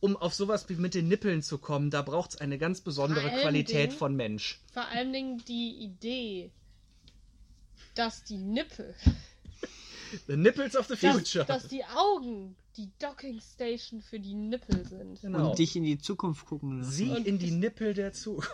[0.00, 3.30] um auf sowas wie mit den Nippeln zu kommen, da braucht es eine ganz besondere
[3.40, 4.60] Qualität Dingen- von Mensch.
[4.72, 6.50] Vor allen Dingen die Idee,
[7.94, 8.94] dass die Nippel,
[10.26, 11.44] The Nipples of the dass, Future.
[11.44, 15.20] dass die Augen die Docking Station für die Nippel sind.
[15.20, 15.50] genau.
[15.50, 16.90] Und dich in die Zukunft gucken lassen.
[16.90, 18.50] Sieh Und in die Nippel der Zukunft.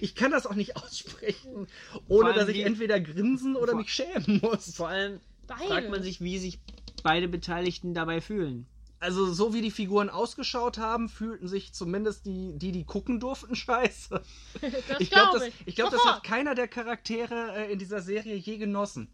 [0.00, 1.66] Ich kann das auch nicht aussprechen,
[2.06, 4.76] ohne dass ich entweder grinsen oder mich schämen muss.
[4.76, 5.64] Vor allem Beide.
[5.66, 6.60] fragt man sich, wie sich
[7.02, 8.66] beide Beteiligten dabei fühlen.
[9.00, 13.54] Also so wie die Figuren ausgeschaut haben, fühlten sich zumindest die, die, die gucken durften,
[13.56, 14.20] scheiße.
[14.60, 15.76] das Ich glaube, glaube das, ich.
[15.76, 19.08] glaub, das hat keiner der Charaktere äh, in dieser Serie je genossen.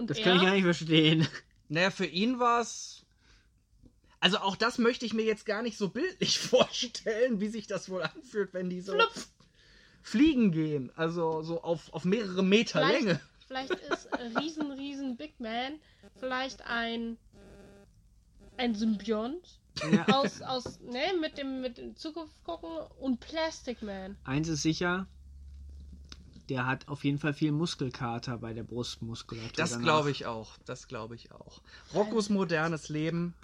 [0.00, 0.24] Und Das er?
[0.24, 1.26] kann ich gar nicht verstehen.
[1.68, 3.04] Naja, für ihn war es.
[4.18, 7.88] Also auch das möchte ich mir jetzt gar nicht so bildlich vorstellen, wie sich das
[7.88, 9.28] wohl anfühlt, wenn die so Flupf.
[10.02, 10.90] fliegen gehen.
[10.96, 13.20] Also so auf, auf mehrere Meter Vielleicht, Länge.
[13.46, 14.08] vielleicht ist
[14.38, 15.78] riesen, riesen Big Man
[16.18, 17.18] vielleicht ein
[18.56, 19.58] ein Symbiont
[19.92, 20.06] Ja.
[20.08, 22.68] aus, aus ne, mit dem mit in Zukunft gucken
[22.98, 24.16] und Plastic Man.
[24.24, 25.06] Eins ist sicher,
[26.50, 29.52] der hat auf jeden Fall viel Muskelkater bei der Brustmuskulatur.
[29.56, 30.58] Das glaube ich auch.
[30.66, 31.62] Das glaube ich auch.
[31.94, 33.34] Roccos modernes Leben.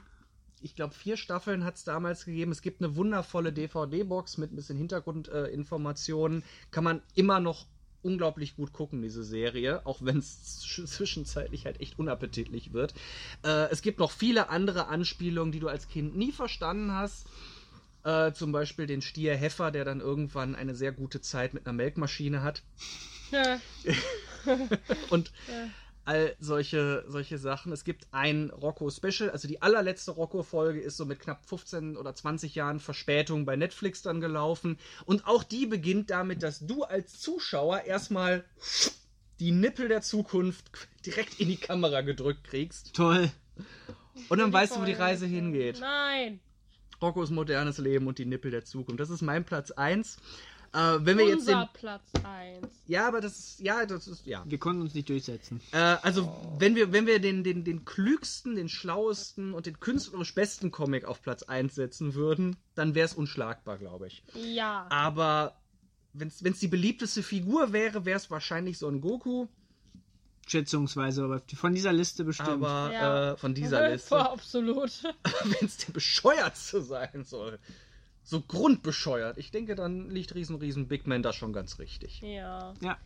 [0.60, 2.50] Ich glaube, vier Staffeln hat es damals gegeben.
[2.50, 6.40] Es gibt eine wundervolle DVD-Box mit ein bisschen Hintergrundinformationen.
[6.40, 6.44] Äh.
[6.72, 7.66] Kann man immer noch
[8.02, 12.94] unglaublich gut gucken, diese Serie, auch wenn es zwischenzeitlich halt echt unappetitlich wird.
[13.44, 17.26] Äh, es gibt noch viele andere Anspielungen, die du als Kind nie verstanden hast.
[18.06, 21.72] Äh, zum Beispiel den Stier Heffer, der dann irgendwann eine sehr gute Zeit mit einer
[21.72, 22.62] Melkmaschine hat.
[23.32, 23.60] Ja,
[25.10, 25.32] und
[26.04, 27.72] all solche, solche Sachen.
[27.72, 32.54] Es gibt ein Rocco-Special, also die allerletzte Rocco-Folge ist so mit knapp 15 oder 20
[32.54, 34.78] Jahren Verspätung bei Netflix dann gelaufen.
[35.04, 38.44] Und auch die beginnt damit, dass du als Zuschauer erstmal
[39.40, 40.70] die Nippel der Zukunft
[41.04, 42.94] direkt in die Kamera gedrückt kriegst.
[42.94, 43.32] Toll.
[44.28, 44.92] Und dann weißt du, wo die.
[44.92, 45.80] Reise hingeht.
[45.80, 46.38] Nein.
[47.00, 49.00] Roccos modernes Leben und die Nippel der Zukunft.
[49.00, 50.18] Das ist mein Platz 1.
[50.72, 51.54] Äh, wenn wir jetzt den.
[51.54, 52.66] Unser Platz 1.
[52.86, 53.60] Ja, aber das ist.
[53.60, 54.26] Ja, das ist.
[54.26, 54.44] Ja.
[54.46, 55.60] Wir konnten uns nicht durchsetzen.
[55.72, 60.34] Äh, also, wenn wir, wenn wir den, den, den klügsten, den schlauesten und den künstlerisch
[60.34, 64.22] besten Comic auf Platz 1 setzen würden, dann wäre es unschlagbar, glaube ich.
[64.34, 64.86] Ja.
[64.90, 65.56] Aber
[66.12, 69.46] wenn es die beliebteste Figur wäre, wäre es wahrscheinlich Son Goku.
[70.46, 72.48] Schätzungsweise, aber von dieser Liste bestimmt.
[72.50, 73.32] Aber Ja.
[73.32, 75.02] äh, von dieser Liste, Absolut.
[75.44, 77.58] wenn es der bescheuertste sein soll,
[78.22, 82.20] so grundbescheuert, ich denke, dann liegt Riesen, Riesen Big Man da schon ganz richtig.
[82.20, 82.72] ja.
[82.80, 82.96] ja,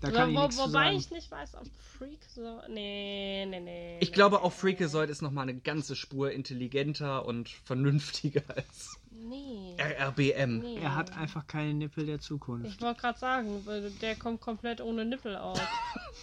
[0.00, 0.96] da Wo, kann ich wo, nichts zu wobei sagen.
[0.96, 1.66] ich nicht weiß, ob
[1.98, 2.60] Freak so.
[2.68, 3.98] Nee, nee, nee.
[4.00, 9.76] Ich nee, glaube, auch Freakazoid ist nochmal eine ganze Spur intelligenter und vernünftiger als Nee.
[9.78, 10.58] RRBM.
[10.58, 10.78] nee.
[10.80, 12.66] Er hat einfach keine Nippel der Zukunft.
[12.66, 13.64] Ich wollte gerade sagen,
[14.00, 15.60] der kommt komplett ohne Nippel aus.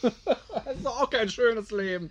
[0.01, 0.13] Das
[0.75, 2.09] ist doch auch kein schönes Leben.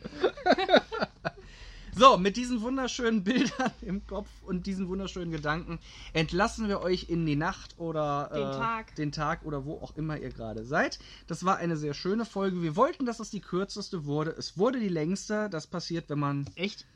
[1.95, 5.79] so, mit diesen wunderschönen Bildern im Kopf und diesen wunderschönen Gedanken
[6.13, 8.95] entlassen wir euch in die Nacht oder Den äh, Tag.
[8.95, 10.99] den Tag oder wo auch immer ihr gerade seid.
[11.27, 12.63] Das war eine sehr schöne Folge.
[12.63, 14.31] Wir wollten, dass es die kürzeste wurde.
[14.31, 15.51] Es wurde die längste.
[15.51, 16.87] Das passiert, wenn man Echt?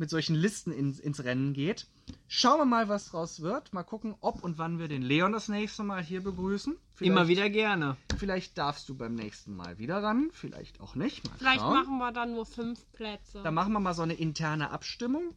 [0.00, 1.86] Mit solchen Listen ins, ins Rennen geht.
[2.26, 3.72] Schauen wir mal, was draus wird.
[3.74, 6.74] Mal gucken, ob und wann wir den Leon das nächste Mal hier begrüßen.
[6.96, 7.96] Vielleicht- Immer wieder gerne.
[8.16, 11.24] Vielleicht darfst du beim nächsten Mal wieder ran, vielleicht auch nicht.
[11.28, 11.74] Mal Vielleicht schauen.
[11.74, 13.42] machen wir dann nur fünf Plätze.
[13.42, 15.34] Da machen wir mal so eine interne Abstimmung.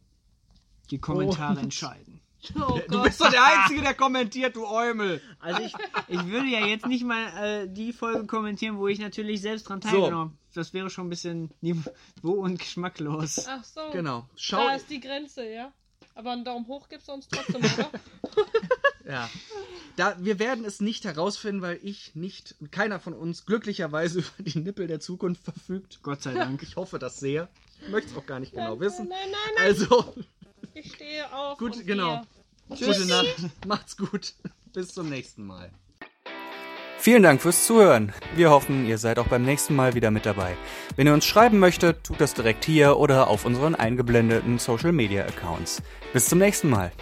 [0.90, 2.20] Die Kommentare Und- entscheiden.
[2.56, 3.02] oh Du Gott.
[3.04, 5.20] bist doch der Einzige, der kommentiert, du Eumel.
[5.40, 5.72] Also ich,
[6.08, 7.26] ich würde ja jetzt nicht mal
[7.64, 10.32] äh, die Folge kommentieren, wo ich natürlich selbst dran teilgenommen habe.
[10.54, 11.90] Das wäre schon ein bisschen niveau-
[12.22, 13.46] und geschmacklos.
[13.48, 13.80] Ach so.
[13.92, 14.28] Genau.
[14.36, 14.58] Schau.
[14.68, 15.72] Da ist die Grenze, ja?
[16.14, 17.90] Aber einen Daumen hoch gibt's uns trotzdem, oder?
[19.06, 19.28] Ja.
[19.96, 24.58] Da, wir werden es nicht herausfinden, weil ich nicht, keiner von uns glücklicherweise über die
[24.60, 26.00] Nippel der Zukunft verfügt.
[26.02, 26.62] Gott sei Dank.
[26.62, 27.48] Ich hoffe das sehr.
[27.82, 29.08] Ich möchte es auch gar nicht genau wissen.
[29.08, 29.64] Nein, nein, nein.
[29.66, 30.14] Also,
[30.72, 31.58] Ich stehe auf.
[31.58, 32.22] gut, und genau.
[32.68, 32.86] Gehe.
[32.88, 33.36] Gute Nacht.
[33.66, 34.34] Macht's gut.
[34.72, 35.70] Bis zum nächsten Mal.
[36.98, 38.14] Vielen Dank fürs Zuhören.
[38.34, 40.56] Wir hoffen, ihr seid auch beim nächsten Mal wieder mit dabei.
[40.96, 45.24] Wenn ihr uns schreiben möchtet, tut das direkt hier oder auf unseren eingeblendeten Social Media
[45.24, 45.82] Accounts.
[46.14, 46.92] Bis zum nächsten Mal.